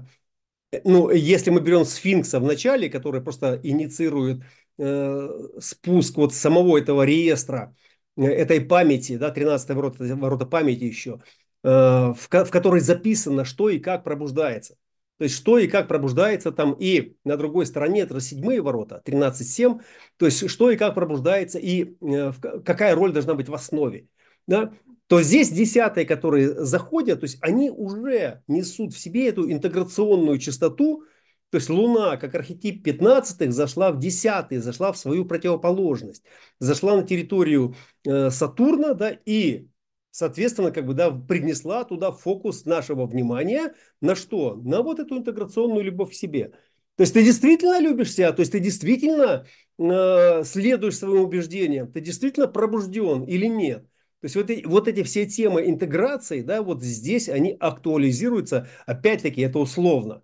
ну, 0.83 1.09
если 1.09 1.49
мы 1.49 1.61
берем 1.61 1.85
сфинкса 1.85 2.39
в 2.39 2.43
начале, 2.43 2.89
который 2.89 3.21
просто 3.21 3.59
инициирует 3.63 4.43
спуск 4.77 6.17
вот 6.17 6.33
самого 6.33 6.77
этого 6.77 7.03
реестра, 7.03 7.73
этой 8.17 8.59
памяти, 8.59 9.15
да, 9.15 9.31
13 9.31 9.69
ворота, 9.69 10.03
ворота 10.17 10.45
памяти 10.45 10.83
еще, 10.83 11.21
в, 11.63 12.17
в 12.17 12.51
которой 12.51 12.81
записано, 12.81 13.45
что 13.45 13.69
и 13.69 13.79
как 13.79 14.03
пробуждается. 14.03 14.75
То 15.17 15.23
есть 15.23 15.35
что 15.35 15.57
и 15.57 15.67
как 15.67 15.87
пробуждается 15.87 16.51
там, 16.51 16.75
и 16.77 17.15
на 17.23 17.37
другой 17.37 17.65
стороне 17.65 18.01
это 18.01 18.19
седьмые 18.19 18.61
ворота, 18.61 19.01
13.7, 19.05 19.81
то 20.17 20.25
есть 20.25 20.49
что 20.49 20.69
и 20.69 20.77
как 20.77 20.93
пробуждается, 20.93 21.57
и 21.57 21.95
э, 22.01 22.33
какая 22.65 22.95
роль 22.95 23.13
должна 23.13 23.33
быть 23.33 23.47
в 23.47 23.53
основе. 23.53 24.07
Да? 24.45 24.73
То 25.07 25.21
здесь 25.21 25.49
десятые, 25.51 26.05
которые 26.05 26.65
заходят, 26.65 27.21
то 27.21 27.25
есть 27.25 27.37
они 27.41 27.69
уже 27.69 28.41
несут 28.47 28.93
в 28.93 28.99
себе 28.99 29.29
эту 29.29 29.49
интеграционную 29.49 30.37
частоту, 30.37 31.03
то 31.51 31.57
есть 31.57 31.69
Луна, 31.69 32.17
как 32.17 32.35
архетип 32.35 32.83
15 32.83 33.53
зашла 33.53 33.91
в 33.91 33.99
10 33.99 34.61
зашла 34.61 34.91
в 34.91 34.97
свою 34.97 35.23
противоположность, 35.23 36.23
зашла 36.59 36.97
на 36.97 37.03
территорию 37.03 37.75
э, 38.05 38.29
Сатурна, 38.31 38.93
да, 38.93 39.17
и 39.25 39.69
соответственно, 40.15 40.71
как 40.71 40.85
бы, 40.85 40.93
да, 40.93 41.11
принесла 41.11 41.83
туда 41.83 42.11
фокус 42.11 42.63
нашего 42.63 43.05
внимания 43.05 43.73
на 43.99 44.15
что? 44.15 44.55
На 44.55 44.81
вот 44.81 44.99
эту 44.99 45.17
интеграционную 45.17 45.83
любовь 45.83 46.11
к 46.11 46.13
себе. 46.13 46.53
То 46.95 47.01
есть 47.01 47.13
ты 47.13 47.21
действительно 47.21 47.81
любишь 47.81 48.13
себя, 48.13 48.31
то 48.31 48.39
есть 48.39 48.53
ты 48.53 48.61
действительно 48.61 49.45
э, 49.77 50.43
следуешь 50.45 50.97
своим 50.97 51.23
убеждениям, 51.23 51.91
ты 51.91 51.99
действительно 51.99 52.47
пробужден 52.47 53.23
или 53.23 53.47
нет. 53.47 53.83
То 54.21 54.25
есть 54.25 54.37
вот, 54.37 54.49
эти, 54.49 54.65
вот 54.65 54.87
эти 54.87 55.03
все 55.03 55.25
темы 55.25 55.69
интеграции, 55.69 56.41
да, 56.41 56.61
вот 56.61 56.81
здесь 56.81 57.27
они 57.27 57.57
актуализируются, 57.59 58.69
опять-таки 58.85 59.41
это 59.41 59.59
условно. 59.59 60.23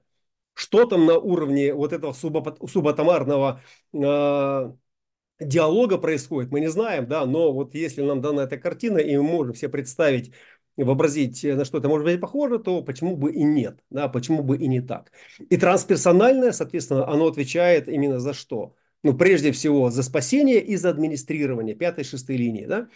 Что 0.53 0.85
там 0.85 1.05
на 1.05 1.17
уровне 1.17 1.73
вот 1.73 1.91
этого 1.91 2.13
субатомарного 2.13 3.61
э, 3.93 4.71
диалога 5.41 5.97
происходит, 5.97 6.51
мы 6.51 6.59
не 6.59 6.69
знаем, 6.69 7.07
да, 7.07 7.25
но 7.25 7.51
вот 7.51 7.75
если 7.75 8.01
нам 8.01 8.21
дана 8.21 8.43
эта 8.43 8.57
картина, 8.57 8.97
и 8.97 9.15
мы 9.17 9.23
можем 9.23 9.55
себе 9.55 9.69
представить, 9.69 10.31
вообразить, 10.77 11.43
на 11.43 11.65
что 11.65 11.79
это 11.79 11.89
может 11.89 12.05
быть 12.05 12.21
похоже, 12.21 12.57
то 12.59 12.81
почему 12.81 13.15
бы 13.15 13.31
и 13.31 13.43
нет, 13.43 13.79
да, 13.89 14.07
почему 14.07 14.41
бы 14.41 14.57
и 14.57 14.67
не 14.67 14.81
так. 14.81 15.11
И 15.49 15.57
трансперсональное, 15.57 16.53
соответственно, 16.53 17.07
оно 17.07 17.27
отвечает 17.27 17.87
именно 17.87 18.19
за 18.19 18.33
что? 18.33 18.75
Ну, 19.03 19.15
прежде 19.15 19.51
всего, 19.51 19.89
за 19.89 20.03
спасение 20.03 20.61
и 20.61 20.75
за 20.75 20.89
администрирование, 20.89 21.75
пятой, 21.75 22.03
шестой 22.03 22.37
линии, 22.37 22.65
да. 22.65 22.87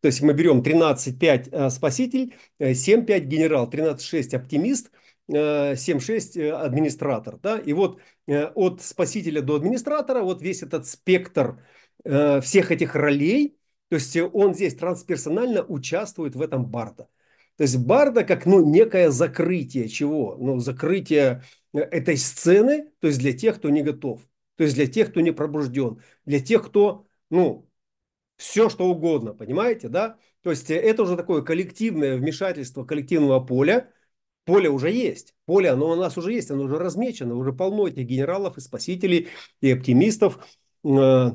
То 0.00 0.06
есть 0.08 0.22
мы 0.22 0.34
берем 0.34 0.60
13.5 0.60 1.48
э, 1.50 1.70
спаситель, 1.70 2.34
7.5 2.60 3.10
э, 3.10 3.20
генерал, 3.20 3.68
13.6 3.68 4.36
оптимист– 4.36 4.90
7.6 5.28 6.40
э, 6.40 6.52
администратор. 6.52 7.38
Да? 7.42 7.58
И 7.58 7.72
вот 7.72 8.00
от 8.26 8.82
спасителя 8.82 9.42
до 9.42 9.56
администратора 9.56 10.22
вот 10.22 10.42
весь 10.42 10.62
этот 10.62 10.86
спектр 10.86 11.62
Э, 12.08 12.40
всех 12.40 12.70
этих 12.70 12.94
ролей, 12.94 13.58
то 13.88 13.96
есть 13.96 14.16
он 14.16 14.54
здесь 14.54 14.76
трансперсонально 14.76 15.64
участвует 15.64 16.36
в 16.36 16.40
этом 16.40 16.64
барда. 16.64 17.08
То 17.56 17.62
есть 17.62 17.76
барда 17.78 18.22
как 18.22 18.46
ну, 18.46 18.64
некое 18.64 19.10
закрытие 19.10 19.88
чего? 19.88 20.36
Ну, 20.38 20.60
закрытие 20.60 21.42
э, 21.72 21.80
этой 21.80 22.16
сцены, 22.16 22.92
то 23.00 23.08
есть 23.08 23.18
для 23.18 23.32
тех, 23.32 23.56
кто 23.56 23.70
не 23.70 23.82
готов, 23.82 24.20
то 24.54 24.62
есть 24.62 24.76
для 24.76 24.86
тех, 24.86 25.10
кто 25.10 25.20
не 25.20 25.32
пробужден, 25.32 26.00
для 26.24 26.38
тех, 26.38 26.64
кто, 26.66 27.08
ну, 27.28 27.68
все 28.36 28.68
что 28.68 28.86
угодно, 28.86 29.34
понимаете, 29.34 29.88
да? 29.88 30.16
То 30.42 30.50
есть 30.50 30.70
это 30.70 31.02
уже 31.02 31.16
такое 31.16 31.42
коллективное 31.42 32.16
вмешательство 32.16 32.84
коллективного 32.84 33.40
поля, 33.40 33.92
поле 34.44 34.68
уже 34.70 34.92
есть. 34.92 35.34
Поле, 35.44 35.70
оно 35.70 35.90
у 35.90 35.96
нас 35.96 36.16
уже 36.16 36.32
есть, 36.32 36.52
оно 36.52 36.64
уже 36.64 36.78
размечено, 36.78 37.34
уже 37.34 37.52
полно 37.52 37.88
этих 37.88 38.06
генералов 38.06 38.58
и 38.58 38.60
спасителей, 38.60 39.28
и 39.60 39.72
оптимистов, 39.72 40.38
э, 40.84 41.30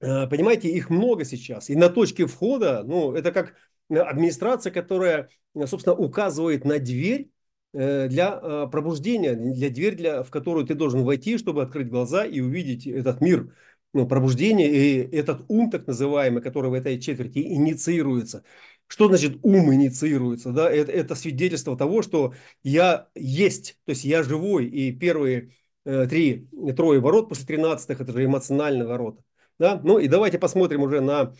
понимаете, 0.00 0.68
их 0.68 0.90
много 0.90 1.24
сейчас. 1.24 1.70
И 1.70 1.76
на 1.76 1.88
точке 1.88 2.26
входа, 2.26 2.82
ну, 2.84 3.12
это 3.14 3.32
как 3.32 3.54
администрация, 3.88 4.72
которая, 4.72 5.28
э, 5.54 5.66
собственно, 5.66 5.96
указывает 5.96 6.64
на 6.64 6.78
дверь 6.78 7.30
э, 7.72 8.08
для 8.08 8.66
пробуждения, 8.66 9.34
для 9.34 9.70
дверь, 9.70 9.96
для, 9.96 10.22
в 10.22 10.30
которую 10.30 10.66
ты 10.66 10.74
должен 10.74 11.04
войти, 11.04 11.38
чтобы 11.38 11.62
открыть 11.62 11.88
глаза 11.88 12.24
и 12.24 12.40
увидеть 12.40 12.86
этот 12.86 13.20
мир 13.20 13.54
ну, 13.92 14.06
пробуждения 14.06 14.68
и 14.70 15.16
этот 15.16 15.44
ум, 15.48 15.70
так 15.70 15.86
называемый, 15.86 16.42
который 16.42 16.70
в 16.70 16.74
этой 16.74 17.00
четверти 17.00 17.38
инициируется. 17.38 18.44
Что 18.86 19.08
значит 19.08 19.38
ум 19.42 19.72
инициируется? 19.72 20.50
Да? 20.50 20.70
Это, 20.70 20.90
это 20.92 21.14
свидетельство 21.14 21.76
того, 21.76 22.02
что 22.02 22.34
я 22.62 23.08
есть, 23.14 23.78
то 23.84 23.90
есть 23.90 24.04
я 24.04 24.22
живой, 24.22 24.66
и 24.66 24.92
первые 24.92 25.52
э, 25.84 26.06
три, 26.08 26.48
трое 26.76 27.00
ворот 27.00 27.28
после 27.28 27.46
тринадцатых, 27.46 28.00
это 28.00 28.12
же 28.12 28.24
эмоциональные 28.24 28.86
ворота. 28.86 29.22
Да? 29.60 29.80
Ну 29.84 30.00
и 30.00 30.08
давайте 30.08 30.40
посмотрим 30.40 30.82
уже 30.82 31.02
на, 31.02 31.34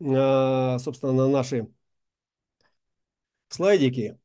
на 0.00 0.78
собственно, 0.80 1.12
на 1.12 1.28
наши 1.28 1.68
слайдики. 3.48 4.18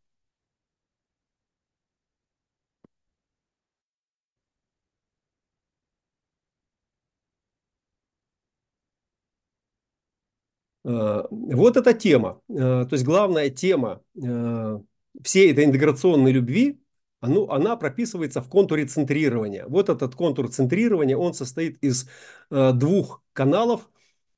А, 10.85 11.27
вот 11.29 11.77
эта 11.77 11.93
тема, 11.93 12.41
а, 12.49 12.85
то 12.85 12.93
есть 12.93 13.05
главная 13.05 13.49
тема 13.49 14.01
а, 14.23 14.81
всей 15.23 15.51
этой 15.51 15.65
интеграционной 15.65 16.31
любви, 16.31 16.79
оно, 17.21 17.49
она 17.49 17.75
прописывается 17.75 18.41
в 18.41 18.49
контуре 18.49 18.85
центрирования. 18.85 19.65
Вот 19.67 19.89
этот 19.89 20.15
контур 20.15 20.49
центрирования, 20.49 21.17
он 21.17 21.33
состоит 21.33 21.77
из 21.83 22.07
двух 22.49 23.23
каналов. 23.33 23.89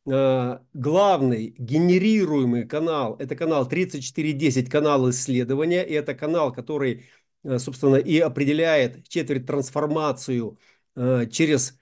Э, 0.06 0.60
главный 0.74 1.54
генерируемый 1.58 2.68
канал– 2.68 3.16
это 3.20 3.36
канал 3.36 3.68
3410, 3.68 4.70
канал 4.70 5.10
исследования. 5.10 5.84
И 5.84 5.94
это 5.94 6.16
канал, 6.16 6.52
который, 6.52 7.06
э, 7.44 7.60
собственно, 7.60 7.98
и 7.98 8.18
определяет 8.20 9.08
четверть 9.08 9.46
трансформацию 9.46 10.58
э, 10.96 11.28
через, 11.32 11.78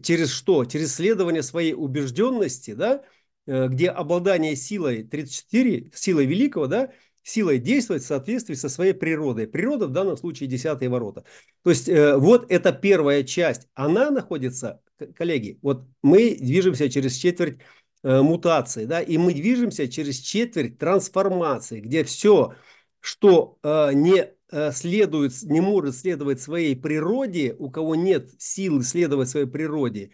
через 0.00 0.30
что? 0.30 0.64
Через 0.64 0.94
исследование 0.94 1.42
своей 1.42 1.74
убежденности, 1.74 2.74
да? 2.74 3.02
где 3.46 3.90
обладание 3.90 4.54
силой 4.54 5.02
34, 5.02 5.90
силой 5.94 6.26
великого, 6.26 6.68
да, 6.68 6.92
силой 7.22 7.58
действовать 7.58 8.02
в 8.02 8.06
соответствии 8.06 8.54
со 8.54 8.68
своей 8.68 8.92
природой. 8.92 9.46
Природа 9.46 9.86
в 9.86 9.92
данном 9.92 10.16
случае 10.16 10.48
десятые 10.48 10.88
ворота. 10.88 11.24
То 11.62 11.70
есть 11.70 11.88
э, 11.88 12.16
вот 12.16 12.50
эта 12.50 12.72
первая 12.72 13.22
часть, 13.24 13.68
она 13.74 14.10
находится, 14.10 14.80
коллеги, 15.16 15.58
вот 15.62 15.86
мы 16.02 16.36
движемся 16.36 16.88
через 16.88 17.14
четверть 17.16 17.58
э, 18.02 18.20
мутации, 18.22 18.84
да, 18.84 19.00
и 19.00 19.18
мы 19.18 19.34
движемся 19.34 19.88
через 19.88 20.18
четверть 20.18 20.78
трансформации, 20.78 21.80
где 21.80 22.04
все, 22.04 22.54
что 23.00 23.58
э, 23.62 23.92
не 23.92 24.28
э, 24.50 24.72
следует, 24.72 25.32
не 25.42 25.60
может 25.60 25.96
следовать 25.96 26.40
своей 26.40 26.76
природе, 26.76 27.54
у 27.58 27.70
кого 27.70 27.94
нет 27.94 28.30
силы 28.38 28.82
следовать 28.82 29.28
своей 29.28 29.46
природе, 29.46 30.10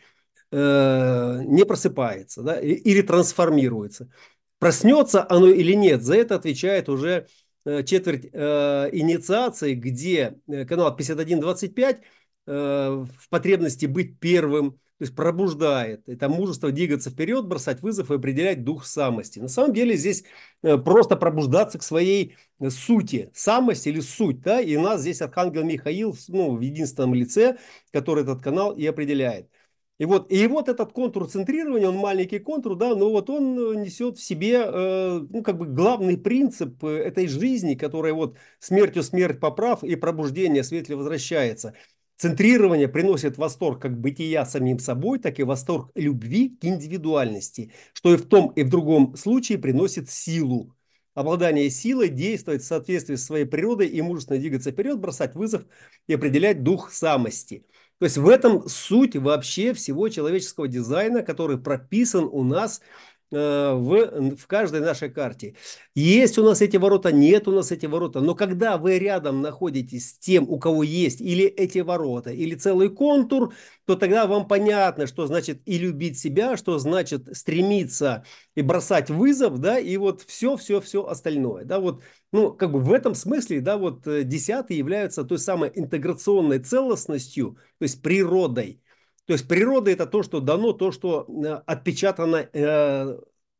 э, 0.51 1.43
не 1.45 1.65
просыпается 1.65 2.43
да, 2.43 2.61
или 2.61 3.03
трансформируется. 3.03 4.11
Проснется 4.59 5.27
оно 5.29 5.49
или 5.49 5.73
нет, 5.73 6.03
за 6.03 6.17
это 6.17 6.35
отвечает 6.35 6.89
уже 6.89 7.27
э, 7.65 7.83
четверть 7.85 8.29
э, 8.33 8.89
инициации, 8.93 9.75
где 9.75 10.39
э, 10.49 10.65
канал 10.65 10.95
5125 10.97 12.01
э, 12.47 13.05
в 13.19 13.29
потребности 13.29 13.87
быть 13.87 14.19
первым, 14.19 14.81
то 14.99 15.03
есть 15.03 15.15
пробуждает 15.15 16.09
это 16.09 16.31
мужество 16.31 16.73
двигаться 16.73 17.11
вперед, 17.11 17.45
бросать 17.45 17.83
вызов 17.83 18.11
и 18.11 18.15
определять 18.15 18.65
дух 18.65 18.87
самости. 18.87 19.39
На 19.39 19.49
самом 19.49 19.75
деле 19.75 19.95
здесь 19.95 20.25
э, 20.63 20.79
просто 20.79 21.17
пробуждаться 21.17 21.79
к 21.79 21.83
своей 21.83 22.35
сути, 22.71 23.31
самость 23.35 23.87
или 23.87 24.01
суть. 24.01 24.41
Да? 24.41 24.59
И 24.59 24.75
нас 24.79 25.03
здесь 25.03 25.21
Архангел 25.21 25.65
Михаил 25.65 26.17
ну, 26.29 26.57
в 26.57 26.61
единственном 26.63 27.13
лице, 27.13 27.59
который 27.93 28.23
этот 28.23 28.43
канал 28.43 28.73
и 28.73 28.87
определяет. 28.87 29.51
И 29.99 30.05
вот, 30.05 30.31
и 30.31 30.47
вот 30.47 30.69
этот 30.69 30.93
контур 30.93 31.27
центрирования, 31.27 31.89
он 31.89 31.97
маленький 31.97 32.39
контур, 32.39 32.77
да, 32.77 32.95
но 32.95 33.11
вот 33.11 33.31
он 33.31 33.59
э, 33.59 33.83
несет 33.83 34.19
в 34.19 34.23
себе, 34.23 34.63
э, 34.63 35.21
ну, 35.31 35.43
как 35.43 35.57
бы 35.57 35.65
главный 35.67 36.19
принцип 36.19 36.85
э, 36.85 36.99
этой 36.99 37.27
жизни, 37.29 37.77
которая 37.77 38.13
вот 38.13 38.37
смертью 38.59 39.03
смерть 39.03 39.41
поправ 39.41 39.83
и 39.83 39.97
пробуждение 39.97 40.65
светле 40.65 40.97
возвращается. 40.97 41.73
Центрирование 42.19 42.89
приносит 42.89 43.39
восторг 43.39 43.81
как 43.81 43.99
бытия 43.99 44.45
самим 44.45 44.79
собой, 44.81 45.19
так 45.19 45.39
и 45.39 45.45
восторг 45.45 45.91
любви 45.95 46.51
к 46.61 46.65
индивидуальности, 46.65 47.73
что 47.95 48.13
и 48.13 48.19
в 48.19 48.27
том, 48.27 48.49
и 48.51 48.65
в 48.65 48.69
другом 48.69 49.17
случае 49.17 49.57
приносит 49.57 50.11
силу. 50.11 50.75
Обладание 51.15 51.71
силой, 51.71 52.11
действовать 52.11 52.63
в 52.63 52.67
соответствии 52.67 53.15
с 53.15 53.25
своей 53.25 53.47
природой 53.47 53.87
и 53.87 54.03
мужественно 54.03 54.39
двигаться 54.39 54.73
вперед, 54.73 54.99
бросать 54.99 55.35
вызов 55.35 55.65
и 56.07 56.13
определять 56.13 56.63
дух 56.63 56.93
самости– 56.93 57.65
то 57.99 58.05
есть 58.05 58.19
в 58.19 58.29
этом 58.29 58.69
суть 58.69 59.17
вообще 59.17 59.73
всего 59.73 60.09
человеческого 60.09 60.69
дизайна, 60.69 61.23
который 61.23 61.59
прописан 61.59 62.29
у 62.31 62.45
нас 62.45 62.83
в, 63.31 64.37
в 64.37 64.47
каждой 64.47 64.81
нашей 64.81 65.11
карте. 65.11 65.55
Есть 65.95 66.39
у 66.39 66.45
нас 66.45 66.63
эти 66.63 66.77
ворота, 66.77 67.13
нет 67.13 67.49
у 67.49 67.53
нас 67.53 67.73
эти 67.73 67.87
ворота. 67.87 68.21
Но 68.21 68.35
когда 68.35 68.79
вы 68.79 68.99
рядом 68.99 69.43
находитесь 69.43 70.11
с 70.11 70.19
тем, 70.19 70.49
у 70.49 70.59
кого 70.59 70.83
есть 70.83 71.21
или 71.21 71.45
эти 71.45 71.81
ворота, 71.81 72.31
или 72.31 72.55
целый 72.55 72.89
контур, 72.89 73.55
то 73.85 73.97
тогда 73.97 74.27
вам 74.27 74.47
понятно, 74.47 75.07
что 75.07 75.27
значит 75.27 75.61
и 75.65 75.79
любить 75.79 76.19
себя, 76.19 76.57
что 76.57 76.79
значит 76.79 77.37
стремиться 77.37 78.25
и 78.55 78.63
бросать 78.63 79.11
вызов, 79.11 79.59
да, 79.59 79.79
и 79.79 79.97
вот 79.97 80.23
все, 80.23 80.57
все, 80.57 80.81
все 80.81 81.07
остальное, 81.07 81.65
да, 81.65 81.79
вот, 81.81 82.03
ну, 82.33 82.53
как 82.53 82.73
бы 82.73 82.81
в 82.81 82.93
этом 82.93 83.15
смысле, 83.15 83.61
да, 83.61 83.77
вот 83.77 84.07
э, 84.07 84.25
десятые 84.25 84.79
являются 84.79 85.25
той 85.25 85.39
самой 85.39 85.71
интеграционной 85.75 86.59
целостностью, 86.59 87.59
то 87.79 87.83
есть 87.83 88.03
природой, 88.03 88.81
то 89.27 89.33
есть 89.33 89.49
природа 89.49 89.91
это 89.91 90.07
то, 90.07 90.23
что 90.23 90.41
дано, 90.41 90.73
то, 90.73 90.93
что 90.93 91.27
э, 91.29 91.61
отпечатано 91.67 92.49
э, 92.53 93.19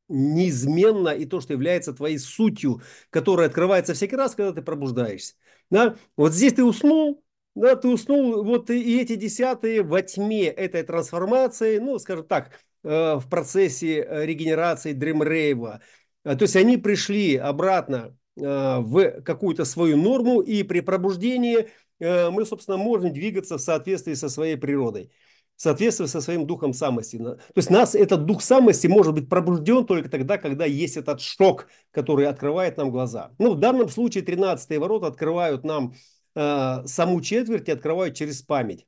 неизменно 0.09 1.09
и 1.09 1.25
то, 1.25 1.41
что 1.41 1.53
является 1.53 1.93
твоей 1.93 2.19
сутью, 2.19 2.81
которая 3.11 3.49
открывается 3.49 3.95
всякий 3.95 4.17
раз, 4.17 4.37
когда 4.37 4.53
ты 4.53 4.63
пробуждаешься. 4.63 5.35
Да? 5.71 5.97
Вот 6.17 6.33
здесь 6.33 6.53
ты 6.55 6.65
уснул, 6.65 7.25
да, 7.57 7.75
ты 7.75 7.89
уснул, 7.89 8.45
вот 8.45 8.71
и 8.71 9.01
эти 9.01 9.17
десятые 9.17 9.83
во 9.83 10.03
тьме 10.03 10.45
этой 10.45 10.85
трансформации, 10.85 11.79
ну, 11.79 11.99
скажем 11.99 12.27
так, 12.27 12.53
э, 12.85 13.17
в 13.17 13.29
процессе 13.29 14.03
э, 14.03 14.25
регенерации 14.25 14.93
дремрейва. 14.93 15.81
То 16.23 16.39
есть 16.43 16.57
они 16.57 16.77
пришли 16.77 17.37
обратно 17.37 18.17
э, 18.37 18.43
в 18.43 19.23
какую-то 19.23 19.65
свою 19.65 19.97
норму, 19.97 20.41
и 20.41 20.63
при 20.63 20.81
пробуждении 20.81 21.71
э, 21.99 22.31
мы, 22.31 22.45
собственно, 22.45 22.77
можем 22.77 23.13
двигаться 23.13 23.59
в 23.59 23.61
соответствии 23.61 24.15
со 24.15 24.29
своей 24.29 24.57
природой 24.57 25.11
соответствии 25.57 26.07
со 26.07 26.21
своим 26.21 26.47
духом 26.47 26.73
самости. 26.73 27.19
То 27.19 27.39
есть 27.55 27.71
нас 27.71 27.95
этот 27.95 28.27
дух 28.27 28.43
самости 28.43 28.87
может 28.87 29.15
быть 29.15 29.29
пробужден 29.29 29.87
только 29.87 30.09
тогда, 30.09 30.39
когда 30.39 30.65
есть 30.65 30.97
этот 30.97 31.21
шок, 31.21 31.69
который 31.91 32.27
открывает 32.27 32.77
нам 32.77 32.91
глаза. 32.91 33.33
Ну, 33.39 33.55
в 33.55 33.59
данном 33.59 33.89
случае 33.89 34.23
13 34.25 34.79
ворота 34.79 35.07
открывают 35.07 35.65
нам 35.65 35.95
э, 36.35 36.83
саму 36.87 37.21
четверть 37.21 37.69
и 37.69 37.73
открывают 37.73 38.15
через 38.15 38.43
память. 38.43 38.87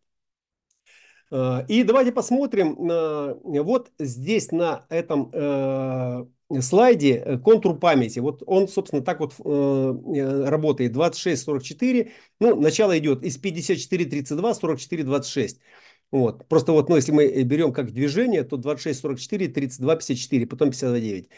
Э, 1.30 1.64
и 1.68 1.82
давайте 1.84 2.12
посмотрим, 2.12 2.90
э, 2.90 3.62
вот 3.62 3.90
здесь 3.98 4.52
на 4.52 4.86
этом 4.90 5.30
э, 5.32 6.26
слайде 6.60 7.14
э, 7.16 7.38
контур 7.38 7.78
памяти. 7.78 8.20
Вот 8.20 8.42
он, 8.46 8.68
собственно, 8.68 9.02
так 9.02 9.20
вот 9.20 9.34
э, 9.38 10.48
работает. 10.48 10.92
26-44. 10.92 12.10
Ну, 12.40 12.60
начало 12.60 12.98
идет 12.98 13.22
из 13.22 13.38
54-32, 13.38 14.54
44-26. 14.60 15.58
Вот. 16.10 16.46
Просто 16.48 16.72
вот, 16.72 16.88
ну, 16.88 16.96
если 16.96 17.12
мы 17.12 17.24
э, 17.24 17.42
берем 17.42 17.72
как 17.72 17.92
движение, 17.92 18.42
то 18.42 18.56
26, 18.56 19.00
44, 19.00 19.48
32, 19.48 19.96
54, 19.96 20.46
потом 20.46 20.70
59. 20.70 21.28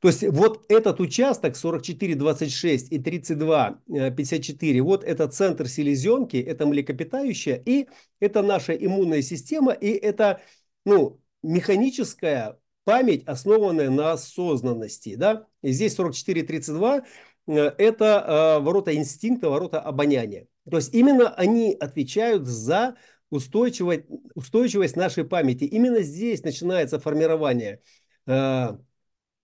То 0.00 0.08
есть 0.08 0.24
вот 0.28 0.64
этот 0.68 1.00
участок 1.00 1.56
44, 1.56 2.14
26 2.16 2.92
и 2.92 2.98
32, 2.98 3.80
54, 4.16 4.78
э, 4.78 4.82
вот 4.82 5.04
это 5.04 5.28
центр 5.28 5.68
селезенки, 5.68 6.36
это 6.36 6.66
млекопитающее, 6.66 7.62
и 7.64 7.88
это 8.20 8.42
наша 8.42 8.72
иммунная 8.74 9.22
система, 9.22 9.72
и 9.72 9.90
это 9.90 10.40
ну, 10.84 11.20
механическая 11.42 12.58
память, 12.84 13.24
основанная 13.26 13.90
на 13.90 14.12
осознанности. 14.12 15.14
Да? 15.14 15.46
И 15.62 15.70
здесь 15.70 15.94
44, 15.94 16.42
32 16.42 17.04
э, 17.46 17.52
это 17.78 18.58
ворота 18.60 18.94
инстинкта, 18.94 19.50
ворота 19.50 19.80
обоняния. 19.80 20.48
То 20.68 20.78
есть 20.78 20.92
именно 20.94 21.30
они 21.30 21.76
отвечают 21.78 22.46
за 22.46 22.96
устойчивость, 23.30 24.04
устойчивость 24.34 24.96
нашей 24.96 25.24
памяти. 25.24 25.64
Именно 25.64 26.02
здесь 26.02 26.42
начинается 26.42 26.98
формирование 26.98 27.80
э, 28.26 28.32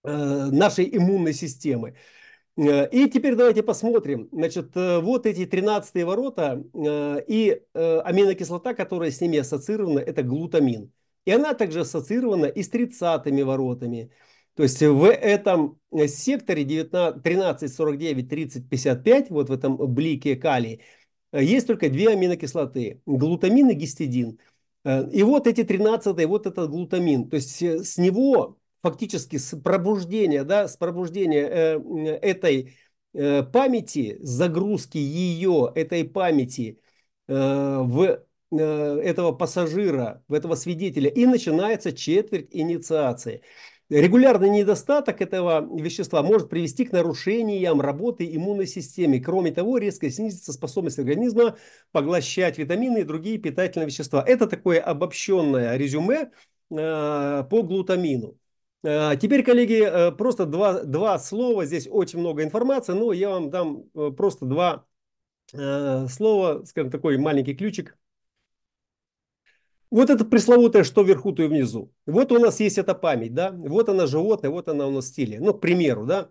э, 0.05 0.47
нашей 0.51 0.97
иммунной 0.97 1.35
системы. 1.35 1.95
Э, 2.57 2.89
и 2.91 3.09
теперь 3.09 3.35
давайте 3.35 3.63
посмотрим. 3.63 4.29
Значит, 4.33 4.77
э, 4.77 5.01
вот 5.01 5.27
эти 5.27 5.47
13 5.47 6.05
ворота 6.05 6.63
э, 6.75 7.23
и 7.27 7.63
аминокислота, 7.75 8.75
которая 8.75 9.11
с 9.11 9.21
ними 9.21 9.39
ассоциирована, 9.39 10.01
это 10.01 10.23
глутамин. 10.23 10.93
И 11.25 11.31
она 11.31 11.55
также 11.55 11.81
ассоциирована 11.81 12.47
и 12.47 12.63
с 12.63 12.69
30 12.69 13.27
воротами. 13.45 14.11
То 14.55 14.65
есть 14.65 14.83
в 14.83 15.11
этом 15.11 15.81
секторе 16.09 16.65
19, 16.65 17.23
13, 17.23 17.75
49, 17.75 18.29
30, 18.29 18.69
55, 18.69 19.31
вот 19.31 19.49
в 19.49 19.53
этом 19.53 19.77
блике 19.77 20.37
калий, 20.37 20.83
есть 21.33 21.67
только 21.67 21.89
две 21.89 22.11
аминокислоты, 22.11 23.01
глутамин 23.07 23.71
и 23.71 23.75
гистидин. 23.75 24.39
Э, 24.85 25.09
и 25.11 25.23
вот 25.23 25.47
эти 25.47 25.65
13 25.65 26.27
вот 26.27 26.47
этот 26.47 26.71
глутамин, 26.71 27.29
то 27.29 27.37
есть 27.37 27.63
э, 27.63 27.83
с 27.85 27.99
него 27.99 28.59
фактически 28.83 29.37
с 29.37 29.57
пробуждения, 29.57 30.45
да, 30.45 30.69
с 30.69 30.77
пробуждения 30.77 31.47
э, 31.49 32.19
этой 32.23 32.77
памяти, 33.13 34.17
загрузки 34.23 34.97
ее, 34.97 35.71
этой 35.75 36.03
памяти 36.03 36.81
в 37.29 38.25
этого 38.51 39.33
пассажира, 39.33 40.25
в 40.29 40.33
этого 40.33 40.55
свидетеля, 40.55 41.11
и 41.11 41.27
начинается 41.27 41.93
четверть 41.93 42.49
инициации. 42.53 43.43
Регулярный 43.89 44.49
недостаток 44.49 45.21
этого 45.21 45.69
вещества 45.79 46.23
может 46.23 46.49
привести 46.49 46.87
к 46.87 46.93
нарушениям 46.93 47.81
работы 47.81 48.25
иммунной 48.35 48.67
системы. 48.67 49.21
Кроме 49.21 49.53
того, 49.53 49.77
резко 49.77 50.09
снизится 50.11 50.53
способность 50.53 50.99
организма 50.99 51.57
поглощать 51.91 52.57
витамины 52.57 53.01
и 53.01 53.05
другие 53.05 53.37
питательные 53.37 53.89
вещества. 53.89 54.25
Это 54.27 54.47
такое 54.47 54.81
обобщенное 54.81 55.77
резюме 55.77 56.31
э, 56.71 57.45
по 57.51 57.63
глутамину. 57.63 58.39
Э, 58.83 59.13
теперь, 59.21 59.43
коллеги, 59.45 59.85
э, 59.85 60.13
просто 60.13 60.47
два, 60.47 60.85
два 60.85 61.19
слова. 61.19 61.67
Здесь 61.67 61.87
очень 61.91 62.21
много 62.21 62.43
информации, 62.45 62.95
но 62.95 63.13
я 63.13 63.29
вам 63.29 63.51
дам 63.51 63.85
просто 64.17 64.47
два 64.47 64.87
слова, 65.53 66.65
скажем, 66.65 66.91
такой 66.91 67.19
маленький 67.19 67.55
ключик 67.55 67.99
вот 69.93 70.09
это 70.09 70.25
пресловутое, 70.25 70.85
что 70.85 71.03
вверху, 71.03 71.33
то 71.33 71.43
и 71.43 71.49
внизу. 71.49 71.93
Вот 72.07 72.33
у 72.33 72.39
нас 72.39 72.61
есть 72.61 72.79
эта 72.79 72.95
память, 72.95 73.35
да, 73.35 73.53
вот 73.53 73.91
она 73.91 74.07
животное, 74.07 74.51
вот 74.51 74.69
она 74.69 74.87
у 74.87 74.91
нас 74.91 75.09
стиле. 75.09 75.39
Ну, 75.39 75.53
к 75.53 75.61
примеру, 75.61 76.07
да, 76.07 76.31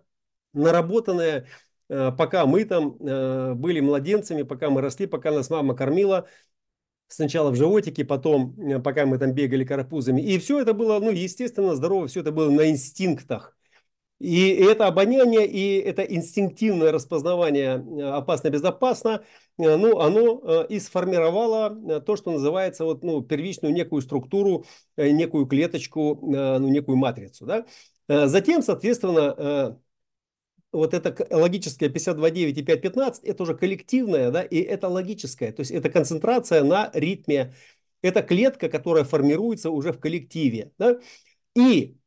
наработанная, 0.54 1.46
э, 1.88 2.12
пока 2.18 2.48
мы 2.48 2.66
там 2.66 2.98
э, 3.00 3.54
были 3.54 3.80
младенцами, 3.80 4.42
пока 4.42 4.72
мы 4.72 4.82
росли, 4.82 5.06
пока 5.06 5.32
нас 5.32 5.52
мама 5.52 5.76
кормила, 5.76 6.28
сначала 7.08 7.52
в 7.52 7.56
животике, 7.56 8.04
потом, 8.04 8.60
э, 8.60 8.80
пока 8.80 9.06
мы 9.06 9.20
там 9.20 9.34
бегали 9.34 9.64
карапузами. 9.64 10.22
И 10.22 10.40
все 10.40 10.60
это 10.60 10.74
было, 10.74 11.00
ну, 11.00 11.12
естественно, 11.12 11.76
здорово, 11.76 12.08
все 12.08 12.22
это 12.22 12.32
было 12.32 12.50
на 12.50 12.68
инстинктах. 12.68 13.56
И 14.22 14.50
это 14.50 14.86
обоняние, 14.86 15.48
и 15.48 15.80
это 15.80 16.04
инстинктивное 16.04 16.92
распознавание 16.92 17.84
э, 17.84 18.04
опасно-безопасно, 18.04 19.24
э, 19.58 19.76
ну, 19.76 20.00
оно 20.00 20.40
э, 20.44 20.68
и 20.70 20.80
сформировало 20.80 22.02
то, 22.02 22.16
что 22.16 22.30
называется 22.30 22.86
вот, 22.86 23.04
ну, 23.04 23.24
первичную 23.24 23.74
некую 23.74 24.04
структуру, 24.04 24.66
некую 24.96 25.48
клеточку, 25.48 26.20
ну, 26.22 26.68
некую 26.68 26.98
матрицу. 26.98 27.48
Да? 27.48 27.66
Затем, 28.08 28.62
соответственно, 28.62 29.80
вот 30.72 30.94
это 30.94 31.16
логическое 31.36 31.90
52.9 31.90 32.52
и 32.52 32.62
5.15, 32.64 33.22
это 33.24 33.42
уже 33.42 33.56
коллективное, 33.56 34.30
да, 34.30 34.44
и 34.44 34.58
это 34.58 34.88
логическое, 34.88 35.52
то 35.52 35.62
есть 35.62 35.72
это 35.72 35.90
концентрация 35.90 36.64
на 36.64 36.92
ритме, 36.94 37.56
это 38.04 38.22
клетка, 38.22 38.70
которая 38.70 39.04
формируется 39.04 39.72
уже 39.72 39.92
в 39.92 40.00
коллективе. 40.00 40.72
Да? 40.78 41.00
И 41.56 41.98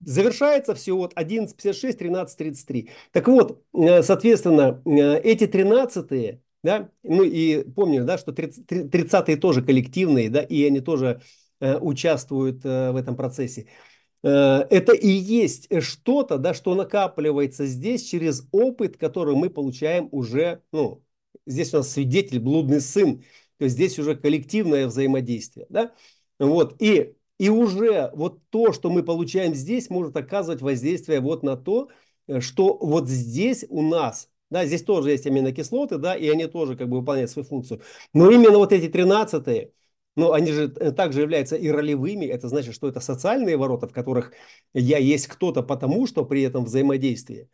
Завершается 0.00 0.74
все 0.74 0.96
вот 0.96 1.14
11.56, 1.14 1.96
13.33. 1.96 2.90
Так 3.12 3.28
вот, 3.28 3.62
э, 3.72 4.02
соответственно, 4.02 4.82
э, 4.84 5.20
эти 5.20 5.46
13 5.46 6.40
да, 6.62 6.90
ну 7.02 7.22
и 7.22 7.62
помню, 7.62 8.04
да, 8.04 8.16
что 8.16 8.32
30-е 8.32 9.36
тоже 9.36 9.62
коллективные, 9.62 10.30
да, 10.30 10.40
и 10.40 10.64
они 10.64 10.80
тоже 10.80 11.20
э, 11.60 11.76
участвуют 11.78 12.64
в 12.64 12.96
этом 12.96 13.16
процессе. 13.16 13.66
Это 14.22 14.94
и 14.94 15.06
есть 15.08 15.68
что-то, 15.82 16.38
да, 16.38 16.54
что 16.54 16.74
накапливается 16.74 17.66
здесь 17.66 18.04
через 18.04 18.48
опыт, 18.52 18.96
который 18.96 19.36
мы 19.36 19.50
получаем 19.50 20.08
уже, 20.12 20.62
ну, 20.72 21.04
здесь 21.44 21.74
у 21.74 21.78
нас 21.78 21.90
свидетель, 21.92 22.40
блудный 22.40 22.80
сын, 22.80 23.22
то 23.58 23.64
есть 23.64 23.74
здесь 23.76 23.98
уже 23.98 24.16
коллективное 24.16 24.86
взаимодействие, 24.86 25.66
да, 25.68 25.92
вот, 26.38 26.76
и 26.80 27.14
и 27.38 27.48
уже 27.48 28.10
вот 28.14 28.40
то, 28.50 28.72
что 28.72 28.90
мы 28.90 29.02
получаем 29.02 29.54
здесь, 29.54 29.90
может 29.90 30.16
оказывать 30.16 30.62
воздействие 30.62 31.20
вот 31.20 31.42
на 31.42 31.56
то, 31.56 31.88
э, 32.26 32.40
что 32.40 32.78
вот 32.78 33.08
здесь 33.08 33.64
у 33.68 33.82
нас, 33.82 34.30
да, 34.50 34.64
здесь 34.66 34.84
тоже 34.84 35.10
есть 35.10 35.26
аминокислоты, 35.26 35.98
да, 35.98 36.14
и 36.14 36.28
они 36.28 36.46
тоже 36.46 36.76
как 36.76 36.88
бы 36.88 37.00
выполняют 37.00 37.30
свою 37.30 37.46
функцию. 37.46 37.80
Но 38.12 38.30
именно 38.30 38.58
вот 38.58 38.72
эти 38.72 38.88
13 38.88 39.72
ну, 40.16 40.32
они 40.32 40.52
же 40.52 40.72
э, 40.78 40.92
также 40.92 41.22
являются 41.22 41.56
и 41.56 41.68
ролевыми, 41.68 42.26
это 42.26 42.48
значит, 42.48 42.74
что 42.74 42.88
это 42.88 43.00
социальные 43.00 43.56
ворота, 43.56 43.88
в 43.88 43.92
которых 43.92 44.32
я 44.72 44.98
есть 44.98 45.26
кто-то 45.26 45.62
потому, 45.64 46.06
что 46.06 46.24
при 46.24 46.42
этом 46.42 46.64
взаимодействии. 46.66 47.48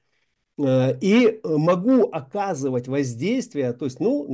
Э, 0.59 0.99
и 1.01 1.41
могу 1.43 2.11
оказывать 2.11 2.87
воздействие, 2.87 3.73
то 3.73 3.87
есть, 3.87 3.99
ну, 3.99 4.27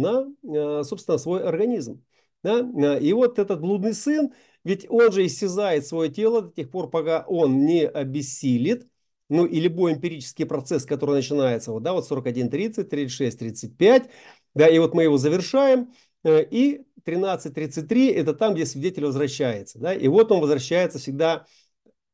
на, 0.42 0.82
собственно, 0.84 1.18
свой 1.18 1.44
организм. 1.44 2.02
Да? 2.42 2.98
И 2.98 3.12
вот 3.12 3.38
этот 3.38 3.60
блудный 3.60 3.94
сын, 3.94 4.32
ведь 4.66 4.84
он 4.90 5.12
же 5.12 5.24
истязает 5.24 5.86
свое 5.86 6.10
тело 6.10 6.42
до 6.42 6.50
тех 6.50 6.72
пор, 6.72 6.90
пока 6.90 7.24
он 7.28 7.64
не 7.64 7.86
обессилит, 7.86 8.88
ну 9.28 9.46
и 9.46 9.60
любой 9.60 9.92
эмпирический 9.92 10.44
процесс, 10.44 10.84
который 10.84 11.14
начинается, 11.14 11.70
вот, 11.70 11.84
да, 11.84 11.92
вот 11.92 12.04
41, 12.04 12.50
30, 12.50 12.90
36, 12.90 13.38
35, 13.38 14.10
да, 14.56 14.66
и 14.66 14.76
вот 14.80 14.92
мы 14.92 15.04
его 15.04 15.18
завершаем, 15.18 15.92
э, 16.24 16.44
и 16.50 16.84
13, 17.04 17.54
33 17.54 18.08
это 18.08 18.34
там, 18.34 18.54
где 18.54 18.66
свидетель 18.66 19.04
возвращается, 19.04 19.78
да, 19.78 19.94
и 19.94 20.08
вот 20.08 20.32
он 20.32 20.40
возвращается 20.40 20.98
всегда 20.98 21.46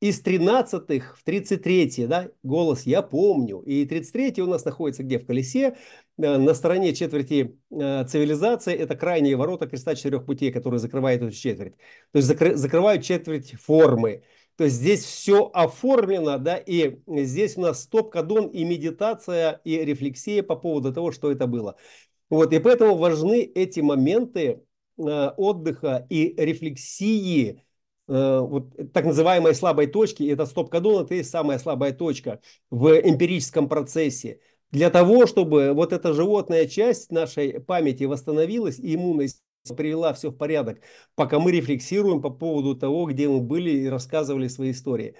из 0.03 0.21
13 0.21 1.01
в 1.01 1.23
33 1.23 2.07
да, 2.09 2.29
голос 2.43 2.83
«Я 2.87 3.03
помню». 3.03 3.61
И 3.61 3.87
33 3.87 4.43
у 4.43 4.49
нас 4.49 4.65
находится 4.65 5.05
где? 5.05 5.21
В 5.21 5.27
колесе. 5.27 5.77
Э, 6.19 6.39
на 6.39 6.55
стороне 6.55 6.93
четверти 6.93 7.57
э, 7.71 8.05
цивилизации 8.09 8.75
это 8.75 8.97
крайние 8.97 9.37
ворота 9.37 9.69
креста 9.69 9.95
четырех 9.95 10.27
путей, 10.27 10.51
которые 10.51 10.81
закрывают 10.81 11.23
эту 11.23 11.31
четверть. 11.31 11.77
То 12.11 12.17
есть 12.17 12.27
закры, 12.27 12.57
закрывают 12.57 13.05
четверть 13.05 13.53
формы. 13.53 14.25
То 14.57 14.65
есть 14.65 14.75
здесь 14.75 15.05
все 15.05 15.49
оформлено, 15.55 16.37
да, 16.39 16.57
и 16.57 16.99
здесь 17.07 17.57
у 17.57 17.61
нас 17.61 17.85
стоп-кадон 17.85 18.49
и 18.49 18.65
медитация, 18.65 19.61
и 19.63 19.85
рефлексия 19.85 20.43
по 20.43 20.57
поводу 20.57 20.93
того, 20.93 21.13
что 21.13 21.31
это 21.31 21.47
было. 21.47 21.77
Вот, 22.29 22.53
и 22.53 22.59
поэтому 22.59 22.97
важны 22.97 23.43
эти 23.43 23.79
моменты 23.79 24.65
э, 24.99 25.31
отдыха 25.37 26.07
и 26.11 26.35
рефлексии, 26.37 27.63
вот 28.13 28.93
так 28.93 29.05
называемой 29.05 29.55
слабой 29.55 29.87
точки, 29.87 30.25
это 30.25 30.47
стоп-кадон, 30.47 31.05
это 31.05 31.15
и 31.15 31.23
самая 31.23 31.59
слабая 31.59 31.93
точка 31.93 32.41
в 32.71 32.89
эмпирическом 33.01 33.69
процессе. 33.69 34.41
Для 34.71 34.91
того, 34.91 35.27
чтобы 35.27 35.73
вот 35.73 35.93
эта 35.93 36.13
животная 36.15 36.67
часть 36.67 37.11
нашей 37.13 37.61
памяти 37.61 38.05
восстановилась 38.05 38.79
и 38.79 38.95
иммунность 38.95 39.43
привела 39.77 40.13
все 40.13 40.31
в 40.31 40.37
порядок, 40.37 40.81
пока 41.15 41.39
мы 41.39 41.53
рефлексируем 41.53 42.21
по 42.21 42.31
поводу 42.31 42.75
того, 42.75 43.07
где 43.07 43.29
мы 43.29 43.41
были 43.41 43.71
и 43.71 43.89
рассказывали 43.89 44.49
свои 44.49 44.73
истории. 44.73 45.15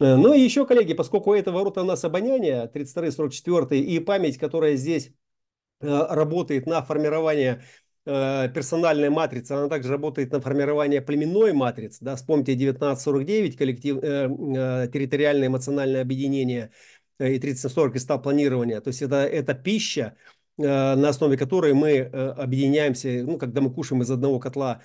Э, 0.00 0.16
ну 0.16 0.34
и 0.34 0.40
еще, 0.40 0.66
коллеги, 0.66 0.94
поскольку 0.94 1.32
это 1.34 1.52
ворота 1.52 1.82
у 1.82 1.84
нас 1.84 2.04
обоняния, 2.04 2.66
32-44, 2.66 3.78
и 3.78 3.98
память, 4.00 4.38
которая 4.38 4.76
здесь 4.76 5.12
э, 5.80 6.06
работает 6.10 6.66
на 6.66 6.82
формирование 6.82 7.62
Э, 7.62 7.83
персональная 8.04 9.10
матрица, 9.10 9.58
она 9.58 9.68
также 9.68 9.90
работает 9.90 10.30
на 10.32 10.40
формирование 10.40 11.00
племенной 11.00 11.52
матрицы. 11.52 12.04
Да? 12.04 12.16
Вспомните 12.16 12.52
1949, 12.52 13.56
коллектив, 13.56 13.98
э, 14.02 14.28
э, 14.28 14.88
территориальное 14.92 15.48
эмоциональное 15.48 16.02
объединение 16.02 16.70
э, 17.18 17.32
и 17.32 17.38
3040 17.38 17.98
стал 17.98 18.20
планирования. 18.20 18.80
То 18.80 18.88
есть 18.88 19.00
это, 19.00 19.16
это 19.16 19.54
пища, 19.54 20.16
э, 20.58 20.62
на 20.62 21.08
основе 21.08 21.38
которой 21.38 21.72
мы 21.72 21.90
э, 21.92 22.06
объединяемся, 22.32 23.22
ну, 23.24 23.38
когда 23.38 23.62
мы 23.62 23.72
кушаем 23.72 24.02
из 24.02 24.10
одного 24.10 24.38
котла. 24.38 24.82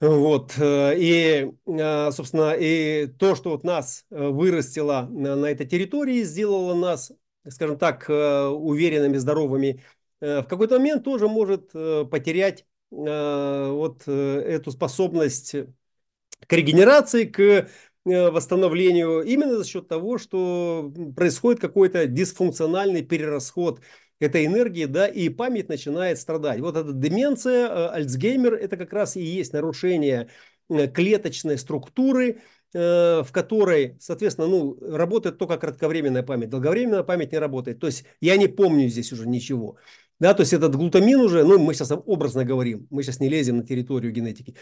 Вот, 0.00 0.54
э, 0.58 0.94
и, 0.98 1.52
э, 1.66 2.10
собственно, 2.10 2.54
и 2.58 3.06
то, 3.06 3.36
что 3.36 3.50
вот 3.50 3.62
нас 3.62 4.04
вырастило 4.10 5.08
на 5.08 5.46
этой 5.46 5.64
территории, 5.64 6.24
сделало 6.24 6.74
нас, 6.74 7.12
скажем 7.48 7.78
так, 7.78 8.08
уверенными, 8.08 9.16
здоровыми 9.16 9.80
Э, 9.80 10.01
в 10.22 10.46
какой-то 10.48 10.78
момент 10.78 11.02
тоже 11.02 11.28
может 11.28 11.70
э, 11.74 12.04
потерять 12.10 12.64
э, 12.92 13.68
вот 13.70 14.06
эту 14.06 14.70
способность 14.70 15.56
к 16.46 16.52
регенерации, 16.52 17.24
к 17.24 17.68
восстановлению 18.04 19.22
именно 19.22 19.56
за 19.58 19.64
счет 19.64 19.88
того, 19.88 20.18
что 20.18 20.92
происходит 21.14 21.60
какой-то 21.60 22.06
дисфункциональный 22.06 23.02
перерасход 23.02 23.80
этой 24.18 24.46
энергии, 24.46 24.86
да, 24.86 25.06
и 25.06 25.28
память 25.28 25.68
начинает 25.68 26.18
страдать. 26.18 26.60
Вот 26.60 26.76
эта 26.76 26.92
деменция, 26.92 27.90
Альцгеймер, 27.92 28.54
это 28.54 28.76
как 28.76 28.92
раз 28.92 29.16
и 29.16 29.22
есть 29.22 29.52
нарушение 29.52 30.28
клеточной 30.68 31.58
структуры, 31.58 32.40
в 32.72 33.28
которой, 33.30 33.98
соответственно, 34.00 34.48
ну, 34.48 34.78
работает 34.80 35.38
только 35.38 35.58
кратковременная 35.58 36.22
память. 36.22 36.48
Долговременная 36.48 37.02
память 37.02 37.32
не 37.32 37.38
работает. 37.38 37.78
То 37.78 37.86
есть 37.86 38.04
я 38.20 38.36
не 38.36 38.48
помню 38.48 38.88
здесь 38.88 39.12
уже 39.12 39.28
ничего. 39.28 39.76
Да, 40.22 40.34
то 40.34 40.42
есть 40.42 40.52
этот 40.52 40.76
глутамин 40.76 41.18
уже, 41.18 41.42
ну, 41.42 41.58
мы 41.58 41.74
сейчас 41.74 41.90
образно 41.90 42.44
говорим, 42.44 42.86
мы 42.90 43.02
сейчас 43.02 43.18
не 43.18 43.28
лезем 43.28 43.56
на 43.56 43.66
территорию 43.66 44.12
генетики, 44.12 44.54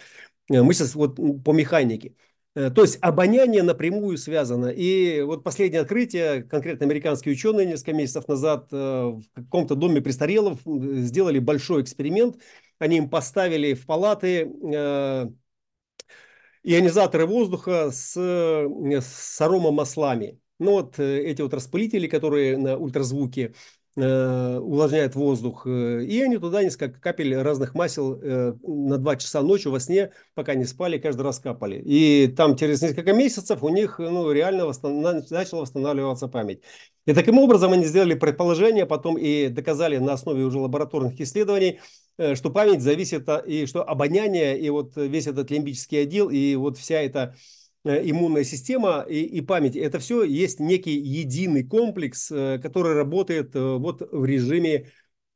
э, 0.51 0.63
мы 0.63 0.73
сейчас 0.73 0.95
вот 0.95 1.17
по 1.45 1.53
механике. 1.53 2.15
Э, 2.55 2.71
то 2.71 2.81
есть 2.81 2.97
обоняние 3.03 3.63
напрямую 3.63 4.17
связано. 4.17 4.69
И 4.69 5.21
вот 5.21 5.45
последнее 5.45 5.83
открытие, 5.83 6.45
конкретно 6.45 6.87
американские 6.87 7.35
ученые 7.35 7.67
несколько 7.67 7.93
месяцев 7.93 8.27
назад 8.27 8.69
э, 8.73 8.77
в 8.77 9.23
каком-то 9.35 9.75
доме 9.75 10.01
престарелых 10.01 10.61
сделали 10.65 11.39
большой 11.41 11.83
эксперимент. 11.83 12.39
Они 12.79 12.97
им 12.97 13.11
поставили 13.11 13.75
в 13.75 13.85
палаты 13.85 14.51
ионизаторы 16.63 17.27
воздуха 17.27 17.91
с, 17.91 18.17
с 18.17 19.41
аромамаслами. 19.43 20.41
Ну 20.59 20.73
вот 20.73 20.99
эти 20.99 21.43
вот 21.43 21.53
распылители, 21.55 22.07
которые 22.07 22.57
на 22.59 22.77
ультразвуке, 22.77 23.55
увлажняет 23.97 25.15
воздух, 25.17 25.67
э, 25.67 26.05
и 26.05 26.23
они 26.23 26.39
туда 26.39 26.63
несколько 26.63 27.01
капель 27.01 27.37
разных 27.37 27.75
масел 27.75 28.21
э, 28.23 28.55
на 28.63 28.99
2 28.99 29.17
часа 29.17 29.43
ночью 29.43 29.73
во 29.73 29.81
сне, 29.81 30.13
пока 30.35 30.55
не 30.55 30.65
спали, 30.65 30.99
каждый 30.99 31.23
раз 31.23 31.41
капали. 31.41 31.83
И 31.85 32.29
там 32.29 32.57
через 32.57 32.83
несколько 32.83 33.13
месяцев 33.13 33.63
у 33.63 33.69
них 33.69 33.99
ну, 33.99 34.31
реально 34.31 34.67
восстанов... 34.67 35.29
начала 35.31 35.63
восстанавливаться 35.63 36.29
память. 36.29 36.61
И 37.07 37.13
таким 37.13 37.39
образом 37.39 37.73
они 37.73 37.85
сделали 37.85 38.15
предположение, 38.15 38.87
потом 38.87 39.19
и 39.19 39.49
доказали 39.49 39.99
на 39.99 40.13
основе 40.13 40.45
уже 40.45 40.59
лабораторных 40.59 41.21
исследований, 41.21 41.81
что 42.35 42.51
память 42.51 42.83
зависит, 42.83 43.27
и 43.47 43.67
что 43.67 43.83
обоняние, 43.83 44.59
и 44.61 44.69
вот 44.71 44.93
весь 44.97 45.27
этот 45.27 45.51
лимбический 45.51 46.03
отдел, 46.03 46.29
и 46.29 46.55
вот 46.55 46.77
вся 46.77 47.01
эта 47.01 47.35
Э, 47.35 47.60
иммунная 47.85 48.45
система 48.45 49.05
и, 49.09 49.23
и 49.23 49.41
память. 49.41 49.77
Это 49.77 49.99
все 49.99 50.23
есть 50.23 50.61
некий 50.61 50.99
единый 50.99 51.65
комплекс, 51.65 52.31
э, 52.31 52.59
который 52.59 52.95
работает 52.95 53.57
э, 53.57 53.77
вот 53.77 54.03
в 54.13 54.25
режиме 54.25 54.87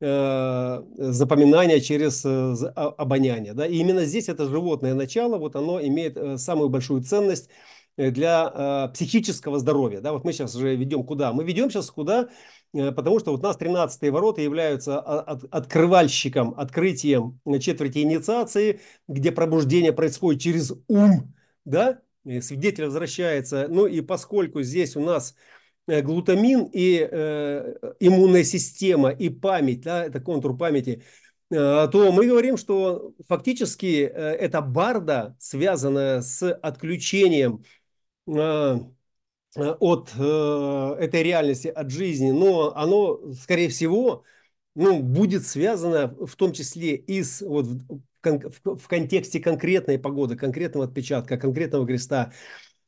запоминания 0.00 1.80
через 1.80 2.26
обоняние. 2.26 3.54
Да? 3.54 3.64
И 3.66 3.76
именно 3.76 4.04
здесь 4.04 4.28
это 4.28 4.46
животное 4.46 4.92
начало, 4.92 5.38
вот 5.38 5.56
оно 5.56 5.80
имеет 5.80 6.18
самую 6.38 6.68
большую 6.68 7.02
ценность 7.04 7.48
для 7.96 8.90
психического 8.92 9.58
здоровья. 9.58 10.00
Да? 10.02 10.12
Вот 10.12 10.24
мы 10.24 10.34
сейчас 10.34 10.54
уже 10.56 10.76
ведем 10.76 11.04
куда? 11.04 11.32
Мы 11.32 11.44
ведем 11.44 11.70
сейчас 11.70 11.90
куда? 11.90 12.28
Потому 12.72 13.18
что 13.18 13.30
вот 13.30 13.40
у 13.40 13.42
нас 13.44 13.56
13 13.56 14.10
ворота 14.10 14.42
являются 14.42 15.00
от, 15.00 15.44
открывальщиком, 15.50 16.52
открытием 16.54 17.40
четверти 17.60 17.98
инициации, 17.98 18.80
где 19.08 19.32
пробуждение 19.32 19.94
происходит 19.94 20.42
через 20.42 20.74
ум, 20.88 21.32
да, 21.64 22.00
свидетель 22.40 22.84
возвращается. 22.84 23.68
Ну 23.68 23.86
и 23.86 24.00
поскольку 24.00 24.62
здесь 24.62 24.96
у 24.96 25.00
нас 25.00 25.34
э, 25.86 26.02
глутамин 26.02 26.68
и 26.72 27.06
э, 27.10 27.74
иммунная 28.00 28.44
система 28.44 29.10
и 29.10 29.28
память, 29.28 29.82
да, 29.82 30.04
это 30.04 30.20
контур 30.20 30.56
памяти, 30.56 31.02
э, 31.50 31.88
то 31.90 32.12
мы 32.12 32.26
говорим, 32.26 32.56
что 32.56 33.12
фактически 33.28 34.04
э, 34.04 34.10
эта 34.10 34.60
барда, 34.60 35.36
связанная 35.38 36.22
с 36.22 36.52
отключением 36.52 37.64
э, 38.26 38.32
э 39.56 39.70
от 39.78 40.12
э, 40.18 40.96
этой 41.00 41.22
реальности, 41.22 41.68
от 41.68 41.90
жизни, 41.90 42.32
но 42.32 42.74
оно, 42.76 43.32
скорее 43.34 43.68
всего, 43.68 44.24
ну, 44.74 45.00
будет 45.00 45.46
связано 45.46 46.08
в 46.26 46.34
том 46.36 46.52
числе 46.52 46.96
и 46.96 47.22
с 47.22 47.40
вот, 47.40 47.66
в 48.24 48.88
контексте 48.88 49.40
конкретной 49.40 49.98
погоды, 49.98 50.36
конкретного 50.36 50.86
отпечатка, 50.86 51.36
конкретного 51.36 51.86
креста 51.86 52.32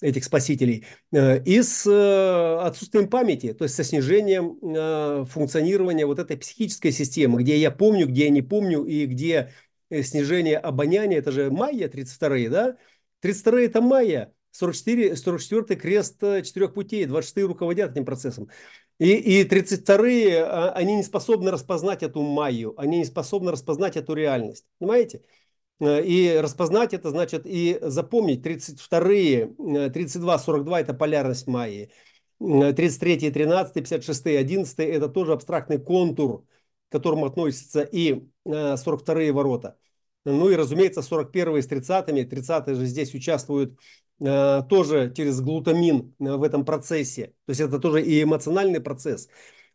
этих 0.00 0.24
спасителей, 0.24 0.84
э, 1.12 1.42
и 1.44 1.62
с 1.62 1.86
э, 1.86 2.66
отсутствием 2.66 3.08
памяти, 3.08 3.54
то 3.54 3.64
есть 3.64 3.74
со 3.74 3.84
снижением 3.84 4.58
э, 4.62 5.24
функционирования 5.26 6.04
вот 6.04 6.18
этой 6.18 6.36
психической 6.36 6.92
системы, 6.92 7.42
где 7.42 7.56
я 7.56 7.70
помню, 7.70 8.06
где 8.06 8.24
я 8.24 8.30
не 8.30 8.42
помню, 8.42 8.84
и 8.84 9.06
где 9.06 9.52
снижение 9.90 10.58
обоняния, 10.58 11.18
это 11.18 11.32
же 11.32 11.50
майя 11.50 11.88
32 11.88 12.48
да? 12.50 12.76
32 13.20 13.60
это 13.62 13.80
майя, 13.80 14.32
44, 14.50 15.16
44 15.16 15.80
крест 15.80 16.20
четырех 16.20 16.74
путей, 16.74 17.06
26 17.06 17.48
руководят 17.48 17.92
этим 17.92 18.04
процессом. 18.04 18.50
И, 18.98 19.12
и 19.12 19.44
32-е, 19.44 20.42
а, 20.44 20.70
они 20.70 20.96
не 20.96 21.02
способны 21.02 21.50
распознать 21.50 22.02
эту 22.02 22.22
майю, 22.22 22.74
они 22.78 22.98
не 22.98 23.04
способны 23.04 23.52
распознать 23.52 23.96
эту 23.96 24.14
реальность. 24.14 24.64
Понимаете? 24.78 25.22
Э, 25.80 26.02
и 26.02 26.38
распознать 26.38 26.94
это 26.94 27.10
значит 27.10 27.42
и 27.44 27.78
запомнить 27.82 28.44
32-е, 28.44 29.90
32, 29.90 30.38
42 30.38 30.80
это 30.80 30.94
полярность 30.94 31.46
майи. 31.46 31.90
33, 32.38 33.30
13, 33.30 33.74
56, 33.74 34.26
11 34.26 34.78
это 34.78 35.08
тоже 35.08 35.32
абстрактный 35.32 35.78
контур, 35.78 36.44
к 36.88 36.92
которому 36.92 37.26
относятся 37.26 37.82
и 37.82 38.26
42-е 38.44 39.28
э, 39.28 39.32
ворота. 39.32 39.78
Ну 40.24 40.50
и, 40.50 40.56
разумеется, 40.56 41.00
41-е 41.00 41.62
с 41.62 41.68
30-ми, 41.68 42.24
30-е 42.24 42.74
же 42.74 42.86
здесь 42.86 43.14
участвуют 43.14 43.78
тоже 44.18 45.12
через 45.14 45.40
глутамин 45.40 46.14
э, 46.18 46.36
в 46.36 46.42
этом 46.42 46.64
процессе. 46.64 47.34
То 47.46 47.50
есть 47.50 47.60
это 47.60 47.78
тоже 47.78 48.02
и 48.02 48.22
эмоциональный 48.22 48.80
процесс. 48.80 49.28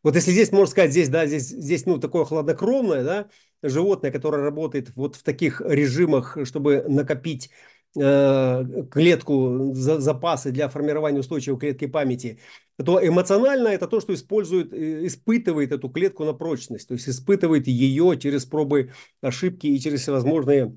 Вот 0.04 0.16
если 0.16 0.32
здесь, 0.32 0.52
можно 0.52 0.72
сказать, 0.72 0.92
здесь, 0.92 1.10
да, 1.10 1.28
здесь, 1.28 1.50
здесь, 1.50 1.86
ну, 1.86 2.00
такое 2.00 2.26
хладнокровное, 2.26 3.04
да, 3.04 3.30
животное, 3.62 4.12
которое 4.12 4.42
работает 4.42 4.96
вот 4.96 5.16
в 5.16 5.24
таких 5.24 5.62
режимах, 5.62 6.38
чтобы 6.44 6.84
накопить 6.88 7.52
э, 7.96 8.64
клетку, 8.90 9.74
запасы 9.74 10.52
для 10.52 10.70
формирования 10.70 11.20
устойчивой 11.20 11.60
клетки 11.60 11.86
памяти, 11.86 12.40
то 12.84 13.06
эмоционально 13.06 13.68
это 13.68 13.88
то, 13.88 14.00
что 14.00 14.14
использует, 14.16 14.74
э, 14.74 15.06
испытывает 15.06 15.72
эту 15.72 15.88
клетку 15.90 16.26
на 16.26 16.34
прочность, 16.34 16.88
то 16.88 16.96
есть 16.96 17.08
испытывает 17.08 17.68
ее 17.68 18.18
через 18.18 18.46
пробы, 18.46 18.92
ошибки 19.22 19.68
и 19.68 19.80
через 19.80 20.02
всевозможные 20.02 20.76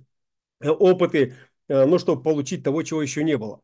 опыты, 0.61 1.35
ну, 1.69 1.99
чтобы 1.99 2.23
получить 2.23 2.63
того, 2.63 2.83
чего 2.83 3.03
еще 3.03 3.25
не 3.25 3.37
было. 3.37 3.63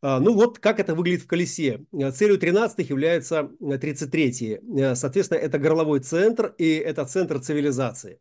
А, 0.00 0.20
ну 0.20 0.34
вот 0.34 0.58
как 0.58 0.78
это 0.78 0.94
выглядит 0.94 1.22
в 1.22 1.26
колесе. 1.26 1.84
Э, 1.92 2.10
целью 2.12 2.38
13 2.38 2.88
является 2.88 3.50
33. 3.58 4.54
Э, 4.54 4.58
э, 4.76 4.94
соответственно, 4.94 5.38
это 5.38 5.58
горловой 5.58 6.00
центр 6.00 6.54
и 6.58 6.76
это 6.76 7.04
центр 7.04 7.40
цивилизации. 7.40 8.20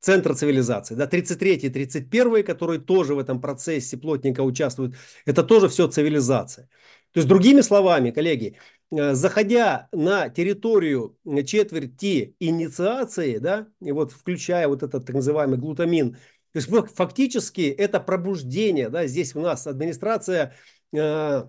Центр 0.00 0.34
цивилизации. 0.34 0.94
Да, 0.94 1.06
33 1.06 1.56
и 1.56 1.68
31, 1.68 2.42
которые 2.42 2.80
тоже 2.80 3.14
в 3.14 3.18
этом 3.18 3.40
процессе 3.40 3.98
плотненько 3.98 4.40
участвуют, 4.40 4.96
это 5.26 5.42
тоже 5.42 5.68
все 5.68 5.88
цивилизация. 5.88 6.70
То 7.12 7.18
есть, 7.18 7.28
другими 7.28 7.60
словами, 7.60 8.10
коллеги, 8.10 8.56
заходя 8.90 9.88
на 9.92 10.30
территорию 10.30 11.18
четверти 11.44 12.34
инициации, 12.38 13.38
да, 13.38 13.66
и 13.82 13.92
вот 13.92 14.12
включая 14.12 14.68
вот 14.68 14.82
этот 14.82 15.04
так 15.04 15.16
называемый 15.16 15.58
глутамин, 15.58 16.16
то 16.52 16.58
есть 16.58 16.68
фактически 16.94 17.62
это 17.62 18.00
пробуждение, 18.00 18.88
да, 18.88 19.06
здесь 19.06 19.34
у 19.34 19.40
нас 19.40 19.66
администрация 19.66 20.56
Э, 20.92 21.44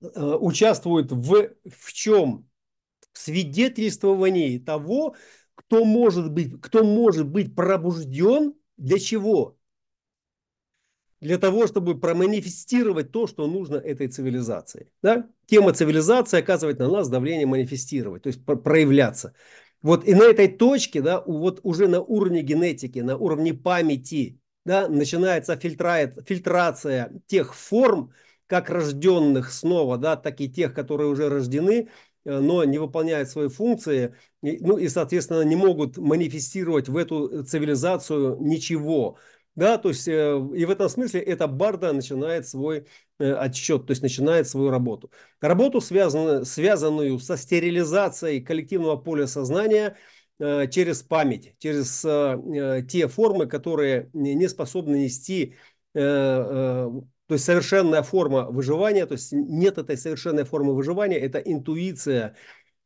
э, 0.00 0.36
участвуют 0.40 1.12
в, 1.12 1.50
в 1.64 1.92
чем? 1.92 2.48
В 3.12 3.18
свидетельствовании 3.18 4.58
того, 4.58 5.16
кто 5.54 5.84
может 5.84 6.30
быть, 6.30 6.60
кто 6.62 6.82
может 6.82 7.28
быть 7.28 7.54
пробужден 7.54 8.54
для 8.78 8.98
чего? 8.98 9.58
Для 11.20 11.38
того, 11.38 11.66
чтобы 11.66 12.00
проманифестировать 12.00 13.12
то, 13.12 13.26
что 13.26 13.46
нужно 13.46 13.76
этой 13.76 14.08
цивилизации. 14.08 14.90
Да? 15.02 15.28
Тема 15.46 15.72
цивилизации 15.72 16.40
оказывает 16.40 16.78
на 16.78 16.88
нас 16.88 17.08
давление 17.08 17.46
манифестировать, 17.46 18.22
то 18.22 18.28
есть 18.28 18.44
проявляться. 18.44 19.34
Вот 19.82 20.06
и 20.06 20.14
на 20.14 20.22
этой 20.24 20.48
точке, 20.48 21.02
да, 21.02 21.20
вот 21.26 21.60
уже 21.64 21.88
на 21.88 22.00
уровне 22.00 22.42
генетики, 22.42 23.00
на 23.00 23.16
уровне 23.16 23.52
памяти, 23.52 24.38
да, 24.64 24.88
начинается 24.88 25.56
фильтра, 25.56 26.12
фильтрация 26.24 27.12
тех 27.26 27.54
форм, 27.54 28.12
как 28.46 28.70
рожденных 28.70 29.52
снова, 29.52 29.98
да, 29.98 30.16
так 30.16 30.40
и 30.40 30.48
тех, 30.50 30.72
которые 30.74 31.08
уже 31.08 31.28
рождены, 31.28 31.88
э, 32.24 32.38
но 32.38 32.62
не 32.64 32.78
выполняют 32.78 33.28
свои 33.28 33.48
функции, 33.48 34.14
ну 34.40 34.76
и, 34.76 34.88
соответственно, 34.88 35.42
не 35.42 35.56
могут 35.56 35.96
манифестировать 35.98 36.88
в 36.88 36.96
эту 36.96 37.44
цивилизацию 37.44 38.36
ничего. 38.40 39.18
Да, 39.54 39.76
то 39.78 39.90
есть 39.90 40.08
э, 40.08 40.12
и 40.54 40.64
в 40.64 40.70
этом 40.70 40.88
смысле 40.88 41.20
эта 41.20 41.46
барда 41.46 41.92
начинает 41.92 42.48
свой 42.48 42.86
э, 43.18 43.32
отсчет, 43.32 43.86
то 43.86 43.90
есть 43.92 44.02
начинает 44.02 44.48
свою 44.48 44.70
работу. 44.70 45.10
Работу, 45.40 45.80
связанную, 45.80 46.44
связанную 46.44 47.18
со 47.18 47.36
стерилизацией 47.36 48.40
коллективного 48.42 48.96
поля 48.96 49.26
сознания 49.26 49.96
через 50.70 51.02
память, 51.04 51.54
через 51.58 52.00
те 52.88 53.06
формы, 53.06 53.46
которые 53.46 54.10
не 54.12 54.48
способны 54.48 54.96
нести 54.96 55.54
то 57.32 57.34
есть 57.34 57.44
совершенная 57.46 58.02
форма 58.02 58.50
выживания, 58.50 59.06
то 59.06 59.12
есть 59.14 59.32
нет 59.32 59.78
этой 59.78 59.96
совершенной 59.96 60.44
формы 60.44 60.74
выживания, 60.74 61.18
это 61.18 61.38
интуиция, 61.38 62.36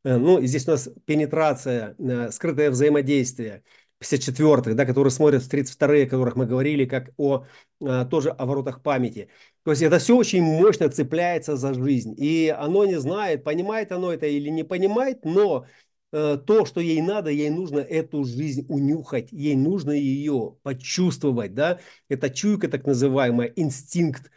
э, 0.04 0.16
ну 0.16 0.40
здесь 0.42 0.68
у 0.68 0.72
нас 0.72 0.88
пенетрация, 1.04 1.96
э, 1.98 2.30
скрытое 2.30 2.70
взаимодействие. 2.70 3.64
54-х, 4.00 4.74
да, 4.74 4.84
которые 4.84 5.10
смотрят 5.10 5.42
в 5.42 5.52
32-е, 5.52 6.04
о 6.04 6.08
которых 6.08 6.36
мы 6.36 6.46
говорили, 6.46 6.84
как 6.84 7.10
о 7.16 7.44
а, 7.84 8.04
тоже 8.04 8.30
о 8.30 8.46
воротах 8.46 8.82
памяти. 8.82 9.28
То 9.64 9.70
есть 9.70 9.82
это 9.82 9.98
все 9.98 10.16
очень 10.16 10.42
мощно 10.42 10.88
цепляется 10.88 11.56
за 11.56 11.74
жизнь. 11.74 12.14
И 12.16 12.54
оно 12.56 12.84
не 12.84 13.00
знает, 13.00 13.44
понимает 13.44 13.92
оно 13.92 14.12
это 14.12 14.26
или 14.26 14.48
не 14.48 14.64
понимает, 14.64 15.24
но 15.24 15.66
Э, 16.12 16.38
то, 16.38 16.64
что 16.64 16.80
ей 16.80 17.02
надо, 17.02 17.30
ей 17.30 17.50
нужно 17.50 17.80
эту 17.80 18.24
жизнь 18.24 18.64
унюхать, 18.68 19.32
ей 19.32 19.56
нужно 19.56 19.90
ее 19.90 20.56
почувствовать, 20.62 21.52
да, 21.54 21.80
это 22.08 22.30
чуйка 22.30 22.68
так 22.68 22.86
называемая, 22.86 23.52
инстинкт, 23.56 24.30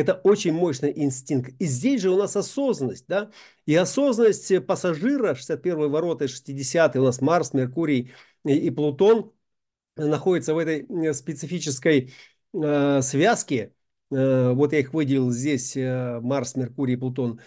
это 0.00 0.14
очень 0.14 0.52
мощный 0.52 0.92
инстинкт. 0.94 1.54
И 1.58 1.66
здесь 1.66 2.02
же 2.02 2.10
у 2.10 2.16
нас 2.16 2.36
осознанность, 2.36 3.06
да, 3.08 3.30
и 3.66 3.74
осознанность 3.74 4.66
пассажира, 4.66 5.34
61 5.34 5.90
ворота 5.90 6.24
и 6.24 6.28
60 6.28 6.96
у 6.96 7.04
нас 7.04 7.20
Марс, 7.20 7.52
Меркурий 7.54 8.12
и, 8.44 8.54
и 8.54 8.70
Плутон 8.70 9.32
находятся 9.96 10.54
в 10.54 10.58
этой 10.58 10.86
э, 10.86 11.12
специфической 11.14 12.14
э, 12.54 13.02
связке, 13.02 13.74
э, 14.10 14.52
вот 14.52 14.72
я 14.72 14.80
их 14.80 14.92
выделил 14.92 15.30
здесь, 15.30 15.76
э, 15.76 16.20
Марс, 16.20 16.56
Меркурий 16.56 16.96
Плутон, 16.96 17.40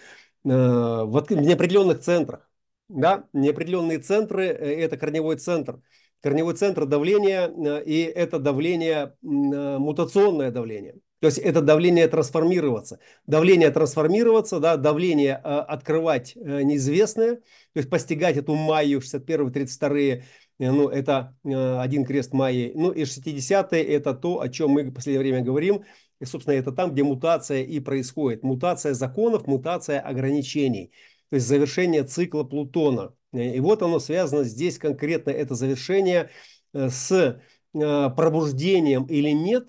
э, 0.44 0.48
в, 0.48 1.26
в 1.28 1.30
неопределенных 1.30 2.00
центрах. 2.00 2.50
Да, 2.88 3.28
неопределенные 3.32 3.98
центры 4.00 4.46
э,– 4.46 4.80
это 4.80 4.96
корневой 4.96 5.36
центр. 5.36 5.80
Корневой 6.20 6.54
центр 6.54 6.86
давления, 6.86 7.48
э, 7.48 7.84
и 7.84 8.02
это 8.02 8.40
давление, 8.40 9.16
э, 9.22 9.78
мутационное 9.78 10.50
давление. 10.50 10.96
То 11.20 11.26
есть 11.26 11.38
это 11.38 11.60
давление 11.60 12.08
трансформироваться. 12.08 12.98
Давление 13.26 13.70
трансформироваться, 13.70 14.58
да, 14.58 14.76
давление 14.76 15.36
открывать 15.36 16.34
неизвестное, 16.36 17.36
то 17.36 17.42
есть 17.76 17.90
постигать 17.90 18.36
эту 18.36 18.54
майю 18.54 19.00
61-32 19.00 20.22
ну, 20.58 20.88
это 20.88 21.34
один 21.44 22.04
крест 22.04 22.34
майи. 22.34 22.72
Ну 22.74 22.90
и 22.90 23.04
60-е 23.04 23.82
это 23.82 24.12
то, 24.12 24.40
о 24.40 24.48
чем 24.50 24.70
мы 24.70 24.82
в 24.82 24.92
последнее 24.92 25.20
время 25.20 25.42
говорим. 25.42 25.84
И, 26.20 26.26
собственно, 26.26 26.54
это 26.54 26.70
там, 26.70 26.92
где 26.92 27.02
мутация 27.02 27.62
и 27.62 27.80
происходит. 27.80 28.42
Мутация 28.42 28.92
законов, 28.92 29.46
мутация 29.46 30.00
ограничений 30.00 30.92
то 31.30 31.36
есть 31.36 31.46
завершение 31.46 32.04
цикла 32.04 32.42
Плутона. 32.42 33.14
И 33.32 33.60
вот 33.60 33.82
оно 33.82 34.00
связано 34.00 34.42
здесь 34.42 34.78
конкретно, 34.78 35.30
это 35.30 35.54
завершение 35.54 36.30
э, 36.74 36.88
с 36.90 37.12
э, 37.12 37.38
пробуждением 37.72 39.04
или 39.04 39.30
нет 39.30 39.68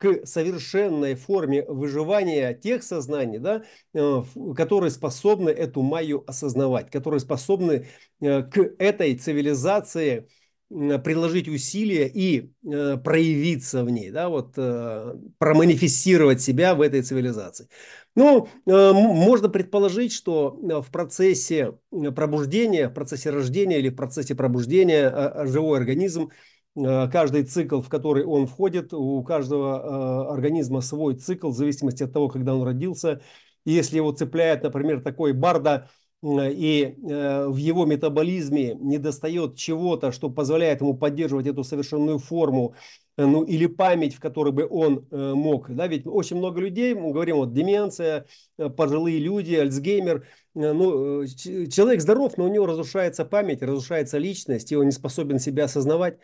к 0.00 0.26
совершенной 0.26 1.14
форме 1.14 1.64
выживания 1.68 2.54
тех 2.54 2.82
сознаний, 2.82 3.38
да, 3.38 3.62
э, 3.94 4.22
которые 4.56 4.90
способны 4.90 5.50
эту 5.50 5.82
майю 5.82 6.24
осознавать, 6.26 6.90
которые 6.90 7.20
способны 7.20 7.86
к 8.20 8.58
этой 8.78 9.14
цивилизации 9.14 10.26
приложить 10.70 11.48
усилия 11.48 12.06
и 12.06 12.52
э, 12.64 12.96
проявиться 12.96 13.82
в 13.84 13.90
ней, 13.90 14.10
да, 14.12 14.28
вот 14.28 14.52
э, 14.56 15.14
проманифестировать 15.38 16.40
себя 16.40 16.76
в 16.76 16.80
этой 16.80 17.02
цивилизации. 17.02 17.68
Ну, 18.14 18.48
э, 18.66 18.92
можно 18.92 19.48
предположить, 19.48 20.12
что 20.12 20.56
э, 20.62 20.80
в 20.80 20.92
процессе 20.92 21.76
пробуждения, 22.14 22.88
в 22.88 22.94
процессе 22.94 23.30
рождения 23.30 23.80
или 23.80 23.88
в 23.88 23.96
процессе 23.96 24.36
пробуждения 24.36 25.10
э, 25.10 25.46
живой 25.46 25.80
организм, 25.80 26.30
каждый 26.74 27.44
цикл, 27.44 27.80
в 27.80 27.88
который 27.88 28.24
он 28.24 28.46
входит, 28.46 28.92
у 28.92 29.22
каждого 29.22 30.32
организма 30.32 30.80
свой 30.80 31.14
цикл, 31.14 31.50
в 31.50 31.56
зависимости 31.56 32.02
от 32.02 32.12
того, 32.12 32.28
когда 32.28 32.54
он 32.54 32.62
родился. 32.62 33.20
И 33.64 33.72
если 33.72 33.96
его 33.96 34.12
цепляет, 34.12 34.62
например, 34.62 35.02
такой 35.02 35.32
барда, 35.32 35.90
и 36.22 36.96
в 37.02 37.56
его 37.56 37.86
метаболизме 37.86 38.74
не 38.74 38.98
достает 38.98 39.56
чего-то, 39.56 40.12
что 40.12 40.28
позволяет 40.28 40.82
ему 40.82 40.94
поддерживать 40.94 41.46
эту 41.46 41.64
совершенную 41.64 42.18
форму, 42.18 42.74
Э, 43.20 43.26
ну 43.26 43.42
или 43.42 43.66
память, 43.66 44.14
в 44.14 44.20
которой 44.20 44.52
бы 44.52 44.66
он 44.68 45.06
э, 45.10 45.32
мог. 45.34 45.70
Да, 45.70 45.86
ведь 45.86 46.06
очень 46.06 46.36
много 46.36 46.60
людей, 46.60 46.94
мы 46.94 47.12
говорим, 47.12 47.36
вот 47.36 47.52
деменция, 47.52 48.26
э, 48.58 48.70
пожилые 48.70 49.18
люди, 49.18 49.54
Альцгеймер, 49.54 50.26
ну, 50.54 51.24
человек 51.26 52.00
здоров, 52.00 52.36
но 52.36 52.44
у 52.44 52.48
него 52.48 52.66
разрушается 52.66 53.24
память, 53.24 53.62
разрушается 53.62 54.18
личность, 54.18 54.72
и 54.72 54.76
он 54.76 54.86
не 54.86 54.92
способен 54.92 55.38
себя 55.38 55.64
осознавать. 55.64 56.18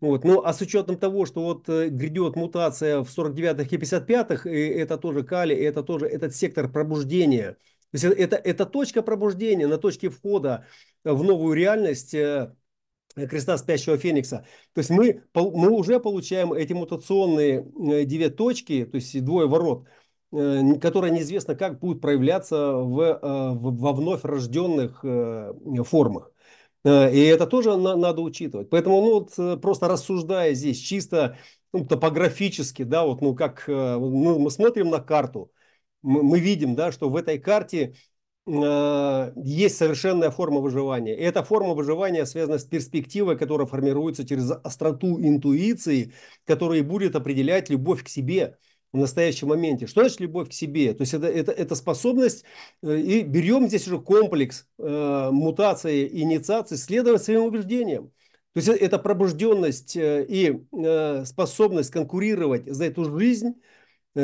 Вот. 0.00 0.24
Ну, 0.24 0.42
а 0.44 0.52
с 0.52 0.60
учетом 0.60 0.98
того, 0.98 1.24
что 1.26 1.42
вот 1.42 1.68
грядет 1.68 2.36
мутация 2.36 3.02
в 3.02 3.08
49-х 3.08 3.68
и 3.70 3.78
55-х, 3.78 4.50
и 4.50 4.68
это 4.68 4.98
тоже 4.98 5.22
кали, 5.22 5.54
и 5.54 5.62
это 5.62 5.82
тоже 5.82 6.06
этот 6.06 6.34
сектор 6.34 6.68
пробуждения. 6.70 7.52
То 7.92 7.98
есть 7.98 8.04
это, 8.04 8.36
это 8.36 8.66
точка 8.66 9.02
пробуждения, 9.02 9.66
на 9.66 9.78
точке 9.78 10.10
входа 10.10 10.66
в 11.04 11.22
новую 11.22 11.54
реальность 11.54 12.14
креста 13.16 13.56
спящего 13.56 13.96
феникса. 13.96 14.44
То 14.74 14.80
есть 14.80 14.90
мы, 14.90 15.22
мы 15.34 15.70
уже 15.70 15.98
получаем 15.98 16.52
эти 16.52 16.74
мутационные 16.74 17.66
э, 17.92 18.04
две 18.04 18.28
точки, 18.28 18.84
то 18.84 18.96
есть 18.96 19.24
двое 19.24 19.48
ворот, 19.48 19.86
э, 20.32 20.78
которые 20.80 21.12
неизвестно 21.12 21.54
как 21.54 21.78
будут 21.78 22.02
проявляться 22.02 22.74
в, 22.74 23.00
э, 23.00 23.18
во 23.22 23.92
вновь 23.92 24.24
рожденных 24.24 25.04
формах. 25.86 26.30
И 26.86 27.20
это 27.20 27.46
тоже 27.46 27.76
надо 27.76 28.22
учитывать. 28.22 28.70
Поэтому 28.70 29.00
ну, 29.00 29.12
вот, 29.26 29.60
просто 29.60 29.88
рассуждая 29.88 30.54
здесь 30.54 30.78
чисто 30.78 31.36
ну, 31.72 31.84
топографически, 31.84 32.84
да, 32.84 33.04
вот, 33.04 33.20
ну, 33.20 33.34
как 33.34 33.64
ну, 33.66 34.38
мы 34.38 34.50
смотрим 34.50 34.90
на 34.90 35.00
карту, 35.00 35.50
мы, 36.02 36.22
мы 36.22 36.38
видим, 36.40 36.74
да, 36.74 36.92
что 36.92 37.10
в 37.10 37.16
этой 37.16 37.38
карте 37.38 37.96
э, 38.46 39.32
есть 39.36 39.76
совершенная 39.76 40.30
форма 40.30 40.60
выживания. 40.60 41.16
И 41.16 41.20
эта 41.22 41.42
форма 41.42 41.74
выживания 41.74 42.24
связана 42.26 42.58
с 42.58 42.64
перспективой, 42.64 43.36
которая 43.36 43.66
формируется 43.66 44.26
через 44.26 44.50
остроту 44.50 45.20
интуиции, 45.20 46.12
которая 46.44 46.82
будет 46.82 47.16
определять 47.16 47.68
любовь 47.70 48.04
к 48.04 48.08
себе 48.08 48.56
в 48.96 49.00
настоящем 49.00 49.48
моменте. 49.48 49.86
Что 49.86 50.00
значит 50.02 50.20
любовь 50.20 50.48
к 50.50 50.52
себе? 50.52 50.92
То 50.94 51.02
есть 51.02 51.14
это, 51.14 51.26
это, 51.26 51.52
это 51.52 51.74
способность, 51.74 52.44
э, 52.82 52.98
и 52.98 53.22
берем 53.22 53.68
здесь 53.68 53.86
уже 53.86 53.98
комплекс 54.00 54.66
э, 54.78 55.28
мутации, 55.32 56.08
инициации, 56.08 56.76
следовать 56.76 57.22
своим 57.22 57.42
убеждениям. 57.42 58.12
То 58.52 58.60
есть 58.60 58.68
это 58.68 58.98
пробужденность 58.98 59.96
э, 59.96 60.24
и 60.28 60.62
э, 60.72 61.24
способность 61.24 61.90
конкурировать 61.90 62.66
за 62.66 62.86
эту 62.86 63.04
жизнь, 63.18 63.54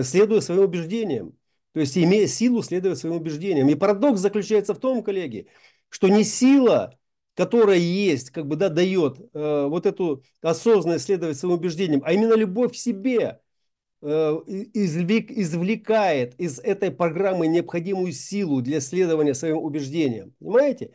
следуя 0.03 0.41
своим 0.41 0.63
убеждениям. 0.63 1.37
То 1.73 1.81
есть 1.81 1.97
имея 1.97 2.27
силу, 2.27 2.63
следуя 2.63 2.95
своим 2.95 3.17
убеждениям. 3.17 3.69
И 3.69 3.75
парадокс 3.75 4.21
заключается 4.21 4.75
в 4.75 4.79
том, 4.79 5.03
коллеги, 5.03 5.49
что 5.89 6.09
не 6.09 6.25
сила, 6.25 6.99
которая 7.35 7.79
есть, 7.79 8.31
как 8.31 8.47
бы 8.47 8.57
да, 8.57 8.69
дает 8.69 9.19
э, 9.33 9.67
вот 9.69 9.87
эту 9.87 10.23
осознанность 10.43 11.07
следовать 11.07 11.39
своим 11.39 11.55
убеждениям, 11.55 12.03
а 12.05 12.13
именно 12.13 12.35
любовь 12.35 12.73
к 12.73 12.77
себе 12.77 13.41
извлек, 14.03 15.31
извлекает 15.31 16.35
из 16.41 16.59
этой 16.59 16.91
программы 16.91 17.47
необходимую 17.47 18.13
силу 18.13 18.61
для 18.61 18.81
следования 18.81 19.35
своим 19.35 19.59
убеждениям. 19.59 20.35
Понимаете? 20.39 20.91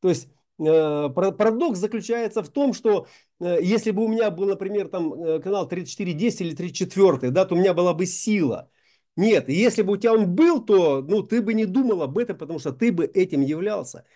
То 0.00 0.08
есть 0.08 0.28
э, 0.58 1.08
парадокс 1.14 1.78
заключается 1.78 2.42
в 2.42 2.48
том, 2.48 2.72
что 2.72 3.06
э, 3.40 3.58
если 3.62 3.90
бы 3.90 4.04
у 4.04 4.08
меня 4.08 4.30
был, 4.30 4.46
например, 4.46 4.88
там 4.88 5.12
э, 5.14 5.40
канал 5.40 5.68
3410 5.68 6.40
или 6.40 6.54
34, 6.54 7.30
да, 7.30 7.44
то 7.44 7.54
у 7.54 7.58
меня 7.58 7.74
была 7.74 7.94
бы 7.94 8.06
сила– 8.06 8.70
нет, 9.16 9.48
если 9.48 9.82
бы 9.82 9.94
у 9.94 9.96
тебя 9.98 10.14
он 10.14 10.34
был, 10.34 10.64
то 10.64 11.02
ну, 11.02 11.22
ты 11.22 11.42
бы 11.42 11.52
не 11.52 11.66
думал 11.66 12.02
об 12.02 12.16
этом, 12.16 12.38
потому 12.38 12.58
что 12.58 12.72
ты 12.72 12.90
бы 12.90 13.04
этим 13.04 13.42
являлся. 13.42 14.06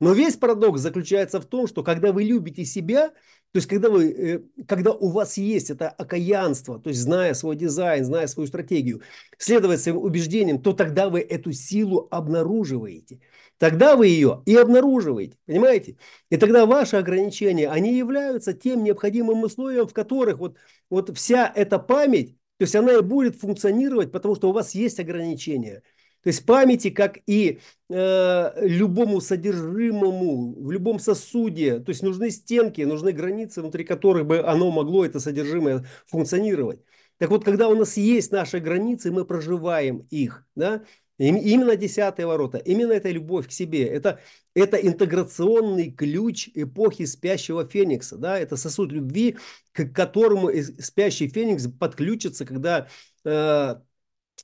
Но 0.00 0.14
весь 0.14 0.36
парадокс 0.36 0.80
заключается 0.80 1.40
в 1.40 1.44
том, 1.44 1.66
что 1.66 1.82
когда 1.82 2.12
вы 2.12 2.24
любите 2.24 2.64
себя, 2.64 3.08
то 3.08 3.56
есть 3.56 3.68
когда, 3.68 3.90
вы, 3.90 4.10
э, 4.10 4.64
когда 4.66 4.92
у 4.92 5.10
вас 5.10 5.36
есть 5.36 5.70
это 5.70 5.90
окаянство, 5.90 6.78
то 6.78 6.88
есть 6.88 7.00
зная 7.00 7.34
свой 7.34 7.54
дизайн, 7.54 8.04
зная 8.04 8.26
свою 8.26 8.46
стратегию, 8.46 9.02
следовать 9.36 9.80
своим 9.80 9.98
убеждениям, 9.98 10.62
то 10.62 10.72
тогда 10.72 11.10
вы 11.10 11.20
эту 11.20 11.52
силу 11.52 12.08
обнаруживаете. 12.10 13.20
Тогда 13.58 13.94
вы 13.94 14.06
ее 14.06 14.42
и 14.46 14.56
обнаруживаете, 14.56 15.36
понимаете? 15.44 15.98
И 16.30 16.38
тогда 16.38 16.64
ваши 16.64 16.96
ограничения, 16.96 17.68
они 17.68 17.94
являются 17.94 18.54
тем 18.54 18.82
необходимым 18.82 19.42
условием, 19.42 19.86
в 19.86 19.92
которых 19.92 20.38
вот, 20.38 20.56
вот 20.88 21.14
вся 21.14 21.52
эта 21.54 21.78
память, 21.78 22.36
то 22.56 22.62
есть 22.64 22.74
она 22.74 22.94
и 22.94 23.02
будет 23.02 23.36
функционировать, 23.36 24.12
потому 24.12 24.34
что 24.34 24.48
у 24.48 24.52
вас 24.52 24.74
есть 24.74 24.98
ограничения. 24.98 25.82
То 26.22 26.28
есть 26.28 26.44
памяти, 26.44 26.90
как 26.90 27.18
и 27.26 27.60
э, 27.88 28.66
любому 28.66 29.20
содержимому, 29.20 30.54
в 30.62 30.70
любом 30.70 30.98
сосуде, 30.98 31.80
то 31.80 31.90
есть 31.90 32.02
нужны 32.02 32.30
стенки, 32.30 32.82
нужны 32.82 33.12
границы, 33.12 33.62
внутри 33.62 33.84
которых 33.84 34.26
бы 34.26 34.40
оно 34.40 34.70
могло, 34.70 35.04
это 35.04 35.20
содержимое, 35.20 35.86
функционировать. 36.06 36.80
Так 37.18 37.30
вот, 37.30 37.44
когда 37.44 37.68
у 37.68 37.74
нас 37.74 37.96
есть 37.96 38.32
наши 38.32 38.60
границы, 38.60 39.10
мы 39.10 39.24
проживаем 39.24 40.06
их, 40.10 40.44
да, 40.54 40.82
Именно 41.20 41.76
десятые 41.76 42.24
ворота, 42.24 42.56
именно 42.56 42.92
эта 42.92 43.10
любовь 43.10 43.46
к 43.46 43.52
себе, 43.52 43.84
это, 43.84 44.20
это 44.54 44.78
интеграционный 44.78 45.90
ключ 45.90 46.48
эпохи 46.54 47.04
спящего 47.04 47.68
феникса. 47.68 48.16
Да? 48.16 48.38
Это 48.38 48.56
сосуд 48.56 48.90
любви, 48.90 49.36
к 49.72 49.84
которому 49.90 50.50
спящий 50.78 51.28
феникс 51.28 51.66
подключится, 51.78 52.46
когда 52.46 52.88
э, 53.26 53.74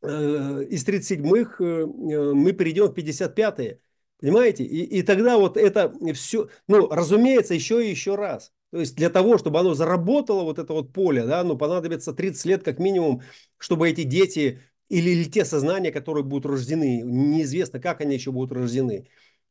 из 0.02 0.84
37-х 0.84 1.62
э, 1.64 1.86
мы 1.86 2.52
перейдем 2.52 2.86
в 2.86 2.94
55-е. 2.94 3.80
Понимаете? 4.20 4.64
И, 4.64 4.82
и 4.98 5.02
тогда 5.02 5.38
вот 5.38 5.56
это 5.56 5.92
все, 6.14 6.48
ну, 6.68 6.88
разумеется, 6.88 7.54
еще 7.54 7.86
и 7.86 7.90
еще 7.90 8.14
раз. 8.14 8.52
То 8.70 8.80
есть 8.80 8.96
для 8.96 9.10
того, 9.10 9.38
чтобы 9.38 9.60
оно 9.60 9.74
заработало, 9.74 10.42
вот 10.42 10.58
это 10.58 10.72
вот 10.72 10.92
поле, 10.92 11.24
да, 11.24 11.44
ну, 11.44 11.56
понадобится 11.56 12.12
30 12.12 12.44
лет 12.46 12.64
как 12.64 12.78
минимум, 12.78 13.22
чтобы 13.58 13.88
эти 13.88 14.02
дети 14.02 14.60
или, 14.88 15.10
или 15.10 15.24
те 15.24 15.44
сознания, 15.44 15.92
которые 15.92 16.24
будут 16.24 16.46
рождены, 16.46 17.02
неизвестно, 17.02 17.80
как 17.80 18.00
они 18.00 18.14
еще 18.14 18.32
будут 18.32 18.52
рождены, 18.52 19.08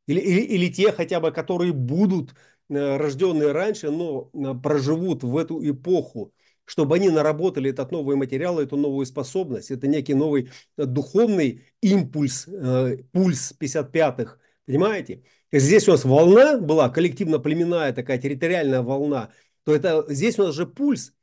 или, 0.08 0.20
или, 0.20 0.42
или 0.42 0.72
те 0.72 0.92
хотя 0.92 1.20
бы, 1.20 1.32
которые 1.32 1.74
будут 1.74 2.36
э, 2.70 2.98
рожденные 2.98 3.52
раньше, 3.52 3.90
но 3.92 4.30
э, 4.34 4.54
проживут 4.62 5.24
в 5.24 5.38
эту 5.38 5.68
эпоху, 5.68 6.34
чтобы 6.66 6.96
они 6.96 7.10
наработали 7.10 7.70
этот 7.70 7.92
новый 7.92 8.16
материал, 8.16 8.60
эту 8.60 8.78
новую 8.78 9.06
способность, 9.06 9.72
это 9.72 9.88
некий 9.88 10.14
новый 10.14 10.50
э, 10.78 10.86
духовный 10.86 11.64
импульс, 11.82 12.48
э, 12.48 12.98
пульс 13.12 13.54
55-х, 13.60 14.38
понимаете? 14.66 15.24
Здесь 15.52 15.88
у 15.88 15.92
нас 15.92 16.04
волна 16.04 16.58
была, 16.58 16.90
коллективно-племенная 16.90 17.94
такая 17.94 18.18
территориальная 18.18 18.82
волна, 18.82 19.30
то 19.64 19.74
это 19.74 20.06
здесь 20.10 20.38
у 20.40 20.44
нас 20.44 20.56
же 20.56 20.66
пульс, 20.66 21.14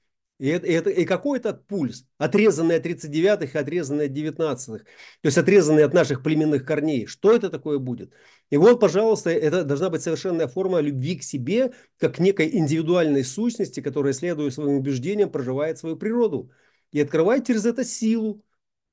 и, 0.42 0.48
это, 0.48 0.66
и, 0.66 0.72
это, 0.72 0.90
и 0.90 1.04
какой 1.04 1.38
этот 1.38 1.68
пульс? 1.68 2.04
Отрезанный 2.18 2.74
от 2.74 2.84
39-х 2.84 3.56
и 3.56 3.62
отрезанный 3.62 4.06
от 4.06 4.10
19-х. 4.10 4.78
То 4.78 5.26
есть 5.26 5.38
отрезанный 5.38 5.84
от 5.84 5.94
наших 5.94 6.24
племенных 6.24 6.64
корней. 6.64 7.06
Что 7.06 7.30
это 7.32 7.48
такое 7.48 7.78
будет? 7.78 8.12
И 8.50 8.56
вот, 8.56 8.80
пожалуйста, 8.80 9.30
это 9.30 9.62
должна 9.62 9.88
быть 9.88 10.02
совершенная 10.02 10.48
форма 10.48 10.80
любви 10.80 11.16
к 11.16 11.22
себе, 11.22 11.72
как 11.96 12.16
к 12.16 12.18
некой 12.18 12.50
индивидуальной 12.58 13.22
сущности, 13.22 13.78
которая, 13.80 14.14
следуя 14.14 14.50
своим 14.50 14.78
убеждениям, 14.78 15.30
проживает 15.30 15.78
свою 15.78 15.94
природу. 15.96 16.50
И 16.90 17.00
открывает 17.00 17.46
через 17.46 17.64
это 17.64 17.84
силу. 17.84 18.44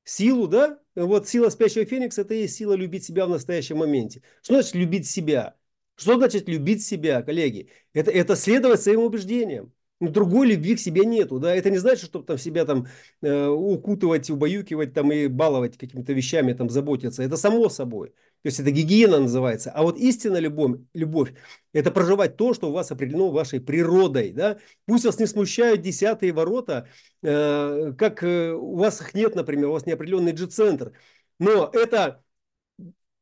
Силу, 0.03 0.47
да? 0.47 0.79
Вот 0.93 1.27
сила 1.27 1.49
спящего 1.49 1.83
феникса– 1.83 2.21
это 2.25 2.35
и 2.35 2.47
сила 2.47 2.73
любить 2.73 3.05
себя 3.05 3.25
в 3.25 3.29
настоящем 3.29 3.77
моменте. 3.77 4.21
Что 4.43 4.53
значит 4.53 4.75
любить 4.75 5.09
себя? 5.09 5.55
Что 5.95 6.15
значит 6.15 6.47
любить 6.47 6.85
себя, 6.85 7.23
коллеги? 7.23 7.71
Это, 7.93 8.11
это 8.11 8.35
следовать 8.35 8.83
своим 8.83 8.99
убеждениям. 8.99 9.73
Ну, 9.99 10.09
другой 10.09 10.47
любви 10.47 10.75
к 10.75 10.79
себе 10.79 11.05
нету, 11.05 11.39
да, 11.39 11.53
это 11.53 11.69
не 11.69 11.77
значит, 11.77 12.05
чтобы 12.05 12.25
там 12.25 12.37
себя 12.37 12.63
там 12.63 12.87
э, 13.21 13.47
укутывать, 13.47 14.29
убаюкивать 14.29 14.93
там 14.93 15.11
и 15.11 15.27
баловать 15.27 15.77
какими-то 15.77 16.13
вещами, 16.13 16.53
там 16.53 16.69
заботиться, 16.69 17.21
это 17.21 17.35
само 17.35 17.67
собой, 17.67 18.09
то 18.09 18.45
есть 18.45 18.61
это 18.61 18.71
гигиена 18.71 19.19
называется, 19.19 19.71
а 19.71 19.83
вот 19.83 19.97
истинная 19.97 20.39
любовь, 20.39 20.79
любовь, 20.93 21.33
это 21.73 21.91
проживать 21.91 22.37
то, 22.37 22.53
что 22.53 22.69
у 22.69 22.71
вас 22.71 22.91
определено 22.91 23.29
вашей 23.29 23.59
природой, 23.59 24.31
да, 24.31 24.57
пусть 24.85 25.03
вас 25.03 25.19
не 25.19 25.25
смущают 25.25 25.81
десятые 25.81 26.31
ворота, 26.31 26.87
э, 27.21 27.93
как 27.97 28.23
э, 28.23 28.53
у 28.53 28.77
вас 28.77 29.01
их 29.01 29.13
нет, 29.13 29.35
например, 29.35 29.67
у 29.67 29.73
вас 29.73 29.85
неопределенный 29.85 30.31
G-центр, 30.31 30.93
но 31.39 31.69
это 31.73 32.23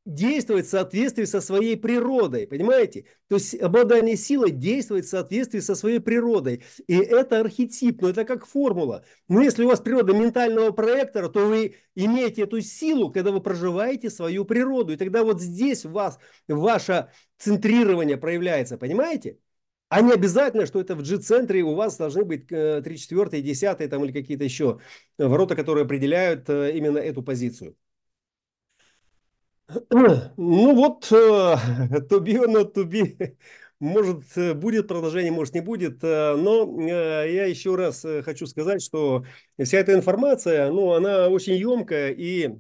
действовать 0.07 0.67
в 0.67 0.69
соответствии 0.69 1.25
со 1.25 1.41
своей 1.41 1.75
природой, 1.75 2.47
понимаете? 2.47 3.05
То 3.27 3.35
есть 3.35 3.59
обладание 3.61 4.15
силой 4.15 4.51
действует 4.51 5.05
в 5.05 5.09
соответствии 5.09 5.59
со 5.59 5.75
своей 5.75 5.99
природой. 5.99 6.63
И 6.87 6.95
это 6.95 7.41
архетип, 7.41 8.01
но 8.01 8.09
это 8.09 8.23
как 8.23 8.45
формула. 8.45 9.03
Но 9.27 9.41
если 9.41 9.65
у 9.65 9.67
вас 9.67 9.81
природа 9.81 10.13
ментального 10.13 10.71
проектора, 10.71 11.27
то 11.27 11.45
вы 11.45 11.75
имеете 11.93 12.43
эту 12.43 12.61
силу, 12.61 13.11
когда 13.11 13.31
вы 13.31 13.41
проживаете 13.41 14.09
свою 14.09 14.45
природу. 14.45 14.93
И 14.93 14.97
тогда 14.97 15.23
вот 15.23 15.41
здесь 15.41 15.85
у 15.85 15.89
вас 15.89 16.19
ваше 16.47 17.11
центрирование 17.37 18.15
проявляется, 18.15 18.77
понимаете? 18.77 19.39
А 19.89 20.01
не 20.01 20.13
обязательно, 20.13 20.65
что 20.65 20.81
это 20.81 20.95
в 20.95 21.01
G-центре 21.01 21.63
у 21.63 21.75
вас 21.75 21.97
должны 21.97 22.23
быть 22.23 22.47
3, 22.47 22.81
4, 22.83 23.41
10 23.41 23.89
там, 23.89 24.05
или 24.05 24.11
какие-то 24.11 24.43
еще 24.43 24.79
ворота, 25.17 25.55
которые 25.55 25.85
определяют 25.85 26.49
э, 26.49 26.77
именно 26.77 26.97
эту 26.97 27.23
позицию. 27.23 27.75
Ну 30.37 30.75
вот, 30.75 31.07
to 31.11 32.19
be 32.21 32.37
or 32.37 32.47
not 32.47 32.73
to 32.73 32.85
be. 32.85 33.37
Может, 33.79 34.23
э, 34.37 34.55
будет 34.55 34.87
продолжение, 34.87 35.31
может, 35.31 35.53
не 35.53 35.61
будет. 35.61 36.03
Э, 36.03 36.35
но 36.35 36.65
э, 36.81 37.31
я 37.33 37.45
еще 37.45 37.75
раз 37.75 38.03
хочу 38.23 38.47
сказать, 38.47 38.81
что 38.81 39.23
вся 39.63 39.77
эта 39.77 39.93
информация, 39.93 40.71
ну, 40.71 40.93
она 40.93 41.27
очень 41.29 41.53
емкая 41.53 42.11
и 42.11 42.55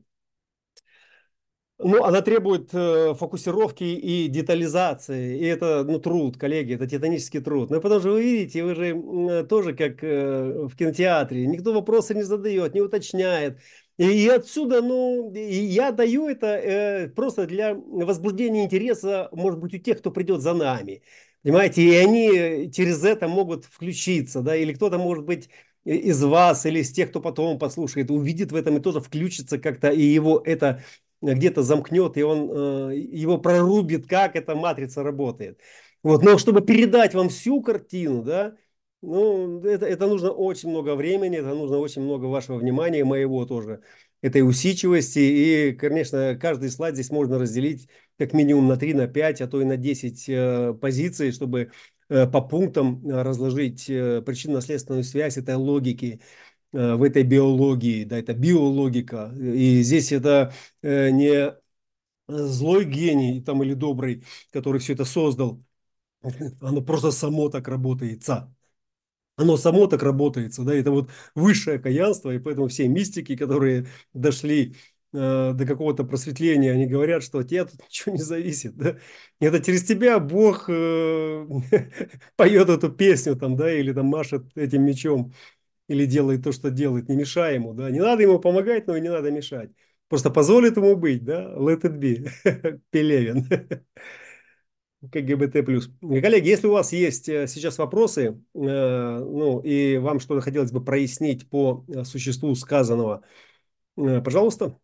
ну, 1.79 2.03
она 2.03 2.21
требует 2.21 2.73
э, 2.73 3.13
фокусировки 3.13 3.83
и 3.83 4.27
детализации, 4.29 5.37
и 5.39 5.45
это, 5.45 5.83
ну, 5.83 5.99
труд, 5.99 6.35
коллеги, 6.37 6.73
это 6.73 6.87
титанический 6.87 7.39
труд. 7.39 7.69
Ну, 7.69 7.79
потому 7.81 7.99
что 8.01 8.11
вы 8.13 8.23
видите, 8.23 8.63
вы 8.63 8.73
же 8.73 8.87
э, 8.87 9.43
тоже 9.43 9.73
как 9.75 10.03
э, 10.03 10.67
в 10.67 10.75
кинотеатре, 10.75 11.45
никто 11.45 11.73
вопросы 11.73 12.15
не 12.15 12.23
задает, 12.23 12.73
не 12.73 12.81
уточняет. 12.81 13.59
И, 13.97 14.25
и 14.25 14.27
отсюда, 14.27 14.81
ну, 14.81 15.31
я 15.33 15.91
даю 15.91 16.27
это 16.29 16.47
э, 16.47 17.07
просто 17.09 17.47
для 17.47 17.73
возбуждения 17.73 18.65
интереса, 18.65 19.29
может 19.31 19.59
быть, 19.59 19.73
у 19.73 19.77
тех, 19.79 19.99
кто 19.99 20.11
придет 20.11 20.41
за 20.41 20.53
нами. 20.53 21.01
Понимаете, 21.41 21.81
и 21.81 21.95
они 21.95 22.71
через 22.71 23.03
это 23.03 23.27
могут 23.27 23.65
включиться, 23.65 24.41
да, 24.41 24.55
или 24.55 24.73
кто-то, 24.73 24.97
может 24.97 25.25
быть, 25.25 25.49
из 25.83 26.21
вас 26.23 26.65
или 26.65 26.79
из 26.79 26.91
тех, 26.91 27.09
кто 27.09 27.21
потом 27.21 27.57
послушает, 27.57 28.11
увидит 28.11 28.51
в 28.51 28.55
этом 28.55 28.77
и 28.77 28.81
тоже 28.81 28.99
включится 28.99 29.57
как-то, 29.57 29.89
и 29.89 30.01
его 30.01 30.41
это 30.45 30.83
где-то 31.21 31.63
замкнет, 31.63 32.17
и 32.17 32.23
он 32.23 32.91
э, 32.91 32.97
его 32.97 33.37
прорубит, 33.37 34.07
как 34.07 34.35
эта 34.35 34.55
матрица 34.55 35.01
работает. 35.01 35.59
Вот. 36.03 36.23
Но 36.23 36.37
чтобы 36.37 36.61
передать 36.61 37.15
вам 37.15 37.29
всю 37.29 37.61
картину, 37.61 38.21
да, 38.23 38.55
ну, 39.01 39.61
это, 39.63 39.85
это 39.85 40.07
нужно 40.07 40.31
очень 40.31 40.69
много 40.69 40.95
времени, 40.95 41.37
это 41.37 41.53
нужно 41.53 41.77
очень 41.77 42.01
много 42.01 42.25
вашего 42.25 42.57
внимания, 42.57 43.03
моего 43.03 43.45
тоже. 43.45 43.81
этой 44.21 44.41
усидчивости. 44.47 45.19
И, 45.19 45.71
конечно, 45.73 46.37
каждый 46.39 46.69
слайд 46.71 46.95
здесь 46.95 47.11
можно 47.11 47.37
разделить 47.37 47.87
как 48.17 48.33
минимум 48.33 48.67
на 48.67 48.77
3, 48.77 48.93
на 48.93 49.07
5, 49.07 49.41
а 49.41 49.47
то 49.47 49.61
и 49.61 49.65
на 49.65 49.77
10 49.77 50.25
э, 50.27 50.73
позиций, 50.81 51.31
чтобы 51.31 51.71
э, 52.09 52.27
по 52.27 52.41
пунктам 52.41 53.07
разложить 53.07 53.89
э, 53.89 54.21
причинно-следственную 54.25 55.03
связь 55.03 55.37
этой 55.37 55.55
логики 55.55 56.21
в 56.73 57.01
этой 57.03 57.23
биологии, 57.23 58.03
да, 58.03 58.19
это 58.19 58.33
биологика. 58.33 59.33
И 59.39 59.81
здесь 59.83 60.11
это 60.11 60.53
не 60.83 61.55
злой 62.27 62.85
гений 62.85 63.41
там 63.41 63.63
или 63.63 63.73
добрый, 63.73 64.25
который 64.51 64.81
все 64.81 64.93
это 64.93 65.05
создал, 65.05 65.63
оно 66.61 66.81
просто 66.81 67.11
само 67.11 67.49
так 67.49 67.67
работается 67.69 68.53
оно 69.37 69.55
само 69.57 69.87
так 69.87 70.03
работается, 70.03 70.63
да, 70.63 70.73
это 70.75 70.91
вот 70.91 71.09
высшее 71.35 71.79
каянство, 71.79 72.31
и 72.31 72.39
поэтому 72.39 72.67
все 72.67 72.87
мистики, 72.87 73.35
которые 73.37 73.87
дошли 74.13 74.75
э, 75.13 75.53
до 75.53 75.65
какого-то 75.65 76.03
просветления, 76.03 76.73
они 76.73 76.87
говорят, 76.87 77.23
что 77.23 77.39
от 77.39 77.49
тебя 77.49 77.65
тут 77.65 77.79
ничего 77.87 78.15
не 78.15 78.21
зависит, 78.21 78.75
да, 78.75 78.97
это 79.39 79.63
через 79.63 79.83
тебя 79.83 80.19
Бог 80.19 80.65
э, 80.69 81.47
поет 82.35 82.69
эту 82.69 82.89
песню 82.91 83.35
там, 83.35 83.55
да, 83.55 83.71
или 83.71 83.93
там 83.93 84.07
машет 84.07 84.45
этим 84.55 84.83
мечом, 84.83 85.33
или 85.87 86.05
делает 86.05 86.43
то, 86.43 86.51
что 86.51 86.71
делает, 86.71 87.09
не 87.09 87.15
мешай 87.15 87.55
ему, 87.55 87.73
да, 87.73 87.91
не 87.91 87.99
надо 87.99 88.23
ему 88.23 88.39
помогать, 88.39 88.87
но 88.87 88.97
и 88.97 89.01
не 89.01 89.09
надо 89.09 89.31
мешать, 89.31 89.71
просто 90.09 90.31
позволит 90.31 90.77
ему 90.77 90.95
быть, 90.95 91.23
да, 91.23 91.53
let 91.55 91.81
it 91.83 91.99
be, 91.99 92.81
Пелевин. 92.91 93.47
КГБТ+. 95.11 95.53
Коллеги, 96.01 96.47
если 96.47 96.67
у 96.67 96.71
вас 96.71 96.91
есть 96.91 97.29
э, 97.29 97.47
сейчас 97.47 97.77
вопросы, 97.77 98.41
э, 98.55 98.59
ну, 98.59 99.59
и 99.61 99.97
вам 99.97 100.19
что-то 100.19 100.41
хотелось 100.41 100.71
бы 100.71 100.83
прояснить 100.83 101.47
по 101.49 101.85
э, 101.87 102.03
существу 102.03 102.55
сказанного, 102.55 103.23
пожалуйста. 103.95 104.79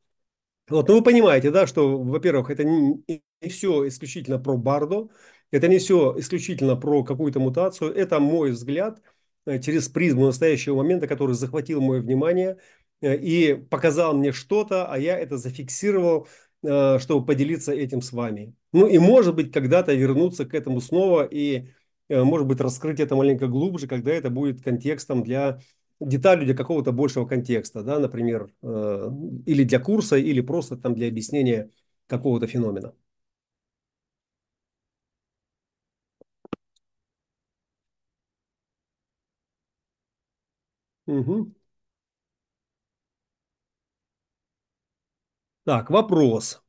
Вот, 0.69 0.87
ну 0.87 0.95
вы 0.97 1.03
понимаете, 1.03 1.51
да, 1.51 1.67
что, 1.67 1.99
во-первых, 1.99 2.49
это 2.49 2.63
не, 2.63 3.03
не 3.41 3.49
все 3.49 3.87
исключительно 3.87 4.39
про 4.39 4.55
Бардо, 4.57 5.09
это 5.51 5.67
не 5.67 5.79
все 5.79 6.15
исключительно 6.17 6.75
про 6.75 7.03
какую-то 7.03 7.39
мутацию, 7.39 7.93
это 7.93 8.19
мой 8.19 8.51
взгляд 8.51 9.01
через 9.45 9.89
призму 9.89 10.27
настоящего 10.27 10.77
момента, 10.77 11.07
который 11.07 11.35
захватил 11.35 11.81
мое 11.81 12.01
внимание 12.01 12.57
и 13.01 13.61
показал 13.69 14.15
мне 14.15 14.31
что-то, 14.31 14.87
а 14.87 14.97
я 14.97 15.19
это 15.19 15.37
зафиксировал, 15.37 16.27
чтобы 16.61 17.25
поделиться 17.25 17.73
этим 17.73 18.01
с 18.01 18.13
вами. 18.13 18.55
Ну 18.73 18.87
и 18.87 18.97
может 18.97 19.35
быть 19.35 19.51
когда-то 19.51 19.93
вернуться 19.93 20.45
к 20.45 20.53
этому 20.55 20.81
снова 20.81 21.23
и 21.25 21.67
э, 22.09 22.23
может 22.23 22.47
быть 22.47 22.59
раскрыть 22.61 22.99
это 22.99 23.15
маленько 23.15 23.47
глубже, 23.47 23.87
когда 23.87 24.11
это 24.11 24.29
будет 24.29 24.61
контекстом 24.63 25.23
для 25.23 25.59
деталью 25.99 26.45
для 26.45 26.55
какого-то 26.55 26.91
большего 26.91 27.25
контекста, 27.25 27.83
да, 27.83 27.99
например, 27.99 28.51
э, 28.63 29.09
или 29.45 29.63
для 29.63 29.79
курса, 29.79 30.17
или 30.17 30.41
просто 30.41 30.75
там 30.77 30.95
для 30.95 31.07
объяснения 31.07 31.69
какого-то 32.07 32.47
феномена. 32.47 32.93
Угу. 41.07 41.53
Так, 45.65 45.89
вопрос. 45.89 46.63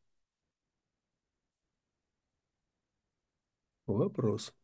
Вопрос. 3.87 4.55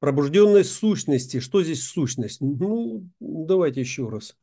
Пробужденность 0.00 0.72
сущности. 0.72 1.40
Что 1.40 1.62
здесь 1.62 1.82
сущность? 1.82 2.40
Ну, 2.40 3.08
давайте 3.20 3.80
еще 3.80 4.08
раз. 4.08 4.36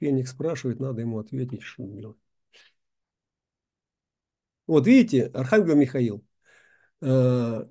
Феникс 0.00 0.32
спрашивает, 0.32 0.80
надо 0.80 1.02
ему 1.02 1.20
ответить, 1.20 1.62
что 1.62 1.86
делать. 1.86 2.16
Вот 4.66 4.86
видите, 4.86 5.26
Архангел 5.26 5.76
Михаил, 5.76 6.24
э, 7.00 7.66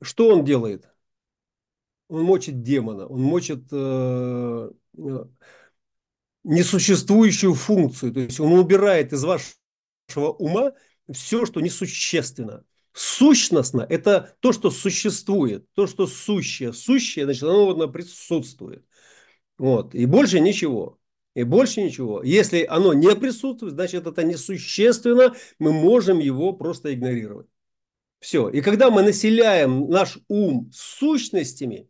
что 0.00 0.28
он 0.28 0.44
делает? 0.44 0.88
Он 2.08 2.22
мочит 2.22 2.62
демона, 2.62 3.06
он 3.06 3.20
мочит 3.22 3.66
э, 3.70 4.70
э, 4.96 5.24
несуществующую 6.44 7.54
функцию, 7.54 8.12
то 8.12 8.20
есть 8.20 8.40
он 8.40 8.52
убирает 8.52 9.12
из 9.12 9.24
вашего 9.24 10.30
ума 10.38 10.72
все, 11.12 11.46
что 11.46 11.60
несущественно. 11.60 12.64
Сущностно– 12.92 13.84
это 13.90 14.36
то, 14.40 14.52
что 14.52 14.70
существует, 14.70 15.66
то, 15.74 15.86
что 15.86 16.06
сущее. 16.06 16.72
Сущее, 16.72 17.24
значит, 17.24 17.42
оно 17.42 17.88
присутствует. 17.88 18.84
Вот. 19.58 19.94
И 19.94 20.06
больше 20.06 20.38
ничего. 20.40 20.98
И 21.34 21.42
больше 21.42 21.82
ничего. 21.82 22.22
Если 22.22 22.64
оно 22.64 22.92
не 22.92 23.14
присутствует, 23.16 23.74
значит, 23.74 24.06
это 24.06 24.22
несущественно, 24.22 25.34
мы 25.58 25.72
можем 25.72 26.20
его 26.20 26.52
просто 26.52 26.94
игнорировать. 26.94 27.48
Все. 28.20 28.48
И 28.48 28.60
когда 28.60 28.90
мы 28.90 29.02
населяем 29.02 29.88
наш 29.90 30.18
ум 30.28 30.70
сущностями, 30.72 31.88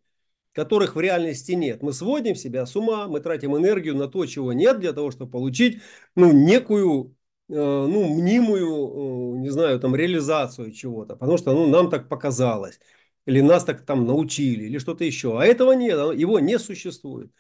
которых 0.53 0.97
в 0.97 1.01
реальности 1.01 1.53
нет, 1.53 1.83
мы 1.83 1.93
сводим 1.93 2.35
себя 2.35 2.65
с 2.65 2.75
ума, 2.77 3.07
мы 3.09 3.21
тратим 3.21 3.57
энергию 3.57 3.95
на 3.95 4.09
то, 4.09 4.25
чего 4.25 4.53
нет, 4.53 4.81
для 4.81 4.93
того, 4.93 5.11
чтобы 5.11 5.31
получить 5.31 5.83
ну, 6.15 6.33
некую 6.33 7.15
ну, 7.49 8.15
мнимую, 8.15 9.37
э, 9.37 9.39
не 9.41 9.51
знаю, 9.51 9.79
там, 9.81 9.95
реализацию 9.95 10.73
чего-то, 10.73 11.17
потому 11.17 11.39
что, 11.39 11.53
ну, 11.53 11.67
нам 11.67 11.91
так 11.91 12.09
показалось, 12.09 12.81
или 13.27 13.41
нас 13.41 13.65
так 13.65 13.85
там 13.85 14.07
научили, 14.07 14.65
или 14.65 14.79
что-то 14.79 15.05
еще. 15.05 15.39
А 15.39 15.45
этого 15.45 15.73
нет, 15.73 15.99
его 16.19 16.41
не 16.41 16.59
существует. 16.59 17.31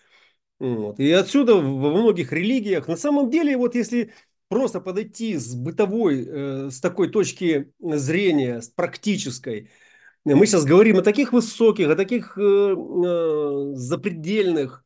Вот. 0.58 1.00
И 1.00 1.10
отсюда 1.10 1.54
во 1.56 1.90
многих 1.90 2.32
религиях, 2.32 2.88
на 2.88 2.96
самом 2.96 3.30
деле, 3.30 3.56
вот 3.56 3.74
если 3.74 4.12
просто 4.48 4.80
подойти 4.80 5.36
с 5.36 5.54
бытовой, 5.54 6.24
э, 6.26 6.70
с 6.70 6.80
такой 6.80 7.08
точки 7.10 7.72
зрения, 7.80 8.60
с 8.60 8.68
практической, 8.68 9.70
мы 10.24 10.46
сейчас 10.46 10.64
говорим 10.64 10.98
о 10.98 11.02
таких 11.02 11.32
высоких, 11.32 11.88
о 11.88 11.96
таких 11.96 12.36
запредельных 13.76 14.84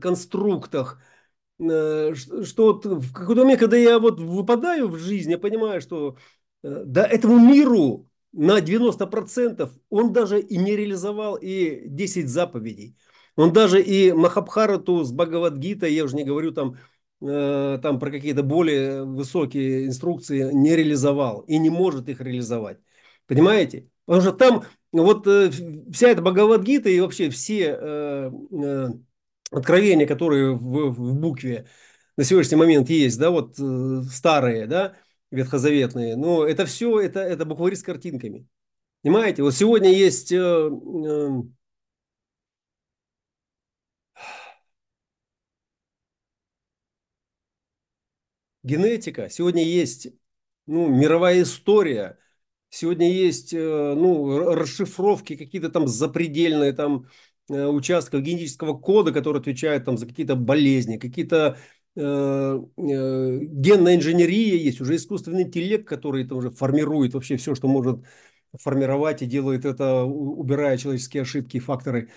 конструктах, 0.00 0.98
Э, 0.98 1.15
что 1.58 2.44
вот 2.56 2.84
в 2.84 3.12
какой-то 3.12 3.42
момент, 3.42 3.60
когда 3.60 3.76
я 3.76 3.98
вот 3.98 4.20
выпадаю 4.20 4.88
в 4.88 4.98
жизнь, 4.98 5.30
я 5.30 5.38
понимаю, 5.38 5.80
что 5.80 6.16
э, 6.62 6.82
да, 6.84 7.06
этому 7.06 7.38
миру 7.38 8.08
на 8.32 8.60
90% 8.60 9.70
он 9.88 10.12
даже 10.12 10.40
и 10.40 10.56
не 10.58 10.76
реализовал 10.76 11.36
и 11.36 11.88
10 11.88 12.28
заповедей. 12.28 12.96
Он 13.36 13.52
даже 13.52 13.82
и 13.82 14.12
Махабхарату 14.12 15.04
с 15.04 15.12
Бхагавадгитой, 15.12 15.92
я 15.92 16.04
уже 16.04 16.16
не 16.16 16.24
говорю 16.24 16.52
там, 16.52 16.76
э, 17.22 17.78
там 17.82 17.98
про 17.98 18.10
какие-то 18.10 18.42
более 18.42 19.04
высокие 19.04 19.86
инструкции, 19.86 20.52
не 20.52 20.76
реализовал 20.76 21.40
и 21.40 21.58
не 21.58 21.70
может 21.70 22.08
их 22.08 22.20
реализовать. 22.20 22.78
Понимаете? 23.26 23.88
Потому 24.04 24.22
что 24.22 24.32
там 24.32 24.64
вот 24.92 25.26
вся 25.26 26.08
эта 26.08 26.22
Бхагавадгита 26.22 26.90
и 26.90 27.00
вообще 27.00 27.30
все 27.30 28.30
откровения, 29.56 30.06
которые 30.06 30.52
в, 30.54 30.90
в 30.90 31.14
букве 31.14 31.66
на 32.16 32.24
сегодняшний 32.24 32.56
момент 32.56 32.90
есть, 32.90 33.18
да, 33.18 33.30
вот 33.30 33.58
э, 33.58 34.02
старые, 34.10 34.66
да, 34.66 34.96
ветхозаветные, 35.30 36.16
но 36.16 36.44
это 36.46 36.66
все, 36.66 37.00
это, 37.00 37.20
это 37.20 37.44
буквари 37.44 37.74
с 37.74 37.82
картинками. 37.82 38.46
Понимаете, 39.02 39.42
вот 39.42 39.54
сегодня 39.54 39.92
есть 39.92 40.32
э, 40.32 40.36
э, 40.36 41.30
генетика, 48.62 49.28
сегодня 49.30 49.62
есть 49.64 50.08
ну, 50.66 50.88
мировая 50.88 51.42
история, 51.42 52.18
сегодня 52.70 53.10
есть 53.10 53.52
э, 53.54 53.94
ну, 53.94 54.54
расшифровки 54.54 55.36
какие-то 55.36 55.70
там 55.70 55.86
запредельные, 55.86 56.72
там 56.72 57.08
участков 57.48 58.22
генетического 58.22 58.76
кода, 58.76 59.12
который 59.12 59.40
отвечает 59.40 59.84
там, 59.84 59.98
за 59.98 60.06
какие-то 60.06 60.36
болезни, 60.36 60.96
какие-то 60.98 61.58
э, 61.94 62.00
э, 62.00 63.38
генная 63.42 63.96
инженерия 63.96 64.56
есть, 64.56 64.80
уже 64.80 64.96
искусственный 64.96 65.42
интеллект, 65.42 65.86
который 65.86 66.24
это 66.24 66.34
уже 66.34 66.50
формирует 66.50 67.14
вообще 67.14 67.36
все, 67.36 67.54
что 67.54 67.68
может 67.68 68.04
формировать 68.60 69.22
и 69.22 69.26
делает 69.26 69.64
это, 69.64 70.04
убирая 70.04 70.76
человеческие 70.78 71.22
ошибки 71.22 71.58
и 71.58 71.60
факторы. 71.60 72.10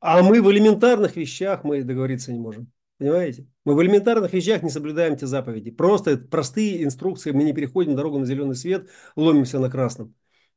А 0.00 0.22
мы 0.22 0.40
в 0.42 0.50
элементарных 0.50 1.16
вещах 1.16 1.64
мы 1.64 1.82
договориться 1.82 2.32
не 2.32 2.38
можем. 2.38 2.70
Понимаете? 2.98 3.46
Мы 3.64 3.74
в 3.74 3.82
элементарных 3.82 4.32
вещах 4.32 4.62
не 4.62 4.70
соблюдаем 4.70 5.16
те 5.16 5.26
заповеди. 5.26 5.70
Просто 5.70 6.16
простые 6.16 6.82
инструкции, 6.82 7.30
мы 7.30 7.44
не 7.44 7.52
переходим 7.52 7.94
дорогу 7.94 8.18
на 8.18 8.26
зеленый 8.26 8.56
свет, 8.56 8.88
ломимся 9.14 9.60
на 9.60 9.70
красном, 9.70 10.14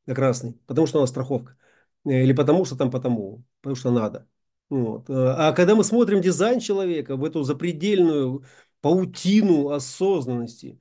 на 0.07 0.16
красный, 0.16 0.53
потому 0.66 0.88
что 0.88 0.97
у 0.97 1.01
нас 1.01 1.12
страховка. 1.12 1.55
Э, 2.06 2.24
или 2.24 2.34
потому 2.34 2.66
что 2.66 2.76
там 2.76 2.91
потому, 2.91 3.43
потому 3.62 3.76
что 3.76 3.91
надо. 3.91 4.28
Вот. 4.70 5.10
Э, 5.10 5.14
а 5.38 5.54
когда 5.54 5.76
мы 5.76 5.84
смотрим 5.84 6.22
дизайн 6.22 6.60
человека 6.60 7.16
в 7.16 7.24
эту 7.24 7.43
запредельную 7.43 8.43
паутину 8.82 9.70
осознанности, 9.70 10.80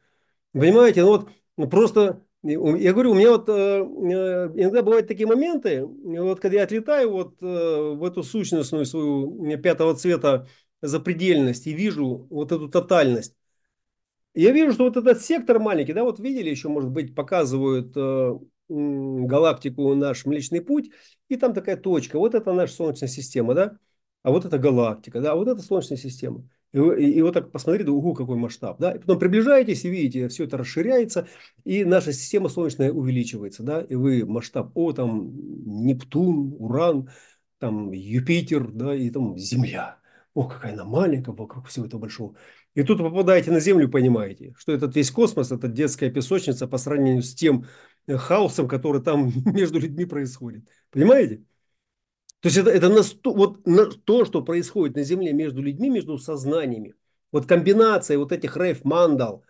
понимаете, 0.53 1.03
ну 1.03 1.09
вот 1.09 1.31
ну 1.57 1.69
просто 1.69 2.23
Я 2.43 2.93
говорю, 2.95 3.13
у 3.13 3.15
меня 3.15 3.33
вот 3.33 3.49
иногда 3.49 4.83
бывают 4.83 5.09
такие 5.09 5.27
моменты, 5.27 5.85
вот 5.85 6.41
когда 6.41 6.59
я 6.59 6.65
отлетаю 6.65 7.11
вот 7.13 7.41
в 7.41 8.05
эту 8.05 8.23
сущностную 8.23 8.87
свою 8.87 9.59
пятого 9.59 9.95
цвета 9.95 10.49
запредельность 10.83 11.67
и 11.67 11.75
вижу 11.75 12.27
вот 12.31 12.53
эту 12.53 12.69
тотальность, 12.69 13.35
я 14.35 14.53
вижу, 14.53 14.73
что 14.73 14.85
вот 14.85 14.97
этот 14.97 15.23
сектор 15.23 15.59
маленький, 15.59 15.93
да, 15.93 16.05
вот 16.05 16.21
видели 16.21 16.51
еще, 16.51 16.69
может 16.69 16.91
быть, 16.91 17.15
показывают 17.15 17.93
э, 17.97 18.39
галактику 18.71 19.95
наш 19.95 20.25
Млечный 20.25 20.61
Путь, 20.61 20.91
и 21.29 21.37
там 21.37 21.53
такая 21.53 21.77
точка, 21.77 22.19
вот 22.19 22.35
это 22.35 22.53
наша 22.53 22.75
Солнечная 22.75 23.09
система, 23.09 23.55
да, 23.55 23.79
а 24.23 24.31
вот 24.31 24.45
это 24.45 24.59
галактика, 24.59 25.21
да, 25.21 25.33
а 25.33 25.35
вот 25.35 25.49
это 25.49 25.61
Солнечная 25.61 25.99
система. 25.99 26.49
И, 26.73 26.79
и, 26.79 27.11
и 27.15 27.23
вот 27.23 27.35
так 27.35 27.51
посмотрите, 27.51 27.91
угу, 27.91 28.15
какой 28.15 28.37
масштаб, 28.37 28.79
да, 28.79 28.93
и 28.93 28.99
потом 28.99 29.19
приближаетесь 29.19 29.85
и 29.85 29.91
видите, 29.91 30.29
все 30.29 30.45
это 30.45 30.57
расширяется, 30.57 31.27
и 31.65 31.85
наша 31.85 32.13
система 32.13 32.49
Солнечная 32.49 32.93
увеличивается, 32.93 33.63
да, 33.63 33.81
и 33.83 33.95
вы 33.97 34.25
масштаб, 34.25 34.71
о, 34.75 34.93
там 34.93 35.33
Нептун, 35.85 36.55
Уран, 36.59 37.11
там 37.59 37.93
Юпитер, 37.93 38.69
да, 38.71 38.95
и 38.95 39.11
там 39.11 39.37
Земля. 39.37 39.99
О, 40.33 40.45
какая 40.45 40.73
она 40.75 40.85
маленькая 40.85 41.33
вокруг 41.33 41.67
всего 41.67 41.87
этого 41.87 42.01
большого. 42.01 42.37
И 42.75 42.85
тут 42.85 42.99
попадаете 42.99 43.51
на 43.51 43.59
Землю, 43.59 43.89
понимаете, 43.89 44.55
что 44.57 44.73
этот 44.73 44.95
весь 44.95 45.11
космос, 45.11 45.51
это 45.51 45.67
детская 45.67 46.09
песочница 46.09 46.69
по 46.69 46.79
сравнению 46.79 47.23
с 47.23 47.35
тем 47.35 47.67
хаосом, 48.09 48.69
который 48.69 49.03
там 49.03 49.33
между 49.45 49.79
людьми 49.79 50.05
происходит. 50.05 50.65
Понимаете? 50.91 51.45
То 52.41 52.49
есть 52.49 52.57
это, 52.57 52.71
это 52.71 52.89
на 52.89 53.03
сто, 53.03 53.35
вот 53.35 53.67
на, 53.67 53.87
то, 53.87 54.25
что 54.25 54.43
происходит 54.43 54.97
на 54.97 55.03
Земле 55.03 55.33
между 55.33 55.61
людьми, 55.63 55.91
между 55.91 56.19
сознаниями. 56.19 56.95
Вот 57.33 57.47
комбинация 57.47 58.19
вот 58.19 58.33
этих 58.33 58.57
рейф-мандал 58.57 59.45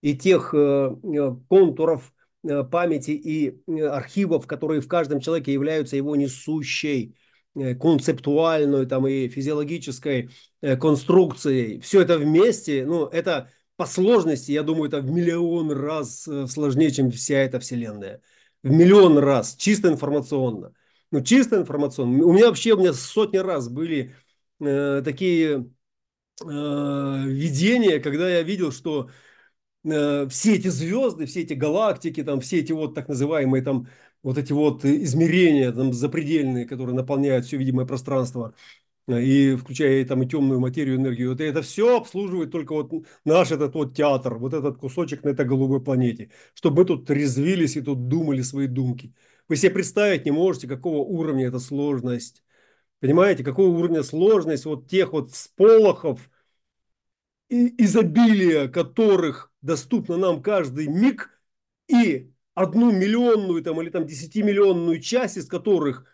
и 0.00 0.16
тех 0.16 0.54
э, 0.54 0.58
э 0.58 1.36
контуров 1.48 2.12
э, 2.44 2.62
памяти 2.62 3.10
и 3.10 3.60
э, 3.66 3.86
архивов, 3.86 4.46
которые 4.46 4.80
в 4.80 4.88
каждом 4.88 5.20
человеке 5.20 5.52
являются 5.52 5.96
его 5.96 6.14
несущей 6.14 7.16
Э, 7.56 7.74
концептуальной 7.74 8.84
там, 8.84 9.06
и 9.06 9.28
физиологической 9.28 10.28
э, 10.60 10.76
конструкцией. 10.76 11.80
Все 11.80 12.02
это 12.02 12.18
вместе, 12.18 12.84
ну, 12.84 13.06
это 13.06 13.50
по 13.76 13.86
сложности, 13.86 14.52
я 14.52 14.62
думаю, 14.62 14.88
это 14.88 15.00
в 15.00 15.10
миллион 15.10 15.70
раз 15.72 16.26
э, 16.28 16.46
сложнее, 16.46 16.90
чем 16.90 17.10
вся 17.10 17.38
эта 17.38 17.60
вселенная. 17.60 18.22
В 18.62 18.70
миллион 18.70 19.18
раз, 19.18 19.54
чисто 19.56 19.88
информационно. 19.88 20.72
Ну, 21.10 21.20
чисто 21.22 21.56
информационно. 21.56 22.24
У 22.24 22.32
меня 22.32 22.46
вообще, 22.48 22.72
у 22.72 22.78
меня 22.78 22.92
сотни 22.92 23.36
раз 23.38 23.68
были 23.68 24.14
э, 24.60 25.02
такие 25.04 25.70
э, 26.44 26.46
видения, 27.26 28.00
когда 28.00 28.28
я 28.28 28.42
видел, 28.42 28.72
что 28.72 29.10
э, 29.84 30.26
все 30.28 30.54
эти 30.56 30.68
звезды, 30.68 31.26
все 31.26 31.42
эти 31.42 31.54
галактики, 31.54 32.22
там, 32.22 32.40
все 32.40 32.60
эти 32.60 32.72
вот 32.72 32.94
так 32.94 33.08
называемые 33.08 33.62
там 33.62 33.88
вот 34.22 34.38
эти 34.38 34.52
вот 34.52 34.84
измерения 34.84 35.72
там, 35.72 35.92
запредельные, 35.92 36.66
которые 36.66 36.96
наполняют 36.96 37.46
все 37.46 37.56
видимое 37.56 37.86
пространство, 37.86 38.54
и 39.08 39.54
включая 39.54 40.04
там 40.04 40.22
и 40.22 40.28
темную 40.28 40.60
материю, 40.60 40.96
энергию, 40.96 41.30
вот 41.30 41.40
это 41.40 41.62
все 41.62 41.96
обслуживает 41.96 42.50
только 42.50 42.72
вот 42.72 42.92
наш 43.24 43.52
этот 43.52 43.74
вот 43.74 43.94
театр, 43.96 44.36
вот 44.38 44.52
этот 44.52 44.78
кусочек 44.78 45.22
на 45.22 45.28
этой 45.30 45.46
голубой 45.46 45.80
планете, 45.82 46.30
чтобы 46.54 46.78
мы 46.78 46.84
тут 46.86 47.08
резвились 47.10 47.76
и 47.76 47.82
тут 47.82 48.08
думали 48.08 48.42
свои 48.42 48.66
думки. 48.66 49.14
Вы 49.48 49.56
себе 49.56 49.70
представить 49.70 50.24
не 50.24 50.32
можете, 50.32 50.66
какого 50.66 50.98
уровня 50.98 51.46
эта 51.46 51.60
сложность. 51.60 52.42
Понимаете, 52.98 53.44
какого 53.44 53.68
уровня 53.68 54.02
сложность 54.02 54.64
вот 54.64 54.88
тех 54.88 55.12
вот 55.12 55.30
всполохов, 55.30 56.28
и 57.48 57.84
изобилия 57.84 58.66
которых 58.66 59.52
доступно 59.62 60.16
нам 60.16 60.42
каждый 60.42 60.88
миг, 60.88 61.30
и 61.88 62.32
одну 62.54 62.90
миллионную 62.90 63.62
там, 63.62 63.80
или 63.80 63.90
там 63.90 64.06
десятимиллионную 64.06 65.00
часть, 65.00 65.36
из 65.36 65.46
которых 65.46 66.06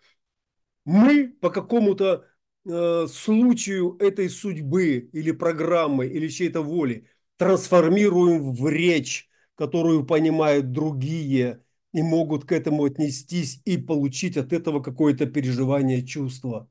мы 0.84 1.28
по 1.28 1.48
какому-то 1.48 2.26
э, 2.64 3.06
случаю 3.08 3.96
этой 3.98 4.28
судьбы 4.30 5.10
или 5.12 5.32
программы 5.32 6.06
или 6.06 6.28
чьей-то 6.28 6.62
воли 6.62 7.06
трансформируем 7.36 8.52
в 8.54 8.68
речь, 8.68 9.28
которую 9.56 10.06
понимают 10.06 10.72
другие 10.72 11.64
и 11.92 12.02
могут 12.02 12.44
к 12.46 12.52
этому 12.52 12.84
отнестись 12.84 13.60
и 13.64 13.76
получить 13.78 14.36
от 14.36 14.52
этого 14.52 14.80
какое-то 14.82 15.26
переживание, 15.26 16.06
чувство. 16.06 16.68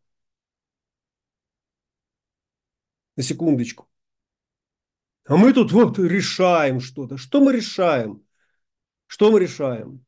На 3.15 3.23
секундочку. 3.23 3.87
А 5.25 5.37
мы 5.37 5.53
тут 5.53 5.71
вот 5.71 5.99
решаем 5.99 6.79
что-то. 6.79 7.17
Что 7.17 7.41
мы 7.41 7.53
решаем? 7.53 8.23
Что 9.07 9.31
мы 9.31 9.39
решаем? 9.39 10.05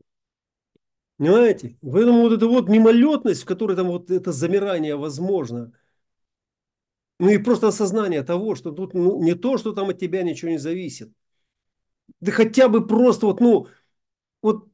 Понимаете? 1.17 1.77
Поэтому 1.81 2.21
вот 2.21 2.33
эта 2.33 2.47
вот 2.47 2.69
мимолетность, 2.69 3.43
в 3.43 3.45
которой 3.45 3.75
там 3.75 3.87
вот 3.87 4.09
это 4.09 4.31
замирание 4.31 4.95
возможно, 4.95 5.71
ну 7.19 7.29
и 7.29 7.37
просто 7.37 7.67
осознание 7.67 8.23
того, 8.23 8.55
что 8.55 8.71
тут 8.71 8.93
ну, 8.93 9.21
не 9.23 9.35
то, 9.35 9.57
что 9.57 9.73
там 9.73 9.89
от 9.89 9.99
тебя 9.99 10.23
ничего 10.23 10.51
не 10.51 10.57
зависит. 10.57 11.13
Да 12.19 12.31
хотя 12.31 12.67
бы 12.67 12.85
просто 12.85 13.27
вот, 13.27 13.39
ну, 13.39 13.67
вот 14.41 14.67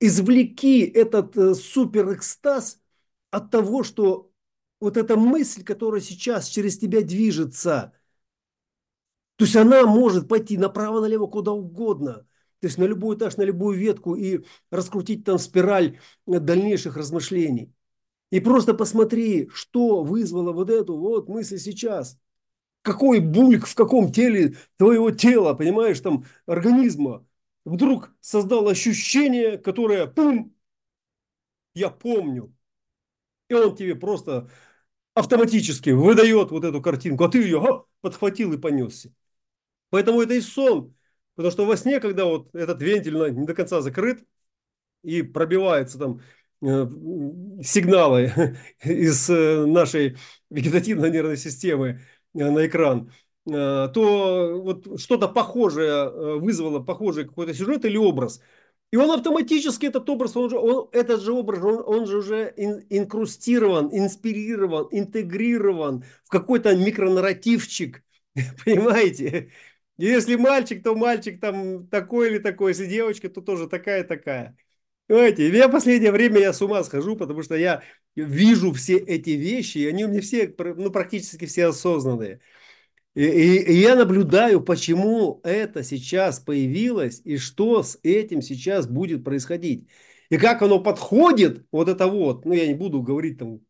извлеки 0.00 0.82
этот 0.84 1.36
э, 1.36 1.54
супер 1.54 2.14
экстаз 2.14 2.80
от 3.30 3.50
того, 3.50 3.82
что 3.82 4.30
вот 4.80 4.96
эта 4.96 5.16
мысль, 5.16 5.64
которая 5.64 6.00
сейчас 6.00 6.48
через 6.48 6.78
тебя 6.78 7.02
движется, 7.02 7.92
то 9.36 9.44
есть 9.44 9.56
она 9.56 9.86
может 9.86 10.28
пойти 10.28 10.58
направо-налево 10.58 11.26
куда 11.26 11.52
угодно– 11.52 12.26
то 12.60 12.66
есть 12.66 12.78
на 12.78 12.84
любой 12.84 13.16
этаж, 13.16 13.36
на 13.36 13.42
любую 13.42 13.78
ветку 13.78 14.14
и 14.14 14.44
раскрутить 14.70 15.24
там 15.24 15.38
спираль 15.38 15.98
дальнейших 16.26 16.96
размышлений. 16.96 17.72
И 18.30 18.40
просто 18.40 18.74
посмотри, 18.74 19.48
что 19.52 20.02
вызвало 20.02 20.52
вот 20.52 20.70
эту 20.70 20.96
вот 20.96 21.28
мысль 21.28 21.58
сейчас. 21.58 22.18
Какой 22.82 23.20
бульк 23.20 23.66
в 23.66 23.74
каком 23.74 24.12
теле 24.12 24.56
твоего 24.76 25.10
тела, 25.10 25.54
понимаешь, 25.54 26.00
там 26.00 26.24
организма, 26.46 27.26
вдруг 27.64 28.12
создал 28.20 28.68
ощущение, 28.68 29.58
которое, 29.58 30.06
пум, 30.06 30.54
я 31.74 31.90
помню. 31.90 32.54
И 33.48 33.54
он 33.54 33.74
тебе 33.76 33.94
просто 33.94 34.50
автоматически 35.14 35.90
выдает 35.90 36.50
вот 36.50 36.64
эту 36.64 36.82
картинку, 36.82 37.24
а 37.24 37.28
ты 37.28 37.42
ее 37.42 37.62
а, 37.62 37.84
подхватил 38.00 38.52
и 38.52 38.58
понесся. 38.58 39.12
Поэтому 39.90 40.20
это 40.20 40.34
и 40.34 40.40
сон. 40.40 40.94
Потому 41.38 41.52
что 41.52 41.66
во 41.66 41.76
сне, 41.76 42.00
когда 42.00 42.24
вот 42.24 42.52
этот 42.52 42.82
вентиль 42.82 43.14
не 43.32 43.46
до 43.46 43.54
конца 43.54 43.80
закрыт 43.80 44.24
и 45.04 45.22
пробиваются 45.22 45.96
там 45.96 46.20
э, 46.62 46.66
сигналы 47.62 48.56
из 48.84 49.30
э, 49.30 49.64
нашей 49.64 50.16
вегетативной 50.50 51.12
нервной 51.12 51.36
системы 51.36 52.00
э, 52.34 52.50
на 52.50 52.66
экран, 52.66 53.12
то 53.44 54.60
вот 54.64 55.00
что-то 55.00 55.28
похожее 55.28 56.40
вызвало 56.40 56.80
похожий 56.80 57.24
какой-то 57.24 57.54
сюжет 57.54 57.84
или 57.84 57.96
образ. 57.96 58.40
И 58.90 58.96
он 58.96 59.12
автоматически 59.12 59.86
этот 59.86 60.10
образ, 60.10 60.36
он 60.36 60.50
же, 60.50 60.58
он, 60.58 60.88
этот 60.90 61.22
же 61.22 61.32
образ, 61.32 61.62
он, 61.62 61.84
он 61.86 62.06
же 62.08 62.18
уже 62.18 62.52
ин, 62.56 62.84
инкрустирован, 62.90 63.90
инспирирован, 63.92 64.88
интегрирован 64.90 66.02
в 66.24 66.30
какой-то 66.30 66.76
микронарративчик, 66.76 68.02
понимаете? 68.64 69.52
Если 69.98 70.36
мальчик, 70.36 70.82
то 70.82 70.94
мальчик 70.94 71.40
там 71.40 71.88
такой 71.88 72.28
или 72.30 72.38
такой. 72.38 72.70
Если 72.70 72.86
девочка, 72.86 73.28
то 73.28 73.40
тоже 73.40 73.68
такая-такая. 73.68 74.56
Понимаете, 75.08 75.48
я 75.50 75.68
последнее 75.68 76.12
время 76.12 76.38
я 76.38 76.52
с 76.52 76.62
ума 76.62 76.84
схожу, 76.84 77.16
потому 77.16 77.42
что 77.42 77.56
я 77.56 77.82
вижу 78.14 78.72
все 78.72 78.96
эти 78.96 79.30
вещи, 79.30 79.78
и 79.78 79.86
они 79.86 80.04
у 80.04 80.08
меня 80.08 80.20
все, 80.20 80.54
ну, 80.58 80.90
практически 80.90 81.46
все 81.46 81.66
осознанные. 81.66 82.40
И, 83.14 83.24
и, 83.24 83.72
и 83.72 83.72
я 83.74 83.96
наблюдаю, 83.96 84.60
почему 84.60 85.40
это 85.42 85.82
сейчас 85.82 86.38
появилось, 86.38 87.20
и 87.24 87.36
что 87.36 87.82
с 87.82 87.98
этим 88.04 88.40
сейчас 88.40 88.86
будет 88.86 89.24
происходить. 89.24 89.88
И 90.30 90.36
как 90.36 90.62
оно 90.62 90.78
подходит, 90.78 91.66
вот 91.72 91.88
это 91.88 92.06
вот, 92.06 92.44
ну 92.44 92.52
я 92.52 92.68
не 92.68 92.74
буду 92.74 93.02
говорить 93.02 93.38
там, 93.38 93.60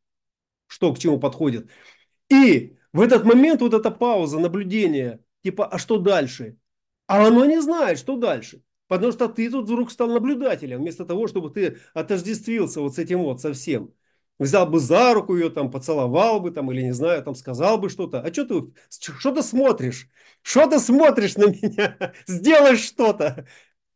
что 0.66 0.92
к 0.92 0.98
чему 0.98 1.18
подходит. 1.18 1.70
И 2.28 2.76
в 2.92 3.00
этот 3.00 3.24
момент 3.24 3.62
вот 3.62 3.72
эта 3.72 3.90
пауза 3.90 4.38
наблюдения– 4.38 5.20
Типа, 5.42 5.66
а 5.66 5.78
что 5.78 5.98
дальше? 5.98 6.56
А 7.06 7.26
оно 7.26 7.44
не 7.44 7.60
знает, 7.60 7.98
что 7.98 8.16
дальше. 8.16 8.62
Потому 8.88 9.12
что 9.12 9.28
ты 9.28 9.50
тут 9.50 9.66
вдруг 9.66 9.90
стал 9.90 10.08
наблюдателем, 10.08 10.80
вместо 10.80 11.04
того, 11.04 11.26
чтобы 11.28 11.50
ты 11.50 11.78
отождествился 11.94 12.80
вот 12.80 12.94
с 12.94 12.98
этим 12.98 13.22
вот 13.22 13.40
совсем. 13.40 13.92
Взял 14.38 14.66
бы 14.66 14.78
за 14.78 15.14
руку 15.14 15.36
ее, 15.36 15.50
там, 15.50 15.70
поцеловал 15.70 16.40
бы, 16.40 16.50
там, 16.52 16.70
или 16.72 16.82
не 16.82 16.92
знаю, 16.92 17.22
там, 17.22 17.34
сказал 17.34 17.78
бы 17.78 17.88
что-то. 17.90 18.20
А 18.20 18.32
что 18.32 18.44
ты, 18.44 18.72
что 18.88 19.34
ты 19.34 19.42
смотришь? 19.42 20.08
Что 20.42 20.66
ты 20.66 20.78
смотришь 20.78 21.36
на 21.36 21.46
меня? 21.46 22.14
Сделай 22.26 22.76
что-то. 22.76 23.46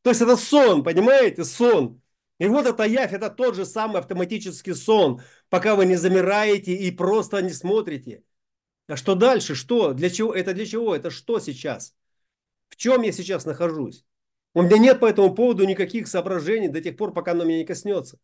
То 0.03 0.11
есть 0.11 0.21
это 0.21 0.37
сон, 0.37 0.83
понимаете, 0.83 1.45
сон. 1.45 2.03
И 2.39 2.47
вот 2.49 2.67
эта 2.67 2.83
явь, 2.85 3.13
это 3.13 3.31
тот 3.31 3.55
же 3.55 3.65
самый 3.65 4.01
автоматический 4.01 4.75
сон, 4.75 5.23
пока 5.49 5.77
вы 5.77 5.87
не 5.87 5.95
замираете 5.97 6.75
и 6.75 6.91
просто 6.91 7.41
не 7.41 7.51
смотрите. 7.51 8.25
Что 8.97 9.15
дальше? 9.15 9.55
Что? 9.55 9.93
Для 9.93 10.11
чего? 10.11 10.35
Это 10.35 10.55
для 10.55 10.67
чего? 10.67 10.95
Это 10.95 11.11
что 11.11 11.39
сейчас? 11.41 11.95
В 12.69 12.77
чем 12.77 13.03
я 13.03 13.13
сейчас 13.13 13.47
нахожусь? 13.47 14.05
У 14.55 14.63
меня 14.63 14.79
нет 14.79 15.01
по 15.01 15.07
этому 15.07 15.35
поводу 15.35 15.65
никаких 15.67 16.09
соображений 16.09 16.69
до 16.69 16.81
тех 16.81 16.97
пор, 16.97 17.13
пока 17.15 17.33
оно 17.33 17.45
меня 17.45 17.59
не 17.59 17.65
коснется. 17.67 18.19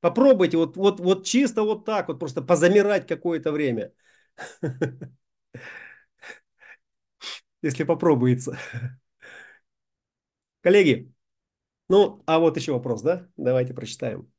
Попробуйте 0.00 0.56
вот, 0.56 0.76
вот, 0.76 1.00
вот 1.00 1.26
чисто 1.26 1.62
вот 1.62 1.84
так 1.84 2.08
вот 2.08 2.18
просто 2.18 2.42
позамирать 2.42 3.06
какое-то 3.06 3.52
время. 3.52 3.92
Если 7.62 7.84
попробуется. 7.84 8.58
Коллеги, 10.62 11.12
ну, 11.88 12.22
а 12.26 12.38
вот 12.40 12.56
еще 12.58 12.72
вопрос, 12.72 13.02
да? 13.02 13.28
Давайте 13.36 13.74
прочитаем. 13.74 14.32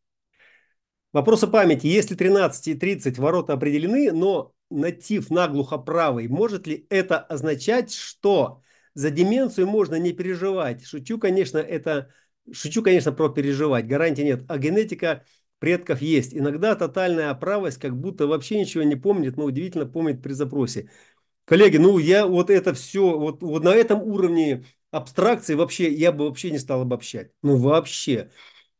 Вопрос 1.15 1.43
о 1.43 1.47
памяти. 1.47 1.87
Если 1.87 2.13
13 2.13 2.67
и 2.67 2.73
30 2.73 3.17
ворота 3.19 3.53
определены, 3.53 4.11
но 4.11 4.53
натив 4.69 5.29
наглухо 5.29 5.77
правый, 5.77 6.27
может 6.27 6.67
ли 6.67 6.85
это 6.89 7.19
означать, 7.19 7.93
что 7.93 8.61
за 8.95 9.11
деменцию 9.11 9.65
можно 9.65 9.95
не 9.95 10.11
переживать? 10.11 10.85
Шучу, 10.85 11.17
конечно, 11.17 11.57
это... 11.57 12.11
Шучу, 12.51 12.83
конечно, 12.83 13.13
про 13.13 13.29
переживать. 13.29 13.87
Гарантии 13.87 14.23
нет. 14.23 14.43
А 14.49 14.57
генетика 14.57 15.23
предков 15.59 16.01
есть. 16.01 16.35
Иногда 16.35 16.75
тотальная 16.75 17.29
оправость, 17.29 17.77
как 17.77 17.95
будто 17.97 18.27
вообще 18.27 18.59
ничего 18.59 18.83
не 18.83 18.97
помнит, 18.97 19.37
но 19.37 19.45
удивительно 19.45 19.85
помнит 19.85 20.21
при 20.21 20.33
запросе. 20.33 20.89
Коллеги, 21.45 21.77
ну 21.77 21.97
я 21.97 22.27
вот 22.27 22.49
это 22.49 22.73
все, 22.73 23.17
вот, 23.17 23.41
вот 23.41 23.63
на 23.63 23.73
этом 23.73 24.03
уровне 24.03 24.65
абстракции 24.91 25.53
вообще, 25.53 25.93
я 25.93 26.11
бы 26.11 26.27
вообще 26.27 26.51
не 26.51 26.59
стал 26.59 26.81
обобщать. 26.81 27.31
Ну 27.41 27.55
вообще. 27.55 28.31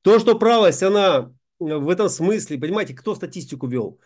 То, 0.01 0.19
что 0.19 0.37
правость, 0.37 0.83
она 0.83 1.33
в 1.59 1.89
этом 1.89 2.09
смысле, 2.09 2.57
понимаете, 2.57 2.93
кто 2.93 3.15
статистику 3.15 3.67
вел? 3.67 3.99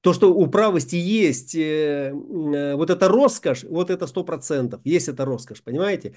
То, 0.00 0.12
что 0.12 0.34
у 0.34 0.46
правости 0.48 0.96
есть 0.96 1.54
э, 1.54 2.12
э, 2.12 2.74
вот 2.74 2.90
эта 2.90 3.08
роскошь, 3.08 3.64
вот 3.64 3.90
это 3.90 4.06
сто 4.06 4.24
процентов, 4.24 4.80
есть 4.84 5.08
эта 5.08 5.24
роскошь, 5.24 5.62
понимаете? 5.62 6.16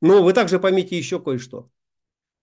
Но 0.00 0.22
вы 0.22 0.32
также 0.32 0.60
поймите 0.60 0.96
еще 0.96 1.20
кое-что. 1.20 1.68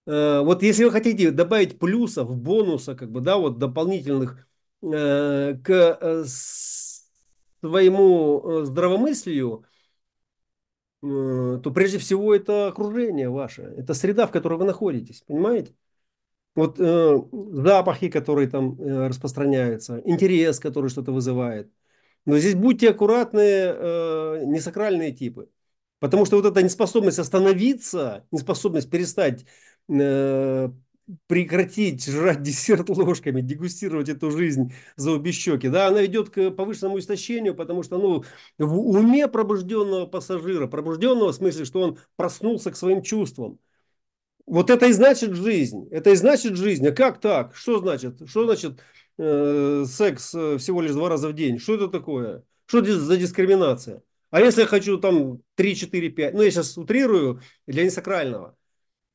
Э, 0.06 0.42
вот 0.42 0.64
если 0.64 0.84
вы 0.84 0.92
хотите 0.92 1.32
добавить 1.32 1.80
плюсов, 1.80 2.36
бонуса, 2.36 2.96
как 2.96 3.12
бы, 3.12 3.22
да, 3.22 3.38
вот 3.38 3.58
дополнительных 3.58 4.48
э, 4.82 5.56
к 5.64 5.70
э, 5.70 6.26
своему 7.62 8.42
э, 8.62 8.66
здравомыслию, 8.66 9.66
э, 11.04 11.60
то 11.64 11.72
прежде 11.72 11.98
всего 11.98 12.34
это 12.36 12.68
окружение 12.68 13.30
ваше, 13.30 13.62
это 13.78 13.94
среда, 13.94 14.28
в 14.28 14.32
которой 14.32 14.60
вы 14.60 14.66
находитесь, 14.66 15.22
понимаете? 15.28 15.76
Вот 16.56 16.80
э, 16.80 17.18
запахи, 17.54 18.10
которые 18.10 18.50
там 18.50 18.80
э, 18.80 19.08
распространяются, 19.08 20.02
интерес, 20.06 20.60
который 20.60 20.90
что-то 20.90 21.12
вызывает. 21.14 21.72
Но 22.26 22.38
здесь 22.38 22.56
будьте 22.56 22.90
аккуратны, 22.90 23.40
э, 23.40 24.44
несакральные 24.46 25.14
типы. 25.14 25.50
Потому 26.00 26.26
что 26.26 26.36
вот 26.36 26.46
эта 26.46 26.62
неспособность 26.64 27.20
остановиться, 27.20 28.28
неспособность 28.32 28.90
перестать 28.90 29.46
э, 29.90 30.70
прекратить 31.28 32.06
жрать 32.06 32.42
десерт 32.44 32.90
ложками, 32.90 33.42
дегустировать 33.42 34.10
эту 34.10 34.32
жизнь 34.32 34.74
за 34.96 35.12
обе 35.12 35.32
щеки, 35.32 35.70
да, 35.70 35.88
она 35.88 36.02
ведет 36.02 36.30
к 36.30 36.52
повышенному 36.52 37.00
истощению, 37.00 37.56
потому 37.56 37.84
что, 37.84 37.98
ну, 37.98 38.24
в 38.58 38.80
уме 38.98 39.28
пробужденного 39.28 40.06
пассажира, 40.06 40.68
пробужденного 40.68 41.32
в 41.32 41.36
смысле, 41.36 41.66
что 41.66 41.82
он 41.82 41.98
проснулся 42.16 42.72
к 42.72 42.76
своим 42.78 43.02
чувствам, 43.02 43.60
вот 44.52 44.70
это 44.70 44.88
и 44.88 44.92
значит 44.92 45.34
жизнь. 45.34 45.88
Это 45.92 46.10
и 46.10 46.16
значит 46.16 46.58
жизнь. 46.58 46.86
А 46.86 46.92
как 46.92 47.22
так? 47.22 47.56
Что 47.56 47.80
значит? 47.80 48.20
Что 48.28 48.44
значит 48.44 48.84
э, 49.18 49.86
секс 49.88 50.36
э, 50.36 50.58
всего 50.58 50.82
лишь 50.82 50.92
два 50.92 51.08
раза 51.08 51.30
в 51.30 51.34
день? 51.34 51.58
Что 51.58 51.76
это 51.76 51.88
такое? 51.88 52.44
Что 52.66 52.80
это 52.80 53.00
за 53.00 53.16
дискриминация? 53.16 54.04
А 54.30 54.42
если 54.42 54.62
я 54.62 54.68
хочу 54.68 54.98
там 54.98 55.40
3, 55.56 55.76
4, 55.78 56.10
5? 56.10 56.34
Ну, 56.34 56.42
я 56.42 56.52
сейчас 56.52 56.78
утрирую 56.78 57.40
для 57.66 57.86
несакрального. 57.86 58.58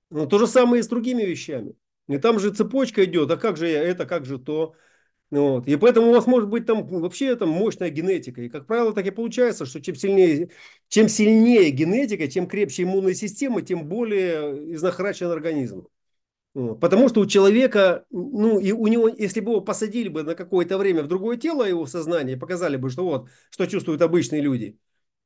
Ну, 0.08 0.26
то 0.26 0.38
же 0.38 0.46
самое 0.46 0.80
и 0.80 0.82
с 0.82 0.88
другими 0.88 1.22
вещами. 1.22 1.74
И 2.08 2.16
там 2.16 2.40
же 2.40 2.50
цепочка 2.50 3.04
идет. 3.04 3.30
А 3.30 3.36
как 3.36 3.58
же 3.58 3.68
я 3.68 3.82
это, 3.82 4.06
как 4.06 4.24
же 4.24 4.38
то? 4.38 4.74
Вот. 5.30 5.66
И 5.66 5.76
поэтому 5.76 6.08
у 6.08 6.12
вас 6.12 6.26
может 6.26 6.48
быть 6.48 6.66
там 6.66 6.86
вообще 6.86 7.34
там 7.34 7.48
мощная 7.48 7.90
генетика. 7.90 8.42
И, 8.42 8.48
как 8.48 8.66
правило, 8.66 8.92
так 8.92 9.06
и 9.06 9.10
получается, 9.10 9.66
что 9.66 9.80
чем 9.80 9.96
сильнее, 9.96 10.50
чем 10.88 11.08
сильнее 11.08 11.70
генетика, 11.70 12.28
чем 12.28 12.46
крепче 12.46 12.84
иммунная 12.84 13.14
система, 13.14 13.62
тем 13.62 13.88
более 13.88 14.74
изнахрачен 14.74 15.28
организм. 15.30 15.88
Потому 16.80 17.10
что 17.10 17.20
у 17.20 17.26
человека, 17.26 18.06
ну, 18.10 18.58
и 18.58 18.72
у 18.72 18.86
него, 18.86 19.08
если 19.08 19.40
бы 19.40 19.50
его 19.50 19.60
посадили 19.60 20.08
бы 20.08 20.22
на 20.22 20.34
какое-то 20.34 20.78
время 20.78 21.02
в 21.02 21.08
другое 21.08 21.36
тело 21.36 21.64
его 21.64 21.84
сознание, 21.86 22.38
показали 22.38 22.76
бы, 22.76 22.88
что 22.88 23.04
вот, 23.04 23.28
что 23.50 23.66
чувствуют 23.66 24.00
обычные 24.00 24.40
люди, 24.40 24.78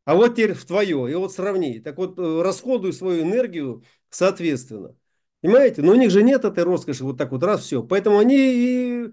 а 0.05 0.17
вот 0.17 0.35
теперь 0.35 0.55
в 0.55 0.65
твое, 0.65 1.09
и 1.09 1.15
вот 1.15 1.33
сравни. 1.33 1.79
Так 1.79 1.99
вот, 1.99 2.19
э, 2.19 2.43
расходуй 2.43 2.93
свою 2.93 3.23
энергию 3.23 3.85
соответственно. 4.09 4.97
Понимаете? 5.41 5.83
Но 5.83 5.93
у 5.93 5.95
них 5.95 6.11
же 6.11 6.25
нет 6.25 6.45
этой 6.45 6.65
роскоши 6.65 7.05
вот 7.05 7.17
так 7.17 7.31
вот 7.31 7.45
раз 7.45 7.63
все. 7.63 7.83
Поэтому 7.85 8.19
они 8.19 8.37
и 8.37 9.13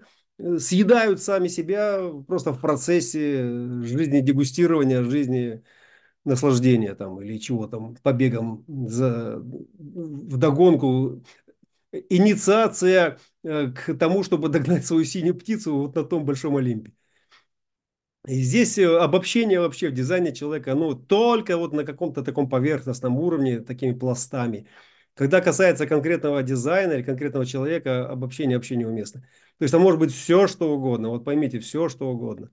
съедают 0.58 1.22
сами 1.22 1.48
себя 1.48 2.00
просто 2.26 2.52
в 2.52 2.60
процессе 2.60 3.42
жизни 3.82 4.20
дегустирования, 4.20 5.02
жизни 5.02 5.62
наслаждения 6.24 6.94
там 6.94 7.20
или 7.22 7.38
чего 7.38 7.66
там, 7.66 7.96
побегом 7.96 8.64
за, 8.68 9.38
в 9.38 10.36
догонку. 10.36 11.22
Инициация 12.10 13.18
э, 13.44 13.68
к 13.72 13.94
тому, 13.98 14.22
чтобы 14.22 14.48
догнать 14.50 14.86
свою 14.86 15.04
синюю 15.04 15.34
птицу 15.36 15.76
вот 15.78 15.94
на 15.96 16.04
том 16.04 16.24
большом 16.24 16.56
Олимпе. 16.56 16.92
И 18.26 18.42
здесь 18.42 18.76
э, 18.78 18.86
обобщение 18.98 19.60
вообще 19.60 19.88
в 19.88 19.94
дизайне 19.94 20.34
человека, 20.34 20.74
ну, 20.74 20.94
только 20.94 21.56
вот 21.56 21.72
на 21.72 21.84
каком-то 21.84 22.22
таком 22.22 22.48
поверхностном 22.48 23.16
уровне, 23.18 23.60
такими 23.60 23.92
пластами. 23.92 24.66
Когда 25.14 25.40
касается 25.40 25.86
конкретного 25.86 26.42
дизайна 26.42 26.92
или 26.92 27.02
конкретного 27.02 27.46
человека, 27.46 28.08
обобщение 28.08 28.56
вообще 28.58 28.76
неуместно. 28.76 29.26
То 29.58 29.64
есть 29.64 29.74
это 29.74 29.82
может 29.82 30.00
быть 30.00 30.12
все, 30.12 30.46
что 30.46 30.74
угодно. 30.74 31.10
Вот 31.10 31.24
поймите, 31.24 31.58
все, 31.60 31.88
что 31.88 32.10
угодно. 32.10 32.50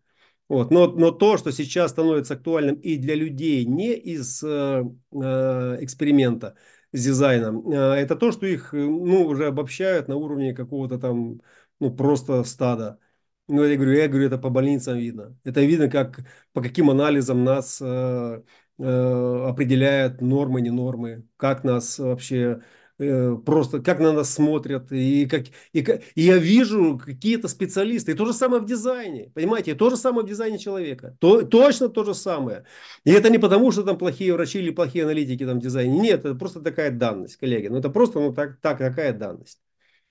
Вот. 0.49 0.72
Но, 0.72 0.88
но 0.88 1.11
то, 1.11 1.38
что 1.38 1.52
сейчас 1.52 1.91
становится 1.91 2.36
актуальным 2.36 2.76
и 2.76 2.98
для 2.98 3.15
людей 3.15 3.65
не 3.65 3.94
из 3.94 4.44
э, 4.44 4.84
э, 5.14 5.77
эксперимента 5.82 6.56
с 6.91 7.03
дизайном, 7.03 7.69
э, 7.72 7.76
это 7.76 8.15
то, 8.15 8.32
что 8.32 8.45
их 8.45 8.73
ну, 8.73 9.26
уже 9.26 9.48
обобщают 9.48 10.07
на 10.07 10.15
уровне 10.15 10.53
какого-то 10.53 10.99
там 10.99 11.41
ну, 11.80 11.91
просто 11.95 12.44
стада. 12.44 12.99
Ну, 13.48 13.64
я 13.64 13.76
говорю, 13.76 13.94
я 13.94 14.07
говорю, 14.07 14.27
это 14.27 14.38
по 14.38 14.49
больницам 14.49 14.98
видно. 14.98 15.38
Это 15.44 15.61
видно, 15.61 15.90
как, 15.90 16.19
по 16.53 16.61
каким 16.61 16.90
анализам 16.90 17.44
нас 17.44 17.80
э, 17.82 18.41
Э, 18.77 19.48
определяет 19.49 20.19
нормы, 20.19 20.60
не 20.60 20.69
нормы, 20.69 21.26
как 21.38 21.64
нас 21.64 21.98
вообще 21.98 22.61
э, 22.99 23.35
просто, 23.45 23.81
как 23.81 23.99
на 23.99 24.11
нас 24.13 24.34
смотрят, 24.34 24.91
и, 24.91 25.26
как, 25.27 25.45
и, 25.73 25.80
и 26.15 26.22
я 26.22 26.38
вижу 26.38 26.97
какие-то 27.03 27.47
специалисты, 27.47 28.11
и 28.11 28.15
то 28.15 28.26
же 28.26 28.34
самое 28.34 28.61
в 28.61 28.65
дизайне, 28.65 29.31
понимаете, 29.34 29.76
то 29.76 29.89
же 29.89 29.97
самое 29.97 30.26
в 30.26 30.30
дизайне 30.30 30.57
человека, 30.59 31.15
то, 31.19 31.41
точно 31.43 31.89
то 31.89 32.03
же 32.03 32.13
самое. 32.13 32.65
И 33.03 33.11
это 33.11 33.30
не 33.30 33.38
потому, 33.38 33.72
что 33.72 33.84
там 33.84 33.97
плохие 33.97 34.34
врачи 34.34 34.59
или 34.59 34.72
плохие 34.72 35.03
аналитики 35.05 35.45
там 35.45 35.59
в 35.59 35.61
дизайне, 35.61 35.99
нет, 35.99 36.19
это 36.26 36.35
просто 36.35 36.61
такая 36.61 36.91
данность, 36.91 37.38
коллеги, 37.38 37.67
ну 37.67 37.77
это 37.77 37.89
просто 37.89 38.19
ну, 38.19 38.34
так, 38.34 38.59
так, 38.61 38.77
такая 38.77 39.13
данность. 39.13 39.59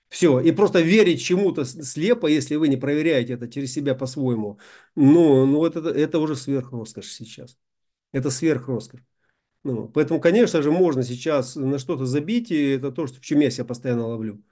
Все, 0.09 0.39
и 0.39 0.51
просто 0.51 0.81
верить 0.81 1.21
чему-то 1.21 1.65
слепо, 1.65 2.27
если 2.27 2.55
вы 2.55 2.67
не 2.69 2.77
проверяете 2.77 3.33
это 3.33 3.49
через 3.49 3.73
себя 3.73 3.95
по-своему, 3.95 4.59
ну, 4.95 5.45
ну 5.45 5.65
это, 5.65 5.79
это 5.89 6.19
уже 6.19 6.35
сверх 6.35 6.71
роскошь 6.71 7.11
сейчас. 7.11 7.57
Это 8.13 8.29
сверхроскошь. 8.29 9.01
Ну, 9.65 9.87
поэтому, 9.89 10.21
конечно 10.21 10.61
же, 10.61 10.71
можно 10.71 11.01
сейчас 11.03 11.55
на 11.55 11.79
что-то 11.79 12.05
забить, 12.05 12.51
и 12.51 12.71
это 12.73 12.91
то, 12.91 13.07
что, 13.07 13.17
в 13.17 13.21
чем 13.21 13.39
я 13.39 13.49
себя 13.49 13.65
постоянно 13.65 14.05
ловлю. 14.07 14.43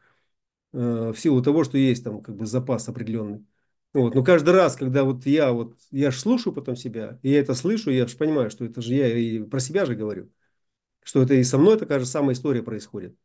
Э, 0.73 1.11
в 1.13 1.19
силу 1.19 1.41
того, 1.43 1.63
что 1.63 1.77
есть 1.77 2.03
там 2.03 2.21
как 2.21 2.35
бы 2.35 2.45
запас 2.45 2.89
определенный. 2.89 3.45
Вот. 3.93 4.15
Но 4.15 4.23
каждый 4.23 4.51
раз, 4.55 4.75
когда 4.77 5.03
вот 5.03 5.25
я 5.25 5.51
вот, 5.53 5.77
я 5.91 6.11
же 6.11 6.19
слушаю 6.19 6.53
потом 6.53 6.75
себя, 6.75 7.19
и 7.23 7.31
я 7.31 7.39
это 7.41 7.55
слышу, 7.55 7.91
я 7.91 8.07
же 8.07 8.17
понимаю, 8.17 8.51
что 8.51 8.65
это 8.65 8.81
же 8.81 8.93
я 8.95 9.07
и 9.17 9.39
про 9.43 9.59
себя 9.59 9.85
же 9.85 9.95
говорю, 9.95 10.31
что 11.03 11.21
это 11.21 11.33
и 11.35 11.43
со 11.43 11.57
мной 11.57 11.77
такая 11.79 11.99
же 11.99 12.05
самая 12.05 12.33
история 12.35 12.63
происходит. 12.63 13.15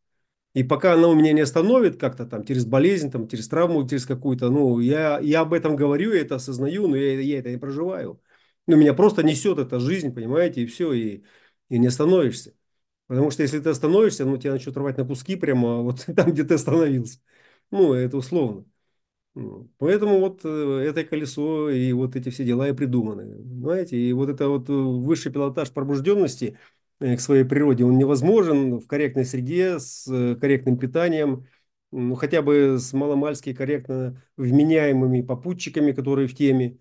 И 0.55 0.65
пока 0.65 0.95
она 0.95 1.09
у 1.09 1.15
меня 1.15 1.33
не 1.33 1.43
остановит 1.43 1.99
как-то 2.01 2.27
там 2.27 2.45
через 2.45 2.65
болезнь, 2.67 3.11
там, 3.11 3.29
через 3.29 3.49
травму, 3.49 3.87
через 3.89 4.07
какую-то, 4.07 4.51
ну, 4.51 4.81
я, 4.81 5.19
я 5.21 5.41
об 5.43 5.53
этом 5.53 5.77
говорю, 5.77 6.13
я 6.15 6.21
это 6.23 6.37
осознаю, 6.37 6.89
но 6.89 6.97
я, 6.97 7.21
я 7.21 7.39
это 7.39 7.51
не 7.51 7.59
проживаю. 7.59 8.21
Ну, 8.67 8.77
меня 8.77 8.95
просто 8.95 9.23
несет 9.23 9.59
эта 9.59 9.79
жизнь, 9.81 10.13
понимаете, 10.15 10.63
и 10.63 10.67
все, 10.67 10.93
и, 10.93 11.25
и 11.69 11.79
не 11.79 11.89
остановишься. 11.89 12.55
Потому 13.09 13.31
что 13.31 13.43
если 13.43 13.61
ты 13.61 13.71
остановишься, 13.71 14.25
ну, 14.27 14.37
тебя 14.39 14.53
начнут 14.53 14.77
рвать 14.77 14.99
на 14.99 15.05
куски 15.07 15.37
прямо 15.37 15.83
вот 15.83 16.07
там, 16.17 16.33
где 16.33 16.45
ты 16.45 16.55
остановился. 16.55 17.21
Ну, 17.71 17.95
это 17.95 18.17
условно. 18.19 18.65
Ну, 19.35 19.71
поэтому 19.79 20.19
вот 20.19 20.41
э, 20.45 20.49
это 20.89 21.05
колесо 21.05 21.71
и 21.71 21.93
вот 21.93 22.17
эти 22.17 22.29
все 22.31 22.45
дела 22.45 22.69
и 22.69 22.73
придуманы. 22.73 23.37
Понимаете, 23.37 23.97
и 23.97 24.13
вот 24.13 24.29
это 24.29 24.49
вот 24.49 24.69
э, 24.69 24.73
высший 24.73 25.31
пилотаж 25.33 25.71
пробужденности 25.73 26.59
э, 27.01 27.17
к 27.17 27.21
своей 27.21 27.45
природе, 27.45 27.85
он 27.85 27.99
невозможен 27.99 28.79
в 28.81 28.87
корректной 28.89 29.25
среде, 29.25 29.79
с 29.79 30.07
корректным 30.41 30.77
питанием, 30.79 31.47
ну, 31.93 32.15
хотя 32.17 32.43
бы 32.43 32.79
с 32.81 32.93
маломальски 32.93 33.55
корректно 33.55 34.21
вменяемыми 34.37 35.23
попутчиками, 35.23 35.93
которые 35.93 36.27
в 36.29 36.35
теме. 36.35 36.79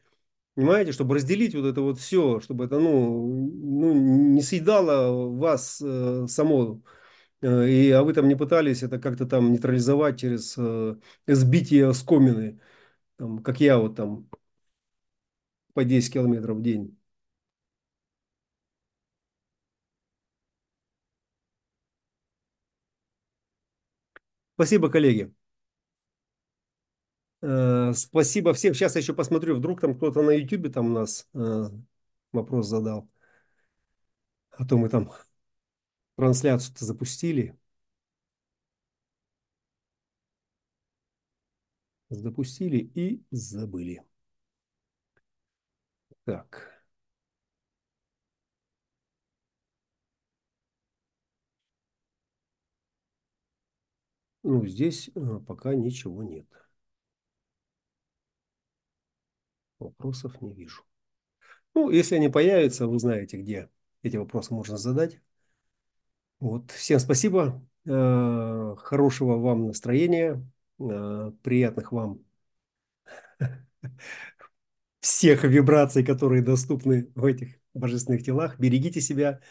Понимаете, 0.58 0.92
чтобы 0.92 1.16
разделить 1.16 1.56
вот 1.56 1.66
это 1.68 1.82
вот 1.82 2.00
все, 2.00 2.40
чтобы 2.42 2.66
это 2.66 2.80
ну, 2.80 3.28
ну, 3.54 3.94
не 3.94 4.42
съедало 4.42 5.30
вас 5.38 5.82
э, 5.86 6.26
само 6.28 6.82
Э, 7.42 7.68
И, 7.70 7.92
а 7.92 8.04
вы 8.04 8.14
там 8.14 8.28
не 8.30 8.36
пытались 8.36 8.84
это 8.84 9.00
как-то 9.00 9.26
там 9.28 9.52
нейтрализовать 9.54 10.20
через 10.20 10.56
э, 10.58 10.96
сбитие 11.28 11.94
скомины, 11.94 12.60
там, 13.18 13.40
как 13.44 13.60
я 13.62 13.80
вот 13.80 13.96
там 13.98 14.30
по 15.74 15.84
10 15.86 16.14
километров 16.14 16.58
в 16.58 16.62
день. 16.62 16.98
Спасибо, 24.56 24.90
коллеги. 24.90 25.34
Э, 27.42 27.94
Спасибо 27.94 28.54
всем. 28.54 28.74
Сейчас 28.74 28.96
я 28.96 29.02
еще 29.02 29.14
посмотрю, 29.14 29.56
вдруг 29.56 29.82
там 29.82 29.96
кто-то 29.96 30.22
на 30.22 30.32
YouTube 30.32 30.72
там 30.74 30.88
у 30.88 30.90
нас 30.94 31.28
э, 31.34 31.66
вопрос 32.32 32.68
задал. 32.68 33.08
А 34.52 34.66
то 34.66 34.78
мы 34.78 34.90
там 34.90 35.10
трансляцию-то 36.16 36.86
запустили. 36.86 37.56
Запустили 42.10 42.80
и 42.96 43.24
забыли. 43.32 44.04
Так. 46.26 46.76
Ну, 54.44 54.66
здесь 54.66 55.12
э, 55.14 55.40
пока 55.46 55.76
ничего 55.76 56.24
нет. 56.24 56.48
Вопросов 59.80 60.42
не 60.42 60.54
вижу. 60.54 60.84
Ну, 61.76 61.90
если 61.92 62.16
они 62.16 62.30
появятся, 62.30 62.88
вы 62.88 63.00
знаете, 63.00 63.38
где 63.38 63.70
эти 64.04 64.18
вопросы 64.18 64.54
можно 64.54 64.78
задать. 64.78 65.20
Вот. 66.40 66.72
Всем 66.72 67.00
спасибо. 67.00 67.62
Э, 67.86 68.76
Хорошего 68.78 69.38
вам 69.38 69.68
настроения. 69.68 70.46
Э, 70.80 71.32
Приятных 71.44 71.92
вам 71.92 72.20
всех 75.00 75.44
вибраций, 75.44 76.04
которые 76.06 76.42
доступны 76.44 77.10
в 77.16 77.26
этих 77.26 77.56
божественных 77.74 78.24
телах. 78.24 78.60
Берегите 78.60 79.02
себя. 79.02 79.42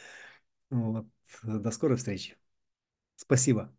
Вот. 0.70 1.06
До 1.44 1.70
скорой 1.70 1.98
встречи. 1.98 2.36
Спасибо. 3.16 3.74